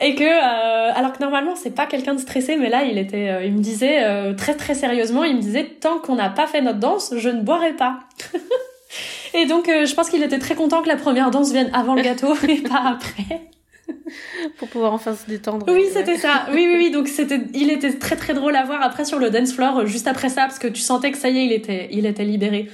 et 0.00 0.14
que 0.14 0.24
euh, 0.24 0.92
alors 0.94 1.12
que 1.12 1.22
normalement 1.22 1.54
c'est 1.56 1.74
pas 1.74 1.84
quelqu'un 1.84 2.14
de 2.14 2.20
stressé 2.20 2.56
mais 2.56 2.70
là 2.70 2.84
il 2.84 2.96
était 2.96 3.28
euh, 3.28 3.44
il 3.44 3.52
me 3.52 3.60
disait 3.60 4.02
euh, 4.02 4.32
très 4.32 4.54
très 4.54 4.74
sérieusement 4.74 5.24
il 5.24 5.36
me 5.36 5.42
disait 5.42 5.76
tant 5.78 5.98
qu'on 5.98 6.14
n'a 6.14 6.30
pas 6.30 6.46
fait 6.46 6.62
notre 6.62 6.78
danse 6.78 7.12
je 7.18 7.28
ne 7.28 7.42
boirai 7.42 7.74
pas. 7.74 8.00
et 9.34 9.44
donc 9.44 9.66
je 9.66 9.94
pense 9.94 10.08
qu'il 10.08 10.22
était 10.22 10.38
très 10.38 10.54
content 10.54 10.80
que 10.80 10.88
la 10.88 10.96
première 10.96 11.30
danse 11.30 11.52
vienne 11.52 11.70
avant 11.74 11.94
le 11.94 12.00
gâteau 12.00 12.34
et 12.48 12.62
pas 12.62 12.82
après. 12.86 13.50
pour 14.58 14.68
pouvoir 14.68 14.92
enfin 14.92 15.14
se 15.14 15.26
détendre. 15.26 15.66
Oui, 15.68 15.84
c'était 15.92 16.16
ça. 16.16 16.46
Oui, 16.52 16.66
oui, 16.68 16.76
oui. 16.76 16.90
Donc 16.90 17.08
c'était, 17.08 17.40
il 17.54 17.70
était 17.70 17.92
très 17.92 18.16
très 18.16 18.34
drôle 18.34 18.56
à 18.56 18.64
voir 18.64 18.82
après 18.82 19.04
sur 19.04 19.18
le 19.18 19.30
dance 19.30 19.52
floor 19.52 19.86
juste 19.86 20.06
après 20.06 20.28
ça 20.28 20.42
parce 20.42 20.58
que 20.58 20.68
tu 20.68 20.80
sentais 20.80 21.10
que 21.10 21.18
ça 21.18 21.28
y 21.28 21.38
est, 21.38 21.44
il 21.44 21.52
était, 21.52 21.88
il 21.92 22.06
était 22.06 22.24
libéré. 22.24 22.68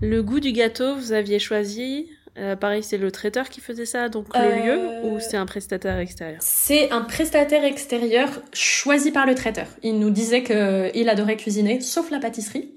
le 0.00 0.22
goût 0.22 0.40
du 0.40 0.52
gâteau, 0.52 0.94
vous 0.94 1.12
aviez 1.12 1.38
choisi. 1.38 2.08
Euh, 2.38 2.54
pareil, 2.54 2.84
c'est 2.84 2.98
le 2.98 3.10
traiteur 3.10 3.48
qui 3.48 3.60
faisait 3.60 3.86
ça, 3.86 4.08
donc 4.08 4.26
le 4.36 4.40
euh, 4.40 4.56
lieu, 4.56 5.08
ou 5.08 5.18
c'est 5.18 5.36
un 5.36 5.46
prestataire 5.46 5.98
extérieur? 5.98 6.38
C'est 6.40 6.90
un 6.92 7.00
prestataire 7.00 7.64
extérieur 7.64 8.28
choisi 8.52 9.10
par 9.10 9.26
le 9.26 9.34
traiteur. 9.34 9.66
Il 9.82 9.98
nous 9.98 10.10
disait 10.10 10.44
que 10.44 10.90
il 10.94 11.08
adorait 11.08 11.36
cuisiner, 11.36 11.80
sauf 11.80 12.10
la 12.10 12.20
pâtisserie. 12.20 12.76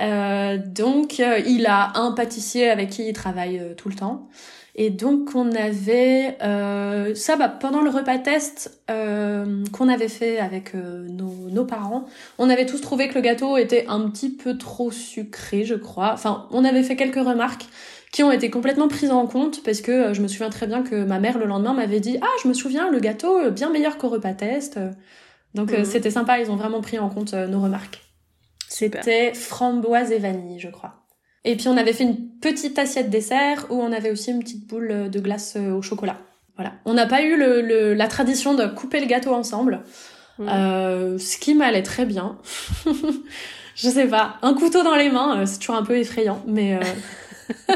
Euh, 0.00 0.58
donc, 0.58 1.18
euh, 1.18 1.40
il 1.44 1.66
a 1.66 1.98
un 1.98 2.12
pâtissier 2.12 2.70
avec 2.70 2.90
qui 2.90 3.08
il 3.08 3.12
travaille 3.12 3.74
tout 3.76 3.88
le 3.88 3.96
temps. 3.96 4.28
Et 4.76 4.90
donc 4.90 5.34
on 5.34 5.52
avait 5.52 6.36
euh, 6.42 7.14
ça 7.14 7.36
bah, 7.36 7.48
pendant 7.48 7.80
le 7.80 7.90
repas 7.90 8.18
test 8.18 8.82
euh, 8.90 9.62
qu'on 9.72 9.88
avait 9.88 10.08
fait 10.08 10.38
avec 10.38 10.74
euh, 10.74 11.06
nos, 11.08 11.48
nos, 11.50 11.64
parents, 11.64 12.06
on 12.38 12.50
avait 12.50 12.66
tous 12.66 12.80
trouvé 12.80 13.08
que 13.08 13.14
le 13.14 13.20
gâteau 13.20 13.56
était 13.56 13.86
un 13.86 14.08
petit 14.08 14.30
peu 14.30 14.58
trop 14.58 14.90
sucré, 14.90 15.64
je 15.64 15.76
crois. 15.76 16.10
Enfin, 16.12 16.48
on 16.50 16.64
avait 16.64 16.82
fait 16.82 16.96
quelques 16.96 17.24
remarques 17.24 17.66
qui 18.10 18.24
ont 18.24 18.32
été 18.32 18.50
complètement 18.50 18.88
prises 18.88 19.12
en 19.12 19.28
compte 19.28 19.62
parce 19.62 19.80
que 19.80 19.92
euh, 19.92 20.14
je 20.14 20.22
me 20.22 20.26
souviens 20.26 20.50
très 20.50 20.66
bien 20.66 20.82
que 20.82 21.04
ma 21.04 21.20
mère 21.20 21.38
le 21.38 21.46
lendemain 21.46 21.74
m'avait 21.74 22.00
dit 22.00 22.18
ah 22.20 22.34
je 22.42 22.48
me 22.48 22.54
souviens 22.54 22.90
le 22.90 22.98
gâteau 22.98 23.38
euh, 23.38 23.50
bien 23.50 23.70
meilleur 23.70 23.96
qu'au 23.96 24.08
repas 24.08 24.34
test. 24.34 24.80
Donc 25.54 25.70
mhm. 25.70 25.84
c'était 25.84 26.10
sympa, 26.10 26.40
ils 26.40 26.50
ont 26.50 26.56
vraiment 26.56 26.80
pris 26.80 26.98
en 26.98 27.08
compte 27.10 27.32
nos 27.32 27.60
remarques. 27.60 28.00
C'était 28.68 29.32
framboise 29.34 30.10
et 30.10 30.18
vanille, 30.18 30.58
je 30.58 30.68
crois. 30.68 31.03
Et 31.44 31.56
puis 31.56 31.68
on 31.68 31.76
avait 31.76 31.92
fait 31.92 32.04
une 32.04 32.30
petite 32.40 32.78
assiette 32.78 33.10
dessert 33.10 33.66
où 33.70 33.80
on 33.80 33.92
avait 33.92 34.10
aussi 34.10 34.30
une 34.30 34.40
petite 34.40 34.66
boule 34.66 35.10
de 35.10 35.20
glace 35.20 35.56
euh, 35.56 35.72
au 35.72 35.82
chocolat. 35.82 36.18
Voilà. 36.56 36.74
On 36.84 36.94
n'a 36.94 37.06
pas 37.06 37.22
eu 37.22 37.36
le, 37.36 37.94
la 37.94 38.08
tradition 38.08 38.54
de 38.54 38.66
couper 38.66 39.00
le 39.00 39.06
gâteau 39.06 39.34
ensemble, 39.34 39.82
mmh. 40.38 40.48
euh, 40.48 41.18
ce 41.18 41.36
qui 41.36 41.54
m'allait 41.54 41.82
très 41.82 42.06
bien. 42.06 42.38
je 43.74 43.88
sais 43.88 44.06
pas, 44.06 44.38
un 44.42 44.54
couteau 44.54 44.82
dans 44.82 44.94
les 44.94 45.10
mains, 45.10 45.40
euh, 45.40 45.46
c'est 45.46 45.58
toujours 45.58 45.76
un 45.76 45.84
peu 45.84 45.98
effrayant, 45.98 46.42
mais. 46.46 46.76
Euh... 46.76 46.80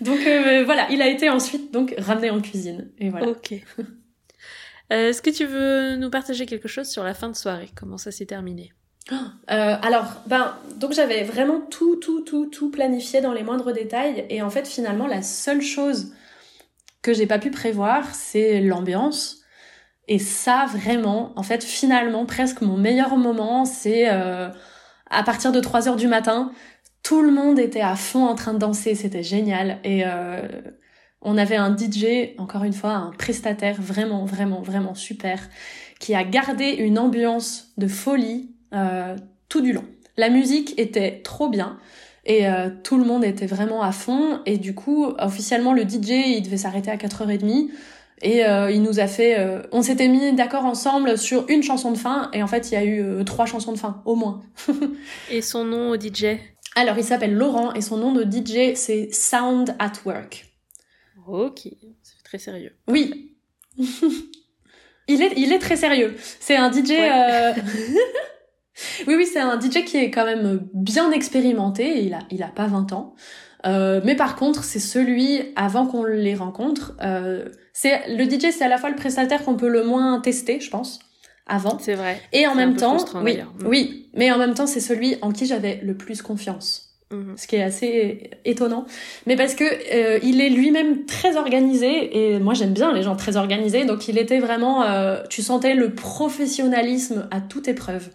donc 0.00 0.20
voilà, 0.64 0.86
il 0.90 1.02
a 1.02 1.08
été 1.08 1.28
ensuite 1.28 1.72
donc 1.72 1.94
ramené 1.98 2.30
en 2.30 2.40
cuisine. 2.40 2.90
Et 2.98 3.10
voilà. 3.10 3.28
Ok. 3.28 3.54
Est-ce 4.90 5.22
que 5.22 5.30
tu 5.30 5.44
veux 5.46 5.96
nous 5.96 6.10
partager 6.10 6.46
quelque 6.46 6.68
chose 6.68 6.86
sur 6.86 7.02
la 7.02 7.14
fin 7.14 7.30
de 7.30 7.34
soirée? 7.34 7.70
Comment 7.74 7.98
ça 7.98 8.12
s'est 8.12 8.26
terminé? 8.26 8.72
Euh, 9.12 9.76
alors, 9.82 10.22
ben, 10.26 10.56
donc 10.76 10.92
j'avais 10.92 11.24
vraiment 11.24 11.60
tout, 11.60 11.96
tout, 11.96 12.22
tout, 12.22 12.46
tout 12.46 12.70
planifié 12.70 13.20
dans 13.20 13.32
les 13.32 13.42
moindres 13.42 13.72
détails. 13.72 14.26
Et 14.30 14.42
en 14.42 14.50
fait, 14.50 14.66
finalement, 14.66 15.06
la 15.06 15.22
seule 15.22 15.62
chose 15.62 16.12
que 17.02 17.12
j'ai 17.12 17.26
pas 17.26 17.38
pu 17.38 17.50
prévoir, 17.50 18.14
c'est 18.14 18.60
l'ambiance. 18.60 19.42
Et 20.08 20.18
ça, 20.18 20.66
vraiment, 20.70 21.32
en 21.36 21.42
fait, 21.42 21.64
finalement, 21.64 22.26
presque 22.26 22.60
mon 22.60 22.76
meilleur 22.76 23.16
moment, 23.16 23.64
c'est 23.64 24.10
euh, 24.10 24.48
à 25.10 25.22
partir 25.22 25.52
de 25.52 25.60
3 25.60 25.88
heures 25.88 25.96
du 25.96 26.08
matin. 26.08 26.52
Tout 27.02 27.22
le 27.22 27.30
monde 27.30 27.58
était 27.58 27.82
à 27.82 27.96
fond 27.96 28.24
en 28.26 28.34
train 28.34 28.54
de 28.54 28.58
danser, 28.58 28.94
c'était 28.94 29.22
génial. 29.22 29.78
Et 29.84 30.04
euh, 30.06 30.40
on 31.20 31.36
avait 31.36 31.56
un 31.56 31.76
DJ, 31.76 32.34
encore 32.38 32.64
une 32.64 32.72
fois, 32.72 32.92
un 32.92 33.10
prestataire 33.18 33.80
vraiment, 33.80 34.24
vraiment, 34.24 34.62
vraiment 34.62 34.94
super, 34.94 35.40
qui 36.00 36.14
a 36.14 36.24
gardé 36.24 36.70
une 36.70 36.98
ambiance 36.98 37.72
de 37.76 37.88
folie 37.88 38.53
euh, 38.74 39.16
tout 39.48 39.60
du 39.60 39.72
long. 39.72 39.84
La 40.16 40.30
musique 40.30 40.78
était 40.78 41.20
trop 41.22 41.48
bien 41.48 41.78
et 42.24 42.48
euh, 42.48 42.70
tout 42.82 42.98
le 42.98 43.04
monde 43.04 43.24
était 43.24 43.46
vraiment 43.46 43.82
à 43.82 43.92
fond 43.92 44.40
et 44.46 44.58
du 44.58 44.74
coup 44.74 45.06
officiellement 45.18 45.72
le 45.72 45.82
DJ 45.82 46.10
il 46.26 46.42
devait 46.42 46.56
s'arrêter 46.56 46.90
à 46.90 46.96
4h30 46.96 47.68
et 48.22 48.44
euh, 48.46 48.70
il 48.70 48.82
nous 48.82 49.00
a 49.00 49.06
fait 49.06 49.36
on 49.72 49.82
s'était 49.82 50.08
mis 50.08 50.32
d'accord 50.32 50.64
ensemble 50.64 51.18
sur 51.18 51.48
une 51.50 51.62
chanson 51.62 51.92
de 51.92 51.98
fin 51.98 52.30
et 52.32 52.42
en 52.42 52.46
fait 52.46 52.70
il 52.70 52.74
y 52.74 52.76
a 52.76 52.84
eu 52.84 53.24
trois 53.24 53.46
chansons 53.46 53.72
de 53.72 53.78
fin 53.78 54.02
au 54.06 54.14
moins. 54.14 54.42
et 55.30 55.42
son 55.42 55.64
nom 55.64 55.90
au 55.90 55.96
DJ 55.96 56.38
Alors 56.76 56.96
il 56.96 57.04
s'appelle 57.04 57.34
Laurent 57.34 57.74
et 57.74 57.80
son 57.80 57.96
nom 57.96 58.12
de 58.12 58.22
DJ 58.22 58.74
c'est 58.74 59.12
Sound 59.12 59.76
at 59.78 59.92
Work. 60.06 60.46
OK, 61.26 61.60
c'est 62.02 62.22
très 62.24 62.38
sérieux. 62.38 62.72
Oui. 62.88 63.36
il 65.08 65.22
est 65.22 65.32
il 65.36 65.52
est 65.52 65.58
très 65.58 65.76
sérieux. 65.76 66.16
C'est 66.40 66.56
un 66.56 66.72
DJ 66.72 66.92
Oui, 69.06 69.14
oui, 69.16 69.26
c'est 69.30 69.40
un 69.40 69.58
DJ 69.60 69.84
qui 69.84 69.96
est 69.98 70.10
quand 70.10 70.24
même 70.24 70.66
bien 70.72 71.10
expérimenté. 71.12 72.02
Il 72.04 72.14
a, 72.14 72.20
il 72.30 72.42
a 72.42 72.48
pas 72.48 72.66
20 72.66 72.92
ans. 72.92 73.14
Euh, 73.66 74.00
mais 74.04 74.14
par 74.14 74.36
contre, 74.36 74.64
c'est 74.64 74.80
celui 74.80 75.40
avant 75.56 75.86
qu'on 75.86 76.04
les 76.04 76.34
rencontre. 76.34 76.94
Euh, 77.02 77.48
c'est 77.72 78.02
le 78.08 78.24
DJ, 78.24 78.52
c'est 78.52 78.64
à 78.64 78.68
la 78.68 78.78
fois 78.78 78.90
le 78.90 78.96
prestataire 78.96 79.44
qu'on 79.44 79.56
peut 79.56 79.68
le 79.68 79.84
moins 79.84 80.20
tester, 80.20 80.60
je 80.60 80.70
pense, 80.70 80.98
avant. 81.46 81.78
C'est 81.78 81.94
vrai. 81.94 82.20
Et 82.32 82.46
en 82.46 82.54
même 82.54 82.76
temps, 82.76 82.98
oui, 83.22 83.38
mm. 83.38 83.66
oui, 83.66 84.10
mais 84.14 84.30
en 84.30 84.38
même 84.38 84.54
temps, 84.54 84.66
c'est 84.66 84.80
celui 84.80 85.16
en 85.22 85.32
qui 85.32 85.46
j'avais 85.46 85.80
le 85.82 85.96
plus 85.96 86.20
confiance. 86.20 86.90
Mm-hmm. 87.10 87.36
Ce 87.36 87.46
qui 87.46 87.56
est 87.56 87.62
assez 87.62 88.30
étonnant, 88.44 88.86
mais 89.26 89.36
parce 89.36 89.54
que 89.54 89.64
euh, 89.64 90.18
il 90.22 90.40
est 90.40 90.50
lui-même 90.50 91.04
très 91.06 91.36
organisé 91.36 92.32
et 92.34 92.38
moi 92.38 92.54
j'aime 92.54 92.72
bien 92.72 92.92
les 92.94 93.02
gens 93.02 93.14
très 93.14 93.36
organisés, 93.36 93.84
donc 93.84 94.08
il 94.08 94.16
était 94.16 94.38
vraiment, 94.40 94.84
tu 95.28 95.42
sentais 95.42 95.74
le 95.74 95.94
professionnalisme 95.94 97.28
à 97.30 97.40
toute 97.40 97.68
épreuve. 97.68 98.08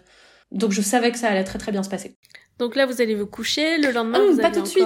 Donc 0.52 0.72
je 0.72 0.82
savais 0.82 1.12
que 1.12 1.18
ça 1.18 1.28
allait 1.28 1.44
très 1.44 1.58
très 1.58 1.72
bien 1.72 1.82
se 1.82 1.90
passer. 1.90 2.16
Donc 2.60 2.76
là, 2.76 2.84
vous 2.84 3.00
allez 3.00 3.14
vous 3.14 3.26
coucher, 3.26 3.78
le 3.78 3.90
lendemain, 3.90 4.18
vous 4.30 4.36
Pas 4.36 4.50
tout 4.50 4.60
de 4.60 4.66
suite. 4.66 4.84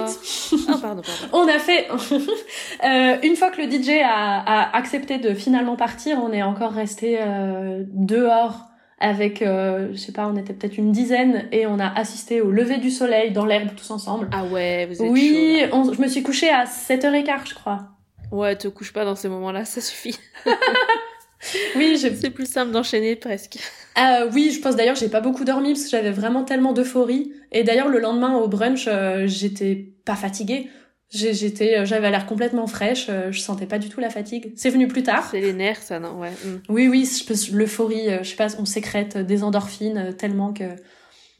Ah, 0.69 0.77
pardon, 0.81 1.01
pardon. 1.01 1.33
on 1.33 1.45
a 1.45 1.59
fait... 1.59 1.87
euh, 2.85 3.17
une 3.21 3.35
fois 3.35 3.51
que 3.51 3.61
le 3.61 3.69
DJ 3.69 4.01
a, 4.01 4.39
a, 4.39 4.77
accepté 4.77 5.17
de 5.17 5.33
finalement 5.33 5.75
partir, 5.75 6.19
on 6.23 6.31
est 6.31 6.41
encore 6.41 6.71
resté 6.71 7.17
euh, 7.19 7.83
dehors 7.87 8.61
avec, 9.01 9.41
euh, 9.41 9.89
je 9.91 9.97
sais 9.97 10.13
pas, 10.13 10.25
on 10.27 10.37
était 10.37 10.53
peut-être 10.53 10.77
une 10.77 10.93
dizaine 10.93 11.49
et 11.51 11.67
on 11.67 11.77
a 11.79 11.87
assisté 11.87 12.39
au 12.39 12.49
lever 12.49 12.77
du 12.77 12.89
soleil 12.89 13.31
dans 13.33 13.45
l'herbe 13.45 13.75
tous 13.75 13.91
ensemble. 13.91 14.29
Ah 14.31 14.45
ouais, 14.45 14.85
vous 14.85 15.03
êtes 15.03 15.11
Oui, 15.11 15.59
je 15.61 16.01
me 16.01 16.07
suis 16.07 16.23
couchée 16.23 16.49
à 16.49 16.63
7h15, 16.63 17.49
je 17.49 17.55
crois. 17.55 17.89
Ouais, 18.31 18.55
te 18.55 18.69
couche 18.69 18.93
pas 18.93 19.03
dans 19.03 19.15
ces 19.15 19.27
moments-là, 19.27 19.65
ça 19.65 19.81
suffit. 19.81 20.17
oui, 21.75 21.97
c'est 21.97 22.29
plus 22.29 22.49
simple 22.49 22.71
d'enchaîner 22.71 23.15
presque. 23.15 23.57
Euh, 23.97 24.29
oui, 24.33 24.51
je 24.51 24.61
pense 24.61 24.75
d'ailleurs 24.75 24.95
j'ai 24.95 25.09
pas 25.09 25.21
beaucoup 25.21 25.43
dormi 25.43 25.73
parce 25.73 25.83
que 25.85 25.89
j'avais 25.89 26.11
vraiment 26.11 26.43
tellement 26.43 26.73
d'euphorie. 26.73 27.33
Et 27.51 27.63
d'ailleurs 27.63 27.89
le 27.89 27.99
lendemain 27.99 28.37
au 28.37 28.47
brunch, 28.47 28.87
euh, 28.87 29.27
j'étais 29.27 29.93
pas 30.05 30.15
fatiguée. 30.15 30.69
J'étais, 31.11 31.77
euh, 31.77 31.85
j'avais 31.85 32.09
l'air 32.11 32.25
complètement 32.25 32.67
fraîche. 32.67 33.07
Euh, 33.09 33.31
je 33.31 33.39
sentais 33.39 33.67
pas 33.67 33.79
du 33.79 33.89
tout 33.89 33.99
la 33.99 34.09
fatigue. 34.09 34.51
C'est 34.55 34.69
venu 34.69 34.87
plus 34.87 35.03
tard. 35.03 35.27
C'est 35.29 35.39
les 35.39 35.53
nerfs, 35.53 35.81
ça, 35.81 35.99
non 35.99 36.19
Ouais. 36.19 36.31
Mm. 36.31 36.55
Oui, 36.67 36.87
oui, 36.87 37.09
l'euphorie. 37.53 38.07
je 38.21 38.29
sais 38.29 38.35
pas, 38.35 38.47
on 38.59 38.65
sécrète 38.65 39.17
des 39.17 39.43
endorphines 39.43 40.13
tellement 40.17 40.51
que 40.51 40.63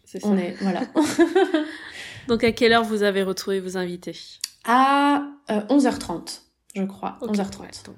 c'est 0.06 0.22
ça. 0.22 0.28
on 0.28 0.38
est 0.38 0.56
voilà. 0.62 0.82
Donc 2.28 2.44
à 2.44 2.52
quelle 2.52 2.74
heure 2.74 2.84
vous 2.84 3.04
avez 3.04 3.24
retrouvé 3.24 3.60
vos 3.60 3.76
invités? 3.76 4.18
À 4.66 5.24
11h30, 5.50 6.42
je 6.76 6.84
crois. 6.84 7.18
11h30. 7.22 7.86
donc 7.86 7.98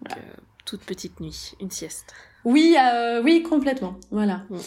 toute 0.68 0.82
petite 0.82 1.20
nuit, 1.20 1.54
une 1.60 1.72
sieste. 1.72 2.14
Oui, 2.46 2.76
euh, 2.80 3.22
oui, 3.24 3.42
complètement. 3.42 3.96
Voilà. 4.12 4.44
Mm. 4.50 4.58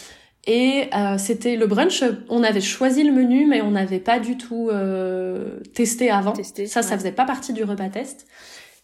Et 0.47 0.89
euh, 0.95 1.17
c'était 1.17 1.55
le 1.55 1.67
brunch. 1.67 2.03
On 2.27 2.43
avait 2.43 2.61
choisi 2.61 3.03
le 3.03 3.11
menu, 3.11 3.45
mais 3.45 3.61
on 3.61 3.71
n'avait 3.71 3.99
pas 3.99 4.19
du 4.19 4.37
tout 4.37 4.69
euh, 4.71 5.59
testé 5.75 6.09
avant. 6.09 6.33
ça, 6.65 6.81
ça 6.81 6.97
faisait 6.97 7.11
pas 7.11 7.25
partie 7.25 7.53
du 7.53 7.63
repas 7.63 7.89
test. 7.89 8.27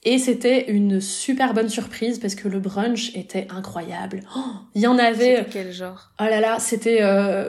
Et 0.04 0.20
c'était 0.20 0.72
une 0.72 1.02
super 1.02 1.56
bonne 1.56 1.70
surprise 1.70 2.20
parce 2.20 2.36
que 2.36 2.48
le 2.48 2.60
brunch 2.60 3.14
était 3.16 3.48
incroyable. 3.50 4.22
Oh, 4.38 4.42
il 4.76 4.82
y 4.84 4.88
en 4.88 5.00
avait. 5.00 5.48
Quel 5.50 5.74
genre? 5.74 6.12
Oh 6.22 6.24
là 6.24 6.40
là, 6.40 6.60
c'était 6.60 7.02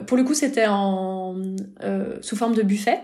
pour 0.07 0.17
le 0.17 0.25
coup 0.25 0.35
c'était 0.35 0.67
en 0.67 1.37
sous 2.23 2.37
forme 2.37 2.55
de 2.55 2.63
buffet 2.63 3.01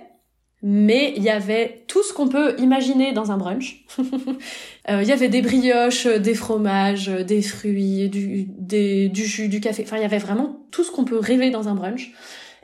mais 0.67 1.13
il 1.15 1.23
y 1.23 1.29
avait 1.29 1.85
tout 1.89 2.03
ce 2.03 2.15
qu'on 2.15 2.27
peut 2.27 2.59
imaginer 2.59 3.13
dans 3.13 3.31
un 3.31 3.37
brunch. 3.37 3.85
Euh, 4.91 5.03
il 5.03 5.09
y 5.09 5.13
avait 5.13 5.29
des 5.29 5.41
brioches, 5.41 6.07
des 6.07 6.35
fromages, 6.35 7.09
des 7.09 7.41
fruits, 7.43 8.09
du, 8.11 8.47
des, 8.59 9.09
du 9.09 9.25
jus, 9.25 9.49
du 9.49 9.61
café. 9.61 9.83
Enfin, 9.87 9.97
il 9.97 10.03
y 10.03 10.07
avait 10.07 10.19
vraiment 10.19 10.67
tout 10.71 10.85
ce 10.85 10.91
qu'on 10.91 11.05
peut 11.05 11.19
rêver 11.19 11.51
dans 11.51 11.69
un 11.69 11.75
brunch. 11.75 12.13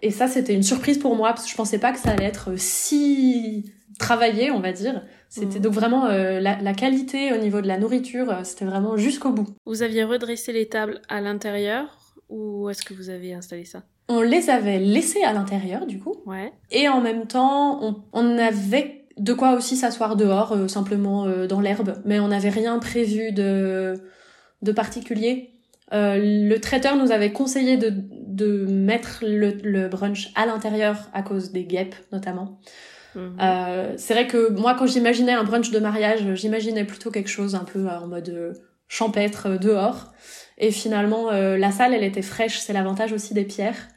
Et 0.02 0.10
ça, 0.10 0.28
c'était 0.28 0.54
une 0.54 0.62
surprise 0.62 0.98
pour 0.98 1.16
moi 1.16 1.30
parce 1.30 1.44
que 1.44 1.50
je 1.50 1.56
pensais 1.56 1.78
pas 1.78 1.92
que 1.92 1.98
ça 1.98 2.10
allait 2.10 2.24
être 2.24 2.50
si 2.56 3.72
travaillé, 3.98 4.50
on 4.50 4.60
va 4.60 4.72
dire. 4.72 5.02
C'était 5.28 5.58
mmh. 5.58 5.62
donc 5.62 5.72
vraiment 5.74 6.06
euh, 6.06 6.40
la, 6.40 6.60
la, 6.60 6.74
qualité 6.74 7.32
au 7.32 7.36
niveau 7.36 7.60
de 7.60 7.68
la 7.68 7.78
nourriture, 7.78 8.30
euh, 8.30 8.40
c'était 8.42 8.64
vraiment 8.64 8.96
jusqu'au 8.96 9.30
bout. 9.30 9.46
Vous 9.66 9.82
aviez 9.82 10.02
redressé 10.02 10.52
les 10.52 10.68
tables 10.68 11.00
à 11.08 11.20
l'intérieur 11.20 11.98
ou 12.28 12.68
est-ce 12.68 12.82
que 12.82 12.94
vous 12.94 13.10
avez 13.10 13.34
installé 13.34 13.64
ça? 13.64 13.82
On 14.08 14.22
les 14.22 14.50
avait 14.50 14.80
laissés 14.80 15.22
à 15.22 15.32
l'intérieur 15.32 15.86
du 15.86 16.00
coup. 16.00 16.16
Ouais. 16.26 16.52
Et 16.72 16.88
en 16.88 17.00
même 17.00 17.26
temps, 17.26 17.84
on, 17.84 18.02
on 18.12 18.38
avait 18.38 18.99
de 19.20 19.34
quoi 19.34 19.52
aussi 19.52 19.76
s'asseoir 19.76 20.16
dehors, 20.16 20.52
euh, 20.52 20.66
simplement 20.66 21.26
euh, 21.26 21.46
dans 21.46 21.60
l'herbe, 21.60 22.00
mais 22.04 22.18
on 22.20 22.28
n'avait 22.28 22.48
rien 22.48 22.78
prévu 22.78 23.32
de, 23.32 23.94
de 24.62 24.72
particulier. 24.72 25.50
Euh, 25.92 26.18
le 26.48 26.58
traiteur 26.58 26.96
nous 26.96 27.12
avait 27.12 27.30
conseillé 27.30 27.76
de, 27.76 27.92
de 27.92 28.64
mettre 28.64 29.22
le, 29.22 29.50
le 29.62 29.88
brunch 29.88 30.32
à 30.36 30.46
l'intérieur 30.46 31.10
à 31.12 31.22
cause 31.22 31.52
des 31.52 31.64
guêpes 31.64 31.94
notamment. 32.12 32.58
Mhm. 33.16 33.38
c'est 33.96 34.14
vrai 34.14 34.28
que 34.28 34.52
moi 34.52 34.76
quand 34.78 34.86
j'imaginais 34.86 35.32
un 35.32 35.42
brunch 35.42 35.72
de 35.72 35.80
mariage, 35.80 36.20
j'imaginais 36.34 36.84
plutôt 36.84 37.10
quelque 37.10 37.28
chose 37.28 37.56
un 37.56 37.64
peu 37.64 37.88
en 37.88 38.06
mode 38.06 38.56
champêtre 38.86 39.58
dehors. 39.58 40.12
Et 40.58 40.70
finalement, 40.70 41.32
la 41.32 41.72
salle, 41.72 41.92
elle 41.92 42.04
était 42.04 42.22
fraîche. 42.22 42.60
C'est 42.60 42.72
l'avantage 42.72 43.12
aussi 43.12 43.34
des 43.34 43.42
pierres. 43.42 43.88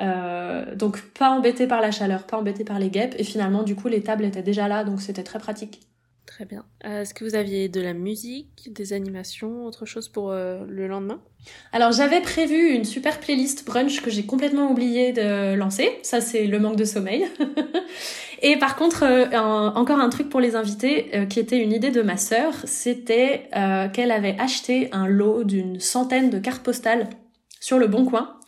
Euh, 0.00 0.74
donc 0.74 1.00
pas 1.00 1.30
embêté 1.30 1.66
par 1.66 1.80
la 1.80 1.90
chaleur, 1.90 2.24
pas 2.24 2.38
embêté 2.38 2.64
par 2.64 2.78
les 2.78 2.90
guêpes. 2.90 3.14
Et 3.18 3.24
finalement, 3.24 3.62
du 3.62 3.74
coup, 3.74 3.88
les 3.88 4.02
tables 4.02 4.24
étaient 4.24 4.42
déjà 4.42 4.68
là, 4.68 4.84
donc 4.84 5.00
c'était 5.00 5.22
très 5.22 5.38
pratique. 5.38 5.80
Très 6.26 6.44
bien. 6.44 6.64
Euh, 6.86 7.02
est-ce 7.02 7.12
que 7.12 7.24
vous 7.24 7.34
aviez 7.34 7.68
de 7.68 7.80
la 7.80 7.92
musique, 7.92 8.72
des 8.72 8.92
animations, 8.94 9.66
autre 9.66 9.84
chose 9.84 10.08
pour 10.08 10.30
euh, 10.30 10.64
le 10.66 10.86
lendemain? 10.86 11.20
Alors 11.72 11.92
j'avais 11.92 12.20
prévu 12.20 12.70
une 12.70 12.84
super 12.84 13.18
playlist 13.18 13.66
brunch 13.66 14.00
que 14.00 14.10
j'ai 14.10 14.24
complètement 14.24 14.70
oublié 14.70 15.12
de 15.12 15.54
lancer. 15.54 15.90
Ça 16.02 16.20
c'est 16.20 16.46
le 16.46 16.58
manque 16.58 16.76
de 16.76 16.84
sommeil. 16.84 17.26
Et 18.44 18.56
par 18.56 18.76
contre, 18.76 19.04
encore 19.76 20.00
un 20.00 20.08
truc 20.08 20.28
pour 20.28 20.40
les 20.40 20.56
invités 20.56 21.26
qui 21.28 21.38
était 21.38 21.58
une 21.58 21.72
idée 21.72 21.92
de 21.92 22.02
ma 22.02 22.16
sœur, 22.16 22.52
c'était 22.64 23.48
qu'elle 23.92 24.10
avait 24.10 24.36
acheté 24.40 24.88
un 24.90 25.06
lot 25.06 25.44
d'une 25.44 25.78
centaine 25.78 26.28
de 26.28 26.40
cartes 26.40 26.64
postales 26.64 27.08
sur 27.60 27.78
le 27.78 27.86
Bon 27.86 28.04
Coin 28.04 28.40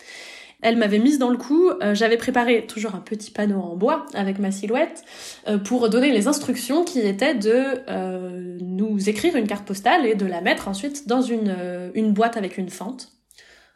elle 0.65 0.79
m'avait 0.79 0.99
mise 0.99 1.19
dans 1.19 1.29
le 1.29 1.37
coup. 1.37 1.69
Euh, 1.69 1.95
j'avais 1.95 2.17
préparé 2.17 2.67
toujours 2.67 2.95
un 2.95 3.01
petit 3.01 3.31
panneau 3.31 3.61
en 3.61 3.77
bois 3.77 4.07
avec 4.15 4.39
ma 4.39 4.51
silhouette 4.51 5.05
euh, 5.47 5.59
pour 5.59 5.91
donner 5.91 6.11
les 6.11 6.27
instructions 6.27 6.85
qui 6.85 7.01
étaient 7.01 7.35
de 7.35 7.83
euh, 7.91 8.57
nous 8.63 9.11
écrire 9.11 9.37
une 9.37 9.47
carte 9.47 9.67
postale 9.67 10.07
et 10.07 10.15
de 10.15 10.25
la 10.25 10.41
mettre 10.41 10.67
ensuite 10.67 11.07
dans 11.07 11.21
une, 11.21 11.55
boîte 12.13 12.39
avec 12.39 12.57
une 12.57 12.71
fente, 12.71 13.13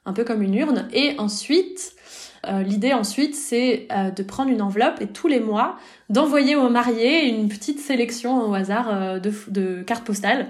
un 0.06 0.14
peu 0.14 0.24
comme 0.24 0.42
une 0.42 0.54
urne. 0.54 0.88
Et 0.94 1.14
ensuite, 1.18 1.94
l'idée 2.46 2.94
ensuite, 2.94 3.34
c'est 3.34 3.88
de 4.16 4.22
prendre 4.22 4.50
une 4.50 4.62
enveloppe 4.62 5.02
et 5.02 5.08
tous 5.08 5.28
les 5.28 5.40
mois 5.40 5.76
d'envoyer 6.08 6.56
aux 6.56 6.70
mariés 6.70 7.28
une 7.28 7.48
petite 7.48 7.80
sélection 7.80 8.48
au 8.48 8.54
hasard 8.54 9.20
de, 9.20 9.32
de 9.48 9.82
cartes 9.82 10.06
postales. 10.06 10.46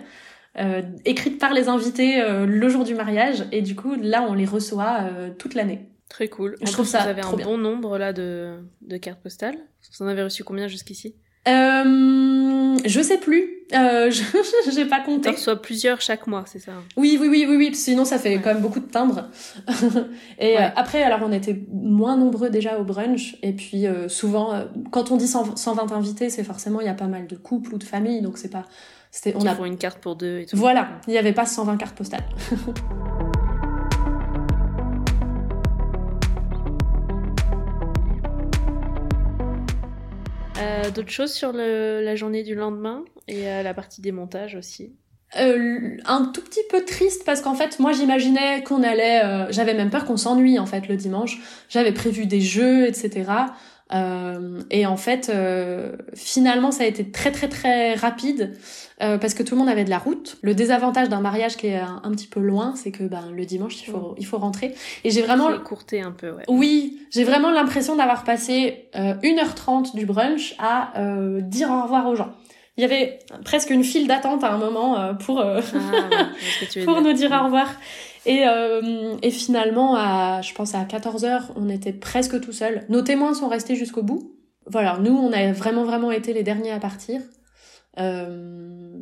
écrites 1.05 1.39
par 1.39 1.53
les 1.53 1.69
invités 1.69 2.23
le 2.23 2.69
jour 2.69 2.85
du 2.85 2.95
mariage 2.95 3.45
et 3.53 3.63
du 3.63 3.75
coup 3.75 3.95
là 4.01 4.27
on 4.29 4.35
les 4.35 4.47
reçoit 4.47 5.01
toute 5.39 5.55
l'année. 5.55 5.89
Très 6.09 6.29
cool. 6.29 6.57
je 6.63 6.73
trouve 6.73 6.87
ça 6.87 7.03
Vous 7.03 7.09
avez 7.09 7.23
un 7.23 7.33
bon 7.33 7.59
nombre 7.59 7.99
là 7.99 8.13
de, 8.13 8.55
de 8.83 8.97
cartes 8.97 9.21
postales 9.21 9.57
Vous 9.99 10.05
en 10.05 10.09
avez 10.09 10.23
reçu 10.23 10.43
combien 10.45 10.69
jusqu'ici? 10.69 11.15
Euh, 11.47 12.77
Je 12.85 13.01
sais 13.03 13.19
plus. 13.19 13.59
Euh, 13.75 14.11
je 14.11 14.23
j'ai 14.71 14.85
pas 14.87 15.01
compté. 15.01 15.31
Tu 15.31 15.37
reçois 15.37 15.61
plusieurs 15.61 16.01
chaque 16.01 16.27
mois, 16.27 16.45
c'est 16.47 16.59
ça? 16.59 16.73
Oui, 16.97 17.19
oui, 17.21 17.29
oui, 17.29 17.47
oui, 17.49 17.57
oui. 17.57 17.75
Sinon, 17.75 18.05
ça 18.05 18.19
fait 18.19 18.35
quand 18.37 18.53
même 18.53 18.63
beaucoup 18.63 18.81
de 18.81 18.87
timbres. 18.87 19.29
et 20.39 20.59
euh, 20.59 20.69
après, 20.77 21.03
alors 21.03 21.21
on 21.23 21.33
était 21.33 21.59
moins 21.71 22.17
nombreux 22.17 22.51
déjà 22.51 22.79
au 22.79 22.85
brunch. 22.85 23.37
Et 23.43 23.53
puis 23.53 23.87
euh, 23.87 24.09
souvent, 24.09 24.65
quand 24.91 25.11
on 25.11 25.17
dit 25.17 25.29
120 25.29 25.93
invités, 25.93 26.31
c'est 26.31 26.45
forcément 26.45 26.81
il 26.81 26.87
y 26.87 26.91
a 26.91 26.95
pas 26.95 27.07
mal 27.09 27.27
de 27.27 27.37
couples 27.37 27.75
ou 27.75 27.79
de 27.79 27.85
familles, 27.85 28.23
donc 28.23 28.39
c'est 28.39 28.51
pas. 28.51 28.65
C'était 29.11 29.35
on 29.37 29.47
a 29.47 29.67
une 29.67 29.79
carte 29.79 29.99
pour 30.01 30.17
deux 30.17 30.41
et 30.41 30.47
tout. 30.47 30.57
Voilà, 30.57 31.01
il 31.07 31.13
n'y 31.13 31.19
avait 31.19 31.33
pas 31.33 31.47
120 31.47 31.77
cartes 31.79 31.97
postales. 31.97 32.25
Euh, 40.61 40.91
d'autres 40.91 41.11
choses 41.11 41.33
sur 41.33 41.53
la 41.53 42.17
journée 42.17 42.43
du 42.43 42.55
lendemain 42.55 43.05
et 43.29 43.49
euh, 43.49 43.63
la 43.63 43.75
partie 43.75 44.01
des 44.01 44.13
montages 44.13 44.55
aussi? 44.55 44.97
Euh, 45.39 45.97
un 46.07 46.25
tout 46.35 46.41
petit 46.41 46.63
peu 46.71 46.85
triste 46.85 47.23
parce 47.27 47.43
qu'en 47.43 47.55
fait 47.55 47.79
moi 47.81 47.93
j'imaginais 47.93 48.63
qu'on 48.63 48.83
allait 48.83 49.21
j'avais 49.51 49.75
même 49.75 49.91
peur 49.91 50.07
qu'on 50.07 50.17
s'ennuie 50.17 50.59
en 50.59 50.65
fait 50.67 50.89
le 50.89 50.97
dimanche. 50.97 51.39
J'avais 51.69 51.93
prévu 51.93 52.27
des 52.27 52.41
jeux 52.41 52.87
etc 52.87 53.31
euh, 53.95 54.61
et 54.71 54.87
en 54.87 54.97
fait, 54.97 55.31
euh, 55.31 55.97
finalement, 56.15 56.71
ça 56.71 56.85
a 56.85 56.87
été 56.87 57.11
très 57.11 57.33
très 57.33 57.49
très 57.49 57.95
rapide 57.95 58.55
euh, 59.03 59.17
parce 59.17 59.35
que 59.35 59.43
tout 59.43 59.55
le 59.55 59.61
monde 59.61 59.69
avait 59.69 59.85
de 59.85 59.91
la 59.91 59.99
route. 59.99 60.37
Le 60.43 60.55
désavantage 60.55 61.09
d'un 61.09 61.21
mariage 61.21 61.57
qui 61.57 61.69
est 61.69 61.79
un, 61.79 62.11
petit 62.11 62.27
peu 62.27 62.41
loin, 62.41 62.75
c'est 62.77 62.91
que 62.91 63.05
ben 63.05 63.31
le 63.35 63.45
dimanche 63.45 63.81
il 63.83 63.91
faut 63.91 64.15
il 64.19 64.27
faut 64.27 64.39
rentrer. 64.39 64.75
Et 65.05 65.11
j'ai 65.11 65.23
vraiment 65.23 65.51
courté 65.61 66.03
un 66.03 66.13
peu. 66.13 66.31
Ouais. 66.31 66.45
Oui, 66.49 66.99
j'ai 67.11 67.25
vraiment 67.25 67.51
l'impression 67.51 67.97
d'avoir 67.97 68.25
passé 68.25 68.89
1h30 68.95 69.97
du 69.97 70.05
brunch 70.05 70.55
à 70.59 70.93
dire 71.41 71.71
au 71.71 71.83
revoir 71.83 72.07
aux 72.09 72.17
gens. 72.17 72.33
Il 72.77 72.83
y 72.83 72.85
avait 72.85 73.19
presque 73.45 73.71
une 73.71 73.83
file 73.83 74.07
d'attente 74.07 74.45
à 74.45 74.53
un 74.53 74.59
moment 74.59 75.15
pour 75.15 75.41
ah, 75.41 75.61
pour 76.85 77.01
nous 77.01 77.13
dire 77.13 77.33
au 77.33 77.45
revoir. 77.45 77.69
Et, 78.27 78.47
euh, 78.47 79.17
et 79.23 79.31
finalement, 79.31 79.95
à, 79.97 80.41
je 80.43 80.53
pense 80.55 80.75
à 80.75 80.85
14h, 80.85 81.51
on 81.57 81.69
était 81.69 81.93
presque 81.93 82.41
tout 82.41 82.53
seul. 82.53 82.85
Nos 82.89 83.03
témoins 83.03 83.35
sont 83.35 83.49
restés 83.49 83.77
jusqu'au 83.77 84.03
bout. 84.03 84.35
Voilà, 84.67 84.99
nous, 84.99 85.13
on 85.13 85.33
a 85.33 85.53
vraiment, 85.53 85.85
vraiment 85.85 86.11
été 86.11 86.33
les 86.33 86.43
derniers 86.43 86.73
à 86.73 86.79
partir. 86.79 87.21
Euh, 87.99 88.99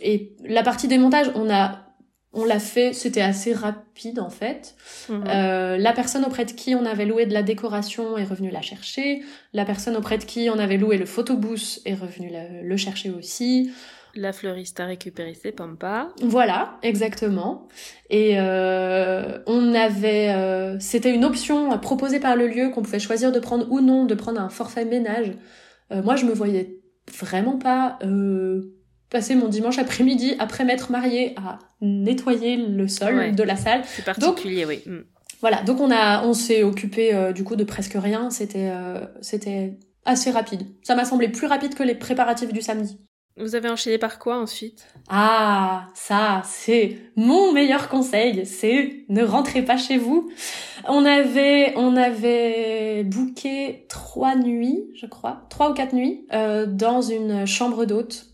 et 0.00 0.36
la 0.44 0.62
partie 0.62 0.88
des 0.88 0.98
montages, 0.98 1.30
on 1.34 1.50
a 1.50 1.84
on 2.34 2.44
l'a 2.44 2.58
fait, 2.58 2.92
c'était 2.92 3.20
assez 3.20 3.52
rapide 3.52 4.18
en 4.18 4.28
fait. 4.28 4.74
Mhm. 5.08 5.24
Euh, 5.28 5.76
la 5.78 5.92
personne 5.92 6.24
auprès 6.24 6.44
de 6.44 6.50
qui 6.50 6.74
on 6.74 6.84
avait 6.84 7.06
loué 7.06 7.26
de 7.26 7.32
la 7.32 7.42
décoration 7.42 8.18
est 8.18 8.24
revenue 8.24 8.50
la 8.50 8.60
chercher. 8.60 9.22
La 9.52 9.64
personne 9.64 9.96
auprès 9.96 10.18
de 10.18 10.24
qui 10.24 10.50
on 10.50 10.58
avait 10.58 10.76
loué 10.76 10.98
le 10.98 11.06
photobooth 11.06 11.80
est 11.84 11.94
revenue 11.94 12.32
le 12.62 12.76
chercher 12.76 13.10
aussi. 13.10 13.70
La 14.16 14.32
fleuriste 14.32 14.78
a 14.78 14.86
récupéré 14.86 15.34
ses 15.34 15.50
pampas. 15.50 16.08
Voilà, 16.22 16.78
exactement. 16.82 17.68
Et 18.10 18.34
euh, 18.38 19.38
on 19.46 19.74
avait, 19.74 20.30
euh, 20.30 20.78
c'était 20.78 21.12
une 21.12 21.24
option 21.24 21.76
proposée 21.78 22.20
par 22.20 22.36
le 22.36 22.46
lieu 22.46 22.70
qu'on 22.70 22.82
pouvait 22.82 23.00
choisir 23.00 23.32
de 23.32 23.40
prendre 23.40 23.70
ou 23.70 23.80
non, 23.80 24.04
de 24.04 24.14
prendre 24.14 24.40
un 24.40 24.48
forfait 24.48 24.84
ménage. 24.84 25.32
Euh, 25.90 26.02
moi, 26.02 26.14
je 26.14 26.26
me 26.26 26.32
voyais 26.32 26.78
vraiment 27.18 27.58
pas 27.58 27.98
passer 29.10 29.34
mon 29.34 29.48
dimanche 29.48 29.78
après-midi 29.78 30.34
après 30.38 30.64
m'être 30.64 30.90
mariée 30.90 31.34
à 31.36 31.58
nettoyer 31.80 32.56
le 32.56 32.88
sol 32.88 33.34
de 33.34 33.42
la 33.42 33.56
salle. 33.56 33.82
C'est 33.84 34.04
particulier, 34.04 34.64
oui. 34.64 34.82
Mm. 34.86 35.00
Voilà, 35.40 35.62
donc 35.62 35.80
on 35.80 35.90
a, 35.90 36.24
on 36.24 36.32
s'est 36.32 36.62
occupé 36.62 37.32
du 37.34 37.44
coup 37.44 37.56
de 37.56 37.64
presque 37.64 37.96
rien. 37.96 38.30
C'était, 38.30 38.72
c'était 39.20 39.78
assez 40.04 40.30
rapide. 40.30 40.62
Ça 40.82 40.94
m'a 40.94 41.04
semblé 41.04 41.28
plus 41.28 41.46
rapide 41.46 41.74
que 41.74 41.82
les 41.82 41.94
préparatifs 41.94 42.52
du 42.52 42.62
samedi. 42.62 42.98
Vous 43.36 43.56
avez 43.56 43.68
enchaîné 43.68 43.98
par 43.98 44.20
quoi 44.20 44.38
ensuite? 44.38 44.86
Ah, 45.08 45.88
ça, 45.94 46.42
c'est 46.44 46.98
mon 47.16 47.52
meilleur 47.52 47.88
conseil, 47.88 48.46
c'est 48.46 49.04
ne 49.08 49.24
rentrez 49.24 49.62
pas 49.62 49.76
chez 49.76 49.98
vous. 49.98 50.30
On 50.86 51.04
avait, 51.04 51.74
on 51.76 51.96
avait 51.96 53.02
booké 53.02 53.86
trois 53.88 54.36
nuits, 54.36 54.84
je 54.94 55.06
crois, 55.06 55.46
trois 55.50 55.72
ou 55.72 55.74
quatre 55.74 55.94
nuits, 55.94 56.28
euh, 56.32 56.66
dans 56.66 57.02
une 57.02 57.44
chambre 57.44 57.86
d'hôte, 57.86 58.26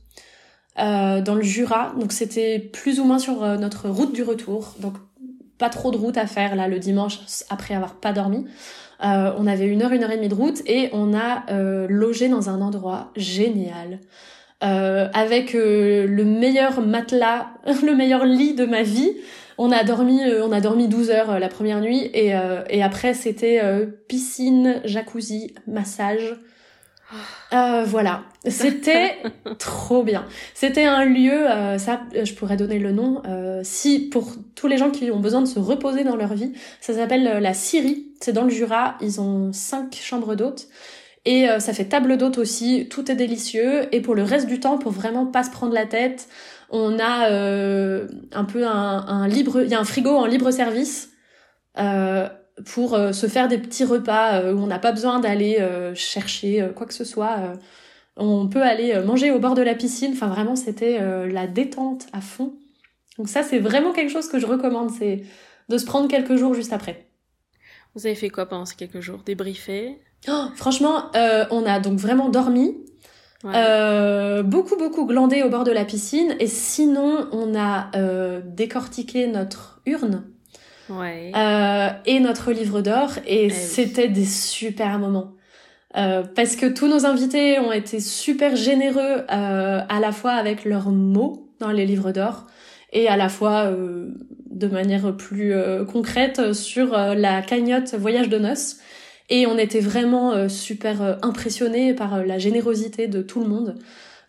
euh, 0.78 1.22
dans 1.22 1.34
le 1.34 1.42
Jura. 1.42 1.94
Donc 1.98 2.12
c'était 2.12 2.59
plus 2.59 3.01
ou 3.01 3.05
moins 3.05 3.18
sur 3.18 3.42
euh, 3.42 3.57
notre 3.57 3.88
route 3.88 4.12
du 4.12 4.22
retour. 4.22 4.74
Donc 4.80 4.96
pas 5.57 5.70
trop 5.70 5.90
de 5.92 5.96
route 5.96 6.18
à 6.18 6.26
faire 6.26 6.55
là 6.57 6.68
le 6.68 6.78
dimanche 6.78 7.20
après 7.48 7.74
avoir 7.74 7.94
pas 7.94 8.12
dormi. 8.12 8.44
On 9.03 9.46
avait 9.46 9.66
une 9.66 9.80
heure, 9.80 9.92
une 9.92 10.05
heure 10.05 10.11
et 10.11 10.16
demie 10.16 10.28
de 10.28 10.34
route 10.34 10.61
et 10.66 10.90
on 10.92 11.14
a 11.14 11.51
logé 11.88 12.28
dans 12.28 12.51
un 12.51 12.61
endroit 12.61 13.12
génial. 13.16 14.01
Euh, 14.63 15.09
avec 15.15 15.55
euh, 15.55 16.07
le 16.07 16.25
meilleur 16.25 16.83
matelas, 16.83 17.47
le 17.83 17.95
meilleur 17.95 18.25
lit 18.27 18.55
de 18.55 18.67
ma 18.67 18.83
vie. 18.83 19.13
On 19.57 19.73
a 19.73 19.85
dormi, 19.85 20.23
euh, 20.23 20.45
on 20.45 20.53
a 20.53 20.61
dormi 20.61 20.87
12 20.87 21.11
heures 21.11 21.39
la 21.39 21.49
première 21.49 21.81
nuit 21.81 22.11
et, 22.13 22.33
et 22.71 22.83
après 22.83 23.15
c'était 23.15 23.61
piscine, 24.09 24.81
jacuzzi, 24.85 25.55
massage. 25.67 26.37
voilà, 27.51 28.23
c'était 28.47 29.17
trop 29.59 30.03
bien. 30.03 30.25
C'était 30.55 30.85
un 30.85 31.05
lieu, 31.05 31.47
ça, 31.79 32.01
je 32.23 32.33
pourrais 32.35 32.57
donner 32.57 32.79
le 32.79 32.93
nom. 32.93 33.23
si 33.63 34.09
pour 34.09 34.33
tous 34.55 34.67
les 34.67 34.79
gens 34.79 34.91
qui 34.91 35.11
ont 35.11 35.21
besoin 35.21 35.43
de 35.43 35.49
se 35.49 35.59
reposer 35.59 36.05
dans 36.05 36.17
leur 36.17 36.33
vie, 36.33 36.53
ça 36.81 36.95
s'appelle 36.95 37.25
la 37.25 37.53
Syrie. 37.53 38.07
C'est 38.21 38.33
dans 38.33 38.45
le 38.45 38.51
Jura. 38.51 38.97
Ils 39.03 39.21
ont 39.21 39.53
cinq 39.53 39.95
chambres 39.95 40.37
d'hôtes 40.37 40.69
et 41.25 41.49
euh, 41.49 41.59
ça 41.59 41.73
fait 41.73 41.85
table 41.85 42.16
d'hôte 42.16 42.39
aussi, 42.39 42.89
tout 42.89 43.11
est 43.11 43.14
délicieux. 43.14 43.95
Et 43.95 44.01
pour 44.01 44.14
le 44.14 44.23
reste 44.23 44.47
du 44.47 44.61
temps, 44.61 44.79
pour 44.79 44.93
vraiment 44.93 45.27
pas 45.27 45.45
se 45.45 45.51
prendre 45.51 45.75
la 45.75 45.87
tête, 45.87 46.29
on 46.71 46.99
a 46.99 47.31
euh, 47.31 48.09
un 48.33 48.45
peu 48.45 48.66
un, 48.66 49.07
un, 49.07 49.29
libre, 49.29 49.62
il 49.62 49.68
y 49.68 49.75
a 49.75 49.81
un 49.81 49.85
frigo 49.85 50.11
en 50.11 50.27
libre 50.27 50.51
service 50.51 51.11
euh, 51.79 52.29
pour 52.73 52.95
euh, 52.95 53.12
se 53.12 53.27
faire 53.27 53.49
des 53.49 53.59
petits 53.59 53.85
repas 53.85 54.53
où 54.53 54.59
on 54.59 54.66
n'a 54.66 54.79
pas 54.79 54.93
besoin 54.93 55.21
d'aller 55.21 55.59
chercher 55.95 56.71
quoi 56.77 56.87
que 56.87 56.95
ce 56.95 57.05
soit. 57.05 57.55
on 58.16 58.49
peut 58.49 58.62
aller 58.62 58.99
manger 59.03 59.31
au 59.31 59.39
bord 59.39 59.55
de 59.55 59.62
la 59.62 59.75
piscine. 59.75 60.12
Enfin 60.12 60.29
vraiment, 60.29 60.57
c'était 60.57 61.01
la 61.27 61.47
détente 61.47 62.07
à 62.12 62.21
fond. 62.21 62.55
Donc 63.18 63.29
ça, 63.29 63.43
c'est 63.43 63.59
vraiment 63.59 63.93
quelque 63.93 64.11
chose 64.11 64.29
que 64.29 64.39
je 64.39 64.47
recommande, 64.47 64.91
c'est 64.91 65.25
de 65.68 65.79
se 65.79 65.85
prendre 65.85 66.09
quelques 66.09 66.37
jours 66.37 66.55
juste 66.55 66.73
après. 66.73 67.07
Vous 67.95 68.07
avez 68.07 68.14
fait 68.14 68.31
quoi 68.31 68.47
pendant 68.47 68.64
ces 68.64 68.77
quelques 68.77 69.01
jours? 69.01 69.23
Débriefer? 69.25 69.99
Oh, 70.29 70.45
franchement, 70.57 71.05
euh, 71.14 71.45
on 71.51 71.64
a 71.64 71.81
donc 71.81 71.99
vraiment 71.99 72.29
dormi. 72.29 72.77
Euh, 73.47 74.43
beaucoup 74.43 74.77
beaucoup 74.77 75.07
glandé 75.07 75.43
au 75.43 75.49
bord 75.49 75.64
de 75.64 75.71
la 75.71 75.85
piscine. 75.85 76.37
Et 76.41 76.47
sinon 76.47 77.27
on 77.33 77.55
a 77.59 77.91
euh, 77.97 78.41
décortiqué 78.45 79.27
notre 79.27 79.81
urne. 79.87 80.25
Ouais. 80.91 81.31
euh, 81.37 81.89
et 82.05 82.18
notre 82.21 82.53
livre 82.53 82.81
d'or. 82.81 83.12
Et 83.27 83.47
eh 83.47 83.51
c'était 83.51 84.09
des 84.09 84.25
super 84.25 84.99
moments. 84.99 85.33
Euh, 85.97 86.23
parce 86.23 86.55
que 86.55 86.66
tous 86.66 86.87
nos 86.87 87.07
invités 87.07 87.59
ont 87.59 87.73
été 87.73 87.99
super 87.99 88.55
généreux 88.55 89.25
euh, 89.33 89.81
à 89.89 90.01
la 90.01 90.12
fois 90.12 90.33
avec 90.33 90.64
leurs 90.64 90.91
mots 90.91 91.49
dans 91.59 91.73
les 91.73 91.87
livres 91.87 92.12
d'or 92.12 92.47
et 92.93 93.09
à 93.09 93.16
la 93.16 93.29
fois 93.29 93.71
de 93.71 94.66
manière 94.66 95.16
plus 95.16 95.55
concrète 95.93 96.53
sur 96.55 96.91
la 96.91 97.41
cagnotte 97.41 97.95
voyage 97.95 98.29
de 98.29 98.39
noces 98.39 98.79
et 99.31 99.47
on 99.47 99.57
était 99.57 99.81
vraiment 99.81 100.33
euh, 100.33 100.49
super 100.49 101.03
euh, 101.03 101.14
impressionnés 101.22 101.95
par 101.95 102.14
euh, 102.14 102.24
la 102.24 102.39
générosité 102.39 103.07
de 103.07 103.22
tout 103.22 103.41
le 103.41 103.49
monde. 103.49 103.76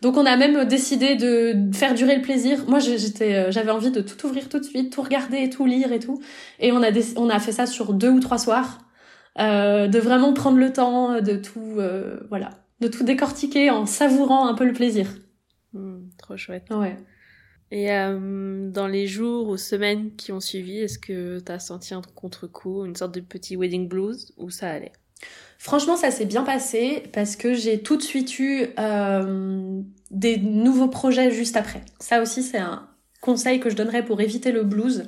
Donc 0.01 0.17
on 0.17 0.25
a 0.25 0.37
même 0.37 0.65
décidé 0.65 1.15
de 1.15 1.55
faire 1.73 1.93
durer 1.93 2.15
le 2.15 2.21
plaisir. 2.21 2.63
Moi 2.67 2.79
j'étais, 2.79 3.51
j'avais 3.51 3.69
envie 3.69 3.91
de 3.91 4.01
tout 4.01 4.25
ouvrir 4.25 4.49
tout 4.49 4.57
de 4.57 4.63
suite, 4.63 4.91
tout 4.91 5.03
regarder, 5.03 5.47
tout 5.49 5.67
lire 5.67 5.91
et 5.91 5.99
tout. 5.99 6.19
Et 6.59 6.71
on 6.71 6.81
a 6.81 6.89
on 7.17 7.29
a 7.29 7.39
fait 7.39 7.51
ça 7.51 7.67
sur 7.67 7.93
deux 7.93 8.09
ou 8.09 8.19
trois 8.19 8.39
soirs, 8.39 8.79
euh, 9.39 9.87
de 9.87 9.99
vraiment 9.99 10.33
prendre 10.33 10.57
le 10.57 10.73
temps 10.73 11.21
de 11.21 11.35
tout, 11.35 11.77
voilà, 12.29 12.49
de 12.79 12.87
tout 12.87 13.03
décortiquer 13.03 13.69
en 13.69 13.85
savourant 13.85 14.47
un 14.47 14.55
peu 14.55 14.65
le 14.65 14.73
plaisir. 14.73 15.05
Mmh, 15.73 15.99
trop 16.17 16.35
chouette. 16.35 16.69
Ouais. 16.71 16.97
Et 17.71 17.91
euh, 17.91 18.69
dans 18.69 18.87
les 18.87 19.07
jours 19.07 19.47
ou 19.47 19.57
semaines 19.57 20.11
qui 20.17 20.31
ont 20.33 20.41
suivi, 20.41 20.79
est-ce 20.79 20.99
que 20.99 21.39
tu 21.39 21.51
as 21.51 21.59
senti 21.59 21.93
un 21.93 22.01
contre-coup, 22.15 22.85
une 22.85 22.95
sorte 22.95 23.13
de 23.13 23.21
petit 23.21 23.55
wedding 23.55 23.87
blues, 23.87 24.33
ou 24.37 24.49
ça 24.49 24.69
allait? 24.69 24.91
Franchement, 25.57 25.95
ça 25.95 26.11
s'est 26.11 26.25
bien 26.25 26.43
passé 26.43 27.03
parce 27.13 27.35
que 27.35 27.53
j'ai 27.53 27.81
tout 27.81 27.95
de 27.95 28.01
suite 28.01 28.39
eu 28.39 28.65
euh, 28.79 29.81
des 30.09 30.37
nouveaux 30.37 30.87
projets 30.87 31.31
juste 31.31 31.55
après. 31.55 31.83
Ça 31.99 32.21
aussi, 32.21 32.43
c'est 32.43 32.57
un 32.57 32.87
conseil 33.21 33.59
que 33.59 33.69
je 33.69 33.75
donnerais 33.75 34.03
pour 34.03 34.19
éviter 34.19 34.51
le 34.51 34.63
blues. 34.63 35.05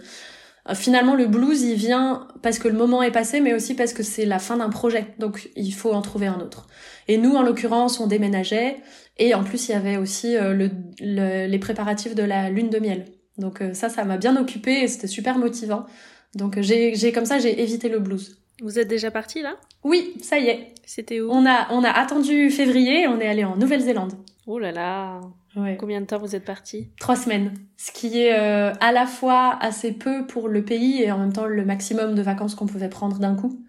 Euh, 0.70 0.76
finalement, 0.76 1.16
le 1.16 1.28
blues, 1.28 1.62
il 1.62 1.76
vient 1.76 2.28
parce 2.42 2.60
que 2.60 2.68
le 2.68 2.78
moment 2.78 3.04
est 3.04 3.12
passé, 3.12 3.42
mais 3.42 3.54
aussi 3.54 3.76
parce 3.76 3.94
que 3.94 4.04
c'est 4.04 4.26
la 4.26 4.40
fin 4.40 4.58
d'un 4.58 4.70
projet. 4.70 5.08
Donc, 5.20 5.50
il 5.56 5.74
faut 5.74 5.94
en 5.94 6.02
trouver 6.02 6.28
un 6.28 6.40
autre. 6.40 6.68
Et 7.08 7.18
nous, 7.18 7.36
en 7.36 7.42
l'occurrence, 7.44 8.00
on 8.00 8.08
déménageait. 8.08 8.78
Et 9.18 9.34
en 9.34 9.44
plus, 9.44 9.70
il 9.70 9.72
y 9.72 9.76
avait 9.76 9.98
aussi 9.98 10.36
euh, 10.36 10.54
le, 10.54 11.48
les 11.48 11.60
préparatifs 11.60 12.16
de 12.16 12.24
la 12.24 12.50
lune 12.50 12.70
de 12.70 12.80
miel. 12.80 13.06
Donc 13.40 13.64
ça, 13.74 13.90
ça 13.90 14.04
m'a 14.06 14.18
bien 14.18 14.38
occupé 14.38 14.84
et 14.84 14.88
c'était 14.88 15.08
super 15.08 15.40
motivant. 15.40 15.88
Donc 16.36 16.62
j'ai 16.62 17.12
comme 17.12 17.26
ça, 17.26 17.40
j'ai 17.40 17.64
évité 17.64 17.90
le 17.90 17.98
blues. 17.98 18.38
Vous 18.62 18.78
êtes 18.78 18.88
déjà 18.88 19.10
parti 19.10 19.42
là? 19.42 19.56
Oui, 19.84 20.14
ça 20.22 20.38
y 20.38 20.50
est. 20.50 20.76
C'était 20.86 21.20
où? 21.20 21.32
On 21.32 21.44
a, 21.48 21.68
on 21.72 21.84
a 21.84 21.90
attendu 21.90 22.52
février, 22.52 23.08
on 23.08 23.20
est 23.20 23.28
allé 23.28 23.44
en 23.44 23.56
Nouvelle-Zélande. 23.56 24.14
Oh 24.46 24.60
là 24.60 24.72
là 24.72 25.20
Ouais. 25.56 25.78
Combien 25.80 26.02
de 26.02 26.06
temps 26.06 26.18
vous 26.18 26.36
êtes 26.36 26.46
parti 26.46 26.90
Trois 27.00 27.16
semaines. 27.16 27.54
Ce 27.78 27.92
qui 27.92 28.20
est 28.20 28.38
euh, 28.38 28.74
à 28.80 28.92
la 28.92 29.06
fois 29.06 29.58
assez 29.62 29.92
peu 29.92 30.26
pour 30.26 30.48
le 30.48 30.64
pays 30.66 31.02
et 31.04 31.12
en 31.12 31.20
même 31.20 31.34
temps 31.34 31.46
le 31.46 31.64
maximum 31.64 32.16
de 32.16 32.22
vacances 32.22 32.56
qu'on 32.56 32.66
pouvait 32.66 32.90
prendre 32.90 33.20
d'un 33.20 33.36
coup. 33.36 33.64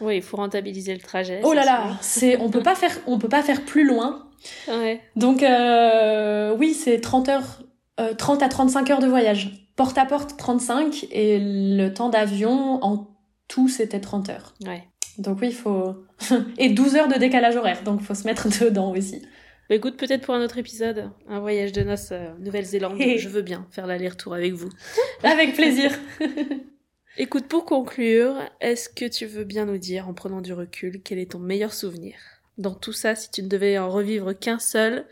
Oui, 0.00 0.16
il 0.16 0.22
faut 0.22 0.36
rentabiliser 0.36 0.94
le 0.94 1.00
trajet. 1.00 1.40
Oh 1.44 1.52
là 1.52 1.64
là, 1.64 1.96
c'est, 2.00 2.40
on 2.40 2.50
peut 2.50 2.62
pas 2.62 2.74
faire, 2.74 2.96
on 3.06 3.18
peut 3.18 3.28
pas 3.28 3.42
faire 3.42 3.64
plus 3.64 3.84
loin. 3.84 4.28
Ouais. 4.68 5.00
Donc 5.16 5.42
euh, 5.42 6.54
oui, 6.56 6.72
c'est 6.72 7.00
30 7.00 7.28
heures, 7.28 7.62
euh, 8.00 8.14
30 8.14 8.42
à 8.42 8.48
35 8.48 8.90
heures 8.90 9.00
de 9.00 9.08
voyage. 9.08 9.68
Porte 9.76 9.98
à 9.98 10.06
porte 10.06 10.36
35 10.36 11.06
et 11.10 11.38
le 11.40 11.88
temps 11.90 12.08
d'avion 12.08 12.82
en 12.82 13.08
tout 13.48 13.68
c'était 13.68 14.00
30 14.00 14.30
heures. 14.30 14.54
Ouais. 14.64 14.84
Donc 15.18 15.38
oui, 15.40 15.48
il 15.48 15.54
faut 15.54 15.96
et 16.58 16.70
12 16.70 16.96
heures 16.96 17.08
de 17.08 17.18
décalage 17.18 17.56
horaire. 17.56 17.82
Donc 17.84 18.00
faut 18.02 18.14
se 18.14 18.24
mettre 18.24 18.48
dedans 18.64 18.92
aussi. 18.92 19.22
Bah 19.68 19.74
écoute, 19.74 19.98
peut-être 19.98 20.22
pour 20.22 20.34
un 20.34 20.42
autre 20.42 20.56
épisode, 20.56 21.10
un 21.28 21.40
voyage 21.40 21.72
de 21.72 21.82
noces 21.82 22.12
euh, 22.12 22.32
Nouvelle-Zélande, 22.38 22.98
je 23.18 23.28
veux 23.28 23.42
bien 23.42 23.66
faire 23.70 23.86
l'aller-retour 23.86 24.32
avec 24.34 24.54
vous. 24.54 24.70
Avec 25.22 25.54
plaisir. 25.54 25.92
Écoute, 27.18 27.46
pour 27.48 27.64
conclure, 27.64 28.36
est-ce 28.60 28.88
que 28.88 29.04
tu 29.04 29.26
veux 29.26 29.44
bien 29.44 29.66
nous 29.66 29.76
dire, 29.76 30.08
en 30.08 30.14
prenant 30.14 30.40
du 30.40 30.52
recul, 30.52 31.02
quel 31.02 31.18
est 31.18 31.32
ton 31.32 31.40
meilleur 31.40 31.74
souvenir? 31.74 32.14
Dans 32.56 32.74
tout 32.74 32.92
ça, 32.92 33.14
si 33.14 33.30
tu 33.30 33.42
ne 33.42 33.48
devais 33.48 33.76
en 33.76 33.90
revivre 33.90 34.38
qu'un 34.38 34.58
seul, 34.58 35.04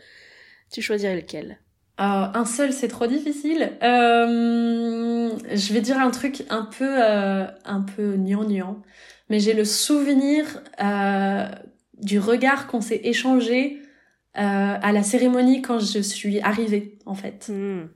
tu 0.71 0.81
choisirais 0.81 1.17
lequel? 1.17 1.59
Euh, 1.99 2.03
un 2.33 2.45
seul, 2.45 2.73
c'est 2.73 2.87
trop 2.87 3.07
difficile. 3.07 3.73
Euh, 3.83 5.31
je 5.53 5.73
vais 5.73 5.81
dire 5.81 5.99
un 5.99 6.09
truc 6.09 6.43
un 6.49 6.63
peu, 6.63 6.87
euh, 6.87 7.45
un 7.65 7.81
peu 7.81 8.15
gnangnan, 8.15 8.81
mais 9.29 9.39
j'ai 9.39 9.53
le 9.53 9.65
souvenir 9.65 10.45
du 12.01 12.19
regard 12.19 12.67
qu'on 12.67 12.81
s'est 12.81 13.01
échangé 13.03 13.81
à 14.37 14.91
la 14.91 15.03
cérémonie 15.03 15.61
quand 15.61 15.79
je 15.79 15.99
suis 15.99 16.39
arrivée, 16.41 16.97
en 17.05 17.15
fait. 17.15 17.49
Hmm. 17.49 17.87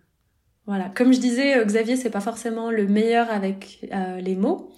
Voilà. 0.66 0.90
Comme 0.96 1.14
je 1.14 1.20
disais, 1.20 1.58
euh, 1.58 1.66
Xavier, 1.66 1.96
c'est 1.96 2.10
pas 2.10 2.22
forcément 2.22 2.72
le 2.72 2.88
meilleur 2.88 3.30
avec 3.30 3.90
euh, 3.92 4.22
les 4.22 4.36
mots. 4.36 4.72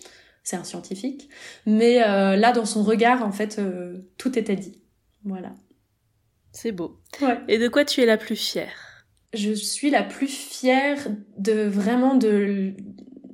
C'est 0.43 0.55
un 0.55 0.63
scientifique. 0.63 1.29
Mais 1.65 2.03
euh, 2.03 2.35
là, 2.35 2.51
dans 2.51 2.65
son 2.65 2.83
regard, 2.83 3.23
en 3.23 3.31
fait, 3.31 3.59
euh, 3.59 3.99
tout 4.17 4.37
était 4.37 4.55
dit. 4.55 4.81
Voilà. 5.23 5.53
C'est 6.51 6.71
beau. 6.71 6.99
Ouais. 7.21 7.39
Et 7.47 7.57
de 7.57 7.67
quoi 7.67 7.85
tu 7.85 8.01
es 8.01 8.05
la 8.05 8.17
plus 8.17 8.35
fière? 8.35 9.05
Je 9.33 9.53
suis 9.53 9.89
la 9.89 10.03
plus 10.03 10.27
fière 10.27 10.97
de 11.37 11.63
vraiment 11.63 12.15
de 12.15 12.73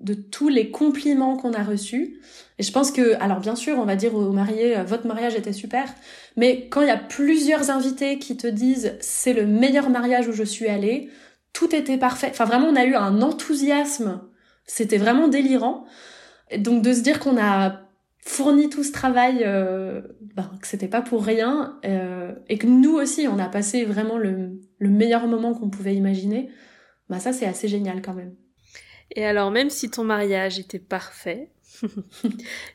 de 0.02 0.14
tous 0.14 0.48
les 0.48 0.72
compliments 0.72 1.36
qu'on 1.36 1.52
a 1.52 1.62
reçus. 1.62 2.22
Et 2.60 2.64
je 2.64 2.74
pense 2.74 2.92
que, 2.92 3.16
alors 3.22 3.40
bien 3.40 3.56
sûr, 3.56 3.80
on 3.80 3.86
va 3.86 3.96
dire 3.96 4.14
aux 4.14 4.34
mariés, 4.34 4.78
euh, 4.78 4.84
votre 4.84 5.08
mariage 5.08 5.34
était 5.34 5.54
super, 5.54 5.86
mais 6.36 6.68
quand 6.68 6.82
il 6.82 6.88
y 6.88 6.92
a 6.92 6.98
plusieurs 6.98 7.72
invités 7.72 8.20
qui 8.20 8.36
te 8.36 8.48
disent 8.48 8.98
c'est 9.00 9.34
le 9.34 9.48
meilleur 9.48 9.90
mariage 9.90 10.28
où 10.28 10.34
je 10.34 10.44
suis 10.44 10.68
allée, 10.68 11.10
tout 11.54 11.74
était 11.74 11.98
parfait. 11.98 12.28
Enfin 12.30 12.44
vraiment, 12.46 12.68
on 12.68 12.76
a 12.76 12.86
eu 12.86 12.96
un 12.96 13.22
enthousiasme. 13.22 14.22
C'était 14.66 14.98
vraiment 14.98 15.30
délirant. 15.30 15.86
Et 16.52 16.58
donc 16.58 16.84
de 16.84 16.94
se 16.94 17.02
dire 17.02 17.20
qu'on 17.20 17.38
a 17.42 17.82
fourni 18.20 18.70
tout 18.70 18.84
ce 18.84 18.92
travail, 18.92 19.44
euh, 19.46 20.02
ben, 20.36 20.52
que 20.62 20.68
c'était 20.68 20.90
pas 20.90 21.02
pour 21.02 21.24
rien, 21.24 21.80
euh, 21.86 22.34
et 22.50 22.58
que 22.58 22.68
nous 22.68 22.94
aussi, 22.94 23.28
on 23.28 23.40
a 23.40 23.48
passé 23.48 23.86
vraiment 23.86 24.18
le, 24.18 24.60
le 24.80 24.90
meilleur 24.90 25.28
moment 25.28 25.54
qu'on 25.54 25.70
pouvait 25.70 25.96
imaginer, 25.96 26.50
bah 27.10 27.20
ça 27.20 27.32
c'est 27.34 27.46
assez 27.46 27.70
génial 27.70 28.02
quand 28.02 28.14
même. 28.14 28.36
Et 29.16 29.26
alors, 29.26 29.50
même 29.50 29.70
si 29.70 29.90
ton 29.90 30.04
mariage 30.04 30.60
était 30.60 30.80
parfait, 30.80 31.50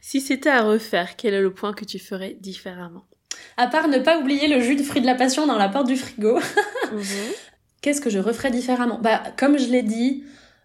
si 0.01 0.21
c'était 0.21 0.51
à 0.51 0.63
refaire, 0.63 1.17
quel 1.17 1.35
est 1.35 1.41
le 1.43 1.53
point 1.53 1.73
que 1.73 1.85
tu 1.85 1.99
ferais 1.99 2.37
différemment 2.41 3.05
À 3.57 3.67
part 3.67 3.89
ne 3.89 3.99
pas 3.99 4.19
oublier 4.19 4.49
le 4.49 4.61
jus 4.61 4.77
de 4.77 4.83
fruit 4.83 5.01
de 5.01 5.07
la 5.07 5.15
passion 5.15 5.47
dans 5.47 5.59
la 5.59 5.69
porte 5.69 5.87
du 5.87 5.97
frigo, 5.97 6.39
Mhm. 6.93 7.03
qu'est-ce 7.81 8.01
que 8.01 8.11
je 8.11 8.19
referais 8.19 8.51
différemment? 8.51 8.99
Bah 9.01 9.23
comme 9.37 9.59
je 9.59 9.69
l'ai 9.69 9.83
dit, 9.83 10.25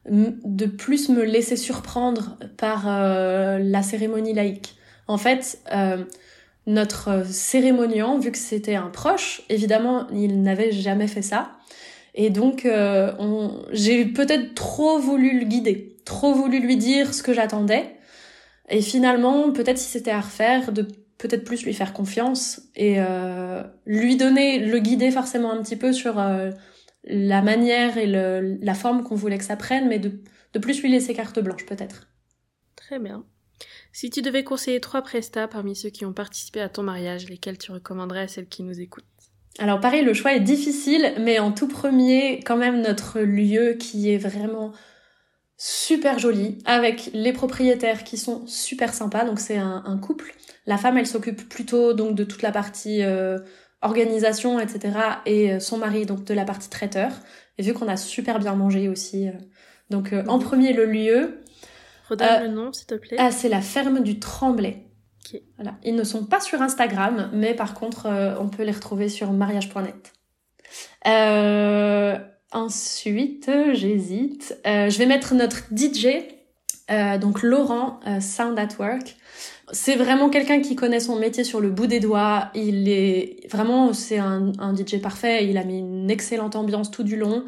de 0.10 0.66
plus 0.66 1.10
me 1.10 1.24
laisser 1.24 1.56
surprendre 1.58 2.38
par 2.58 2.86
euh, 2.88 3.60
la 3.60 3.82
cérémonie 3.84 4.34
laïque. 4.34 4.76
En 5.08 5.18
fait, 5.18 5.60
euh, 5.74 6.04
notre 6.66 7.26
cérémoniant, 7.26 8.18
vu 8.20 8.32
que 8.32 8.38
c'était 8.38 8.76
un 8.76 8.90
proche, 8.90 9.42
évidemment, 9.50 10.08
il 10.14 10.42
n'avait 10.42 10.72
jamais 10.72 11.08
fait 11.08 11.22
ça. 11.22 11.52
Et 12.16 12.30
donc, 12.30 12.66
euh, 12.66 13.12
on... 13.20 13.64
j'ai 13.72 14.06
peut-être 14.06 14.56
trop 14.56 15.00
voulu 15.00 15.40
le 15.40 15.46
guider, 15.46 15.96
trop 16.06 16.34
voulu 16.34 16.60
lui 16.60 16.78
dire 16.78 17.14
ce 17.14 17.22
que 17.24 17.34
j'attendais. 17.34 17.96
Et 18.70 18.82
finalement, 18.82 19.51
peut-être 19.51 19.78
si 19.78 19.89
c'était 19.89 20.11
à 20.11 20.22
refaire, 20.22 20.72
de 20.72 20.88
peut-être 21.17 21.43
plus 21.43 21.65
lui 21.65 21.74
faire 21.74 21.93
confiance 21.93 22.61
et 22.76 22.95
euh, 22.99 23.63
lui 23.86 24.15
donner, 24.15 24.59
le 24.59 24.80
guider 24.80 25.11
forcément 25.11 25.51
un 25.51 25.61
petit 25.61 25.76
peu 25.76 25.91
sur 25.91 26.17
euh, 26.20 26.51
la 27.03 27.41
manière 27.41 27.97
et 27.97 28.07
le, 28.07 28.57
la 28.61 28.74
forme 28.74 29.03
qu'on 29.03 29.15
voulait 29.15 29.38
que 29.38 29.43
ça 29.43 29.57
prenne, 29.57 29.88
mais 29.88 29.99
de, 29.99 30.22
de 30.53 30.59
plus 30.59 30.82
lui 30.82 30.89
laisser 30.89 31.13
carte 31.13 31.39
blanche 31.39 31.65
peut-être. 31.65 32.07
Très 32.76 32.99
bien. 32.99 33.26
Si 33.91 34.09
tu 34.09 34.22
devais 34.22 34.43
conseiller 34.43 34.80
trois 34.80 35.01
prestats 35.01 35.47
parmi 35.47 35.76
ceux 35.76 35.89
qui 35.89 36.05
ont 36.05 36.13
participé 36.13 36.61
à 36.61 36.70
ton 36.70 36.84
mariage, 36.84 37.28
lesquels 37.28 37.57
tu 37.57 37.72
recommanderais 37.72 38.22
à 38.22 38.28
celles 38.28 38.47
qui 38.47 38.63
nous 38.63 38.80
écoutent? 38.80 39.03
Alors 39.57 39.82
pareil, 39.82 40.03
le 40.03 40.13
choix 40.13 40.34
est 40.34 40.39
difficile, 40.39 41.13
mais 41.20 41.39
en 41.39 41.51
tout 41.51 41.67
premier, 41.67 42.39
quand 42.45 42.55
même 42.55 42.82
notre 42.82 43.20
lieu 43.20 43.74
qui 43.74 44.09
est 44.09 44.17
vraiment 44.17 44.72
super 45.62 46.20
joli, 46.20 46.57
avec 46.66 47.12
les 47.14 47.34
propriétaires 47.34 48.03
qui 48.05 48.18
sont 48.18 48.47
super 48.47 48.93
sympas. 48.93 49.26
Donc 49.26 49.39
c'est 49.39 49.57
un, 49.57 49.84
un 49.86 49.97
couple. 49.97 50.34
La 50.66 50.78
femme, 50.78 50.97
elle 50.97 51.07
s'occupe 51.07 51.49
plutôt 51.49 51.93
donc 51.93 52.16
de 52.16 52.24
toute 52.24 52.41
la 52.43 52.51
partie 52.53 53.03
euh, 53.03 53.38
organisation, 53.82 54.60
etc. 54.60 54.97
Et 55.26 55.53
euh, 55.53 55.60
son 55.60 55.78
mari 55.78 56.05
donc 56.05 56.24
de 56.24 56.34
la 56.34 56.45
partie 56.45 56.70
traiteur. 56.70 57.12
Et 57.57 57.64
vu 57.64 57.74
qu'on 57.74 57.89
a 57.89 57.97
super 57.97 58.39
bien 58.39 58.55
mangé 58.55 58.88
aussi, 58.89 59.28
euh, 59.28 59.34
donc 59.89 60.14
euh, 60.14 60.24
en 60.28 60.38
Mhm. 60.38 60.43
premier 60.43 60.74
le 60.74 60.86
lieu, 60.86 61.41
Redonne 62.10 62.43
le 62.43 62.47
nom, 62.47 62.72
s'il 62.74 62.88
te 62.88 62.95
plaît. 62.95 63.18
ah, 63.20 63.32
c'est 63.32 63.49
la 63.49 63.62
ferme 63.62 63.99
du 64.01 64.20
Tremblay. 64.20 64.86
Ok. 65.26 65.41
Voilà. 65.57 65.76
Ils 65.84 65.95
ne 65.95 66.03
sont 66.05 66.26
pas 66.26 66.39
sur 66.39 66.62
Instagram, 66.62 67.30
mais 67.34 67.53
par 67.53 67.74
contre, 67.74 68.07
on 68.39 68.47
peut 68.49 68.64
les 68.64 68.72
retrouver 68.72 69.10
sur 69.10 69.32
mariage.net. 69.34 70.14
Euh, 71.07 72.18
ensuite, 72.52 73.50
j'hésite. 73.74 74.58
Euh, 74.66 74.89
je 74.89 74.97
vais 74.97 75.06
mettre 75.06 75.34
notre 75.34 75.64
DJ, 75.76 76.08
euh, 76.91 77.18
donc 77.18 77.43
Laurent, 77.43 78.00
euh, 78.08 78.20
Sound 78.20 78.58
at 78.58 78.70
Work. 78.80 79.16
C'est 79.72 79.95
vraiment 79.95 80.30
quelqu'un 80.30 80.62
qui 80.62 80.76
connaît 80.76 81.00
son 81.00 81.18
métier 81.18 81.43
sur 81.43 81.62
le 81.62 81.70
bout 81.70 81.88
des 81.88 82.00
doigts. 82.00 82.50
Il 82.56 82.89
est 82.89 83.47
vraiment, 83.52 83.93
c'est 83.93 84.18
un, 84.18 84.52
un 84.58 84.76
DJ 84.76 85.00
parfait. 85.02 85.47
Il 85.47 85.58
a 85.58 85.64
mis 85.64 85.80
une 85.80 86.10
excellente 86.10 86.56
ambiance 86.56 86.89
tout 86.89 87.04
du 87.04 87.16
long. 87.16 87.43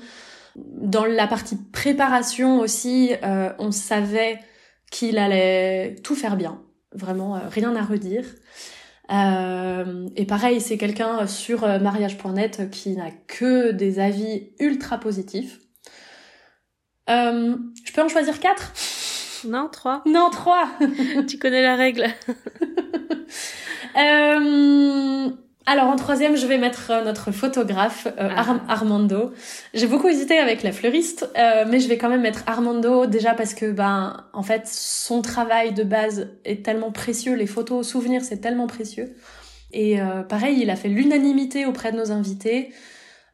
Dans 0.56 1.06
la 1.06 1.28
partie 1.28 1.56
préparation 1.56 2.60
aussi, 2.60 3.14
on 3.58 3.72
savait 3.72 4.38
qu'il 4.91 5.18
allait 5.18 5.95
tout 6.04 6.14
faire 6.14 6.36
bien. 6.36 6.62
Vraiment, 6.93 7.41
rien 7.49 7.76
à 7.76 7.82
redire. 7.82 8.26
Euh, 9.12 10.07
et 10.16 10.26
pareil, 10.26 10.62
c'est 10.62 10.78
quelqu'un 10.78 11.28
sur 11.28 11.64
euh, 11.64 11.80
mariage.net 11.80 12.70
qui 12.72 12.95
n'a 12.95 13.12
que 13.12 13.72
des 13.72 13.99
avis 13.99 14.51
ultra 14.59 14.99
positifs. 14.99 15.59
Euh, 17.09 17.55
je 17.84 17.93
peux 17.93 18.01
en 18.01 18.07
choisir 18.07 18.39
quatre? 18.39 18.74
Non, 19.45 19.70
trois 19.70 20.03
Non, 20.05 20.30
trois 20.30 20.70
Tu 21.28 21.38
connais 21.38 21.64
la 21.64 21.76
règle. 21.76 22.05
Euh, 23.93 24.91
alors 25.66 25.86
en 25.88 25.95
troisième, 25.95 26.36
je 26.36 26.45
vais 26.47 26.57
mettre 26.57 26.89
euh, 26.91 27.03
notre 27.03 27.32
photographe 27.32 28.07
euh, 28.07 28.30
Ah. 28.36 28.39
Ar- 28.39 28.62
Armando. 28.68 29.32
J'ai 29.74 29.88
beaucoup 29.88 30.07
hésité 30.07 30.38
avec 30.39 30.64
la 30.64 30.72
fleuriste, 30.72 31.30
euh, 31.38 31.66
mais 31.68 31.80
je 31.80 31.88
vais 31.88 31.97
quand 31.97 32.09
même 32.09 32.22
mettre 32.22 32.43
Armando 32.47 33.05
déjà 33.05 33.34
parce 33.34 33.53
que 33.53 33.72
ben 33.72 34.26
en 34.34 34.43
fait 34.43 34.68
son 34.68 35.22
travail 35.22 35.74
de 35.74 35.84
base 35.84 36.30
est 36.45 36.66
tellement 36.66 36.91
précieux, 36.91 37.36
les 37.36 37.47
photos 37.47 37.88
souvenirs 37.88 38.24
c'est 38.24 38.38
tellement 38.41 38.68
précieux. 38.68 39.14
Et 39.72 40.01
euh, 40.01 40.24
pareil, 40.24 40.59
il 40.62 40.70
a 40.70 40.76
fait 40.76 40.89
l'unanimité 40.89 41.66
auprès 41.66 41.91
de 41.91 41.97
nos 41.97 42.12
invités. 42.12 42.74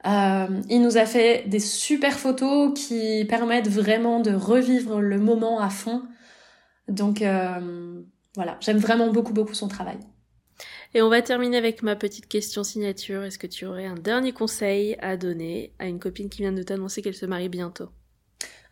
Euh, 0.05 0.47
il 0.69 0.81
nous 0.81 0.97
a 0.97 1.05
fait 1.05 1.45
des 1.47 1.59
super 1.59 2.19
photos 2.19 2.71
qui 2.77 3.25
permettent 3.25 3.69
vraiment 3.69 4.19
de 4.19 4.33
revivre 4.33 4.99
le 5.01 5.17
moment 5.19 5.59
à 5.59 5.69
fond. 5.69 6.03
Donc 6.87 7.21
euh, 7.21 8.01
voilà, 8.35 8.57
j'aime 8.59 8.77
vraiment 8.77 9.07
beaucoup 9.11 9.33
beaucoup 9.33 9.55
son 9.55 9.67
travail. 9.67 9.97
Et 10.97 11.01
on 11.03 11.09
va 11.09 11.21
terminer 11.21 11.57
avec 11.57 11.83
ma 11.83 11.95
petite 11.95 12.27
question 12.27 12.63
signature. 12.63 13.23
Est-ce 13.23 13.37
que 13.37 13.45
tu 13.45 13.67
aurais 13.67 13.85
un 13.85 13.93
dernier 13.93 14.31
conseil 14.31 14.97
à 14.99 15.15
donner 15.15 15.71
à 15.77 15.85
une 15.85 15.99
copine 15.99 16.27
qui 16.27 16.41
vient 16.41 16.51
de 16.51 16.63
t'annoncer 16.63 17.03
qu'elle 17.03 17.13
se 17.13 17.27
marie 17.27 17.49
bientôt? 17.49 17.89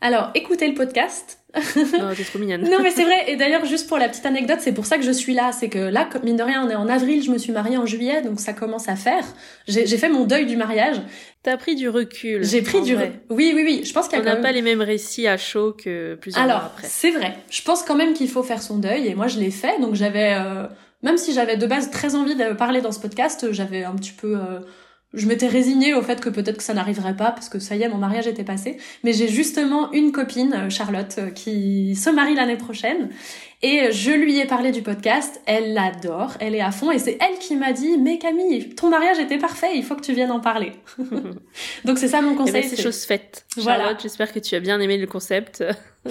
Alors, 0.01 0.31
écoutez 0.33 0.67
le 0.67 0.73
podcast. 0.73 1.37
non, 1.75 2.15
t'es 2.17 2.23
trop 2.23 2.39
mignonne. 2.39 2.63
non, 2.63 2.79
mais 2.81 2.89
c'est 2.89 3.03
vrai. 3.03 3.25
Et 3.27 3.35
d'ailleurs, 3.35 3.63
juste 3.65 3.87
pour 3.87 3.99
la 3.99 4.09
petite 4.09 4.25
anecdote, 4.25 4.57
c'est 4.59 4.73
pour 4.73 4.87
ça 4.87 4.97
que 4.97 5.03
je 5.03 5.11
suis 5.11 5.35
là. 5.35 5.51
C'est 5.51 5.69
que 5.69 5.77
là, 5.77 6.09
mine 6.23 6.35
de 6.35 6.41
rien, 6.41 6.65
on 6.65 6.69
est 6.71 6.75
en 6.75 6.87
avril, 6.87 7.21
je 7.21 7.29
me 7.29 7.37
suis 7.37 7.51
mariée 7.51 7.77
en 7.77 7.85
juillet, 7.85 8.23
donc 8.23 8.39
ça 8.39 8.53
commence 8.53 8.89
à 8.89 8.95
faire. 8.95 9.23
J'ai 9.67 9.85
fait 9.85 10.09
mon 10.09 10.25
deuil 10.25 10.47
du 10.47 10.57
mariage. 10.57 10.95
T'as 11.43 11.57
pris 11.57 11.75
du 11.75 11.89
recul. 11.89 12.43
J'ai 12.43 12.63
pris 12.63 12.81
du 12.81 12.95
recul. 12.95 13.19
Oui, 13.29 13.53
oui, 13.53 13.61
oui. 13.63 13.81
Je 13.85 13.93
pense 13.93 14.07
qu'il 14.07 14.17
On 14.19 14.23
n'a 14.23 14.37
pas 14.37 14.51
les 14.51 14.63
mêmes 14.63 14.81
récits 14.81 15.27
à 15.27 15.37
chaud 15.37 15.73
que 15.77 16.15
plusieurs 16.15 16.43
Alors, 16.43 16.57
mois 16.57 16.71
après. 16.75 16.87
c'est 16.89 17.11
vrai. 17.11 17.35
Je 17.51 17.61
pense 17.61 17.83
quand 17.83 17.95
même 17.95 18.15
qu'il 18.15 18.29
faut 18.29 18.41
faire 18.41 18.63
son 18.63 18.79
deuil, 18.79 19.05
et 19.05 19.13
moi, 19.13 19.27
je 19.27 19.39
l'ai 19.39 19.51
fait. 19.51 19.79
Donc, 19.79 19.93
j'avais, 19.93 20.33
euh, 20.33 20.65
même 21.03 21.17
si 21.17 21.33
j'avais 21.33 21.57
de 21.57 21.67
base 21.67 21.91
très 21.91 22.15
envie 22.15 22.35
de 22.35 22.53
parler 22.53 22.81
dans 22.81 22.91
ce 22.91 22.99
podcast, 22.99 23.51
j'avais 23.51 23.83
un 23.83 23.95
petit 23.95 24.11
peu 24.11 24.37
euh, 24.37 24.59
je 25.13 25.27
m'étais 25.27 25.47
résignée 25.47 25.93
au 25.93 26.01
fait 26.01 26.19
que 26.19 26.29
peut-être 26.29 26.57
que 26.57 26.63
ça 26.63 26.73
n'arriverait 26.73 27.15
pas 27.15 27.31
parce 27.31 27.47
que 27.47 27.59
ça 27.59 27.75
y 27.75 27.83
est, 27.83 27.89
mon 27.89 27.97
mariage 27.97 28.27
était 28.27 28.43
passé. 28.43 28.77
Mais 29.03 29.13
j'ai 29.13 29.27
justement 29.27 29.91
une 29.93 30.11
copine, 30.11 30.53
euh, 30.53 30.69
Charlotte, 30.69 31.15
euh, 31.17 31.29
qui 31.29 31.95
se 31.95 32.09
marie 32.09 32.35
l'année 32.35 32.57
prochaine. 32.57 33.09
Et 33.61 33.91
je 33.91 34.11
lui 34.11 34.37
ai 34.39 34.45
parlé 34.45 34.71
du 34.71 34.81
podcast, 34.81 35.41
elle 35.45 35.73
l'adore, 35.73 36.33
elle 36.39 36.53
est 36.53 36.61
à 36.61 36.71
fond 36.71 36.91
et 36.91 36.99
c'est 36.99 37.17
elle 37.21 37.39
qui 37.39 37.55
m'a 37.55 37.71
dit 37.71 37.97
mais 37.97 38.19
Camille, 38.19 38.75
ton 38.75 38.89
mariage 38.89 39.17
était 39.17 39.37
parfait, 39.37 39.71
il 39.75 39.83
faut 39.83 39.95
que 39.95 40.01
tu 40.01 40.13
viennes 40.13 40.31
en 40.31 40.41
parler. 40.41 40.73
Donc 41.85 41.97
c'est 41.97 42.09
ça 42.09 42.21
mon 42.21 42.33
eh 42.33 42.35
ben, 42.35 42.45
conseil. 42.45 42.63
c'est 42.65 42.79
chose 42.79 43.05
faite. 43.05 43.45
Charlotte, 43.57 43.97
j'espère 44.01 44.31
que 44.33 44.39
tu 44.39 44.53
as 44.55 44.59
bien 44.59 44.79
aimé 44.81 44.97
le 44.97 45.07
concept 45.07 45.63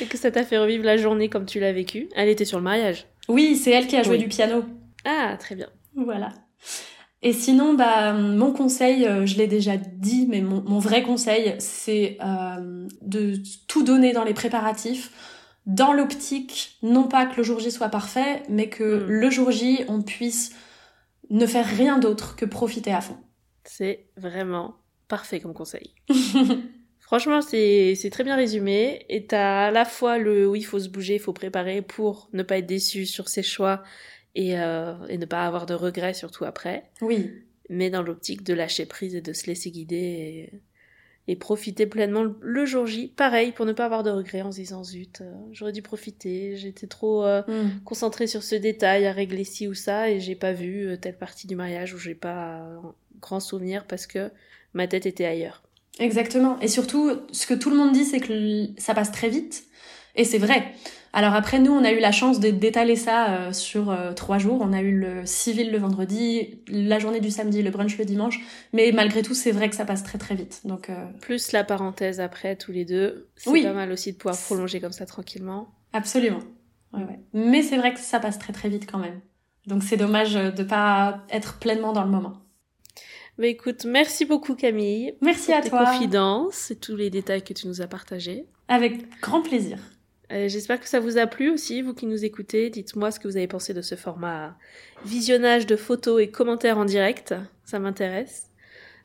et 0.00 0.06
que 0.06 0.16
ça 0.16 0.30
t'a 0.30 0.42
fait 0.42 0.58
revivre 0.58 0.84
la 0.84 0.96
journée 0.96 1.28
comme 1.28 1.46
tu 1.46 1.60
l'as 1.60 1.72
vécu. 1.72 2.08
Elle 2.16 2.30
était 2.30 2.46
sur 2.46 2.58
le 2.58 2.64
mariage. 2.64 3.06
Oui, 3.28 3.54
c'est 3.54 3.70
elle 3.70 3.86
qui 3.86 3.96
a 3.96 4.02
joué 4.02 4.18
du 4.18 4.26
piano. 4.26 4.64
Ah, 5.04 5.36
très 5.38 5.54
bien. 5.54 5.68
Voilà. 5.94 6.30
Et 7.26 7.32
sinon, 7.32 7.74
bah, 7.74 8.12
mon 8.12 8.52
conseil, 8.52 9.04
euh, 9.04 9.26
je 9.26 9.36
l'ai 9.36 9.48
déjà 9.48 9.76
dit, 9.76 10.28
mais 10.28 10.40
mon, 10.40 10.78
vrai 10.78 11.02
conseil, 11.02 11.56
c'est 11.58 12.18
euh, 12.24 12.86
de 13.02 13.42
tout 13.66 13.82
donner 13.82 14.12
dans 14.12 14.22
les 14.22 14.32
préparatifs, 14.32 15.10
dans 15.66 15.92
l'optique, 15.92 16.78
non 16.84 17.08
pas 17.08 17.26
que 17.26 17.38
le 17.38 17.42
jour 17.42 17.58
J 17.58 17.72
soit 17.72 17.88
parfait, 17.88 18.44
mais 18.48 18.68
que 18.68 18.84
mm. 18.84 19.06
le 19.08 19.30
jour 19.30 19.50
J, 19.50 19.80
on 19.88 20.02
puisse 20.02 20.54
ne 21.28 21.46
faire 21.46 21.66
rien 21.66 21.98
d'autre 21.98 22.36
que 22.36 22.44
profiter 22.44 22.92
à 22.92 23.00
fond. 23.00 23.16
C'est 23.64 24.06
vraiment 24.16 24.76
parfait 25.08 25.40
comme 25.40 25.52
conseil. 25.52 25.96
Franchement, 27.00 27.40
c'est 27.42 28.08
très 28.12 28.22
bien 28.22 28.36
résumé. 28.36 29.04
Et 29.08 29.26
t'as 29.26 29.66
à 29.66 29.70
la 29.72 29.84
fois 29.84 30.18
le 30.18 30.46
oui, 30.46 30.60
il 30.60 30.64
faut 30.64 30.78
se 30.78 30.88
bouger, 30.88 31.14
il 31.14 31.20
faut 31.20 31.32
préparer 31.32 31.82
pour 31.82 32.28
ne 32.32 32.44
pas 32.44 32.58
être 32.58 32.66
déçu 32.66 33.04
sur 33.04 33.28
ses 33.28 33.42
choix 33.42 33.82
et, 34.36 34.60
euh, 34.60 34.94
et 35.08 35.18
ne 35.18 35.24
pas 35.24 35.44
avoir 35.44 35.66
de 35.66 35.74
regrets 35.74 36.14
surtout 36.14 36.44
après. 36.44 36.90
Oui. 37.00 37.32
Mais 37.68 37.90
dans 37.90 38.02
l'optique 38.02 38.44
de 38.44 38.54
lâcher 38.54 38.86
prise 38.86 39.16
et 39.16 39.22
de 39.22 39.32
se 39.32 39.46
laisser 39.46 39.70
guider 39.70 39.96
et, 41.26 41.32
et, 41.32 41.36
profiter 41.36 41.86
pleinement 41.86 42.24
le 42.40 42.66
jour 42.66 42.86
J. 42.86 43.08
Pareil, 43.16 43.50
pour 43.50 43.66
ne 43.66 43.72
pas 43.72 43.86
avoir 43.86 44.04
de 44.04 44.10
regrets 44.10 44.42
en 44.42 44.52
se 44.52 44.58
disant 44.58 44.84
zut, 44.84 45.22
euh, 45.22 45.32
j'aurais 45.50 45.72
dû 45.72 45.82
profiter, 45.82 46.56
j'étais 46.56 46.86
trop 46.86 47.24
euh, 47.24 47.42
mm. 47.48 47.80
concentrée 47.84 48.26
sur 48.26 48.42
ce 48.42 48.54
détail 48.54 49.06
à 49.06 49.12
régler 49.12 49.42
ci 49.42 49.66
ou 49.66 49.74
ça 49.74 50.10
et 50.10 50.20
j'ai 50.20 50.36
pas 50.36 50.52
vu 50.52 50.96
telle 51.00 51.16
partie 51.16 51.46
du 51.46 51.56
mariage 51.56 51.94
où 51.94 51.98
j'ai 51.98 52.14
pas 52.14 52.62
grand 53.20 53.40
souvenir 53.40 53.86
parce 53.86 54.06
que 54.06 54.30
ma 54.74 54.86
tête 54.86 55.06
était 55.06 55.24
ailleurs. 55.24 55.62
Exactement. 55.98 56.60
Et 56.60 56.68
surtout, 56.68 57.10
ce 57.32 57.46
que 57.46 57.54
tout 57.54 57.70
le 57.70 57.76
monde 57.76 57.92
dit, 57.92 58.04
c'est 58.04 58.20
que 58.20 58.68
ça 58.76 58.94
passe 58.94 59.10
très 59.10 59.30
vite. 59.30 59.64
Et 60.14 60.24
c'est 60.24 60.38
vrai. 60.38 60.72
Alors 61.16 61.32
après, 61.32 61.58
nous, 61.58 61.72
on 61.72 61.82
a 61.82 61.92
eu 61.92 61.98
la 61.98 62.12
chance 62.12 62.40
d'étaler 62.40 62.94
ça 62.94 63.30
euh, 63.30 63.52
sur 63.54 63.90
euh, 63.90 64.12
trois 64.12 64.36
jours. 64.36 64.58
On 64.60 64.74
a 64.74 64.82
eu 64.82 64.98
le 64.98 65.24
civil 65.24 65.72
le 65.72 65.78
vendredi, 65.78 66.60
la 66.68 66.98
journée 66.98 67.20
du 67.20 67.30
samedi, 67.30 67.62
le 67.62 67.70
brunch 67.70 67.96
le 67.96 68.04
dimanche. 68.04 68.38
Mais 68.74 68.92
malgré 68.92 69.22
tout, 69.22 69.32
c'est 69.32 69.50
vrai 69.50 69.70
que 69.70 69.76
ça 69.76 69.86
passe 69.86 70.04
très 70.04 70.18
très 70.18 70.34
vite. 70.34 70.60
Donc 70.66 70.90
euh, 70.90 71.06
plus 71.22 71.52
la 71.52 71.64
parenthèse 71.64 72.20
après 72.20 72.54
tous 72.54 72.70
les 72.70 72.84
deux. 72.84 73.30
C'est 73.34 73.62
pas 73.62 73.72
mal 73.72 73.92
aussi 73.92 74.12
de 74.12 74.18
pouvoir 74.18 74.36
prolonger 74.36 74.78
comme 74.78 74.92
ça 74.92 75.06
tranquillement. 75.06 75.70
Absolument. 75.94 76.40
Ouais, 76.92 77.18
Mais 77.32 77.62
c'est 77.62 77.78
vrai 77.78 77.94
que 77.94 77.98
ça 77.98 78.20
passe 78.20 78.38
très 78.38 78.52
très 78.52 78.68
vite 78.68 78.86
quand 78.86 78.98
même. 78.98 79.22
Donc 79.66 79.84
c'est 79.84 79.96
dommage 79.96 80.34
de 80.34 80.62
pas 80.64 81.24
être 81.30 81.58
pleinement 81.58 81.94
dans 81.94 82.04
le 82.04 82.10
moment. 82.10 82.42
Mais 83.38 83.48
écoute, 83.48 83.86
merci 83.86 84.26
beaucoup 84.26 84.54
Camille. 84.54 85.14
Merci 85.22 85.46
pour 85.46 85.56
à 85.56 85.62
tes 85.62 85.70
toi. 85.70 85.86
confidences 85.86 86.70
et 86.70 86.76
tous 86.76 86.94
les 86.94 87.08
détails 87.08 87.42
que 87.42 87.54
tu 87.54 87.68
nous 87.68 87.80
as 87.80 87.86
partagés. 87.86 88.44
Avec 88.68 89.18
grand 89.22 89.40
plaisir. 89.40 89.78
Euh, 90.32 90.48
j'espère 90.48 90.80
que 90.80 90.88
ça 90.88 90.98
vous 91.00 91.18
a 91.18 91.26
plu 91.26 91.50
aussi, 91.50 91.82
vous 91.82 91.94
qui 91.94 92.06
nous 92.06 92.24
écoutez. 92.24 92.70
Dites-moi 92.70 93.10
ce 93.10 93.20
que 93.20 93.28
vous 93.28 93.36
avez 93.36 93.46
pensé 93.46 93.74
de 93.74 93.82
ce 93.82 93.94
format 93.94 94.56
visionnage 95.04 95.66
de 95.66 95.76
photos 95.76 96.20
et 96.20 96.28
commentaires 96.28 96.78
en 96.78 96.84
direct. 96.84 97.34
Ça 97.64 97.78
m'intéresse. 97.78 98.50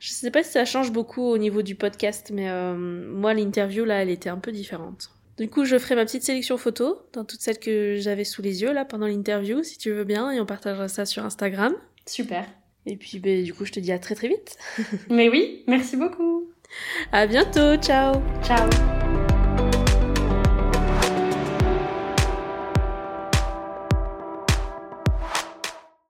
Je 0.00 0.10
sais 0.10 0.32
pas 0.32 0.42
si 0.42 0.50
ça 0.50 0.64
change 0.64 0.90
beaucoup 0.90 1.22
au 1.22 1.38
niveau 1.38 1.62
du 1.62 1.76
podcast, 1.76 2.32
mais 2.34 2.50
euh, 2.50 2.74
moi, 2.74 3.34
l'interview, 3.34 3.84
là, 3.84 4.02
elle 4.02 4.10
était 4.10 4.30
un 4.30 4.38
peu 4.38 4.50
différente. 4.50 5.10
Du 5.38 5.48
coup, 5.48 5.64
je 5.64 5.78
ferai 5.78 5.94
ma 5.94 6.04
petite 6.04 6.24
sélection 6.24 6.56
photo 6.56 6.98
dans 7.12 7.24
toutes 7.24 7.40
celles 7.40 7.60
que 7.60 7.96
j'avais 7.98 8.24
sous 8.24 8.42
les 8.42 8.62
yeux, 8.62 8.72
là, 8.72 8.84
pendant 8.84 9.06
l'interview, 9.06 9.62
si 9.62 9.78
tu 9.78 9.92
veux 9.92 10.04
bien, 10.04 10.30
et 10.32 10.40
on 10.40 10.46
partagera 10.46 10.88
ça 10.88 11.06
sur 11.06 11.24
Instagram. 11.24 11.74
Super. 12.04 12.46
Et 12.84 12.96
puis, 12.96 13.20
ben, 13.20 13.44
du 13.44 13.54
coup, 13.54 13.64
je 13.64 13.72
te 13.72 13.80
dis 13.80 13.92
à 13.92 14.00
très 14.00 14.16
très 14.16 14.28
vite. 14.28 14.56
mais 15.08 15.28
oui, 15.28 15.62
merci 15.68 15.96
beaucoup. 15.96 16.50
À 17.12 17.26
bientôt, 17.28 17.76
ciao. 17.76 18.20
Ciao. 18.42 19.01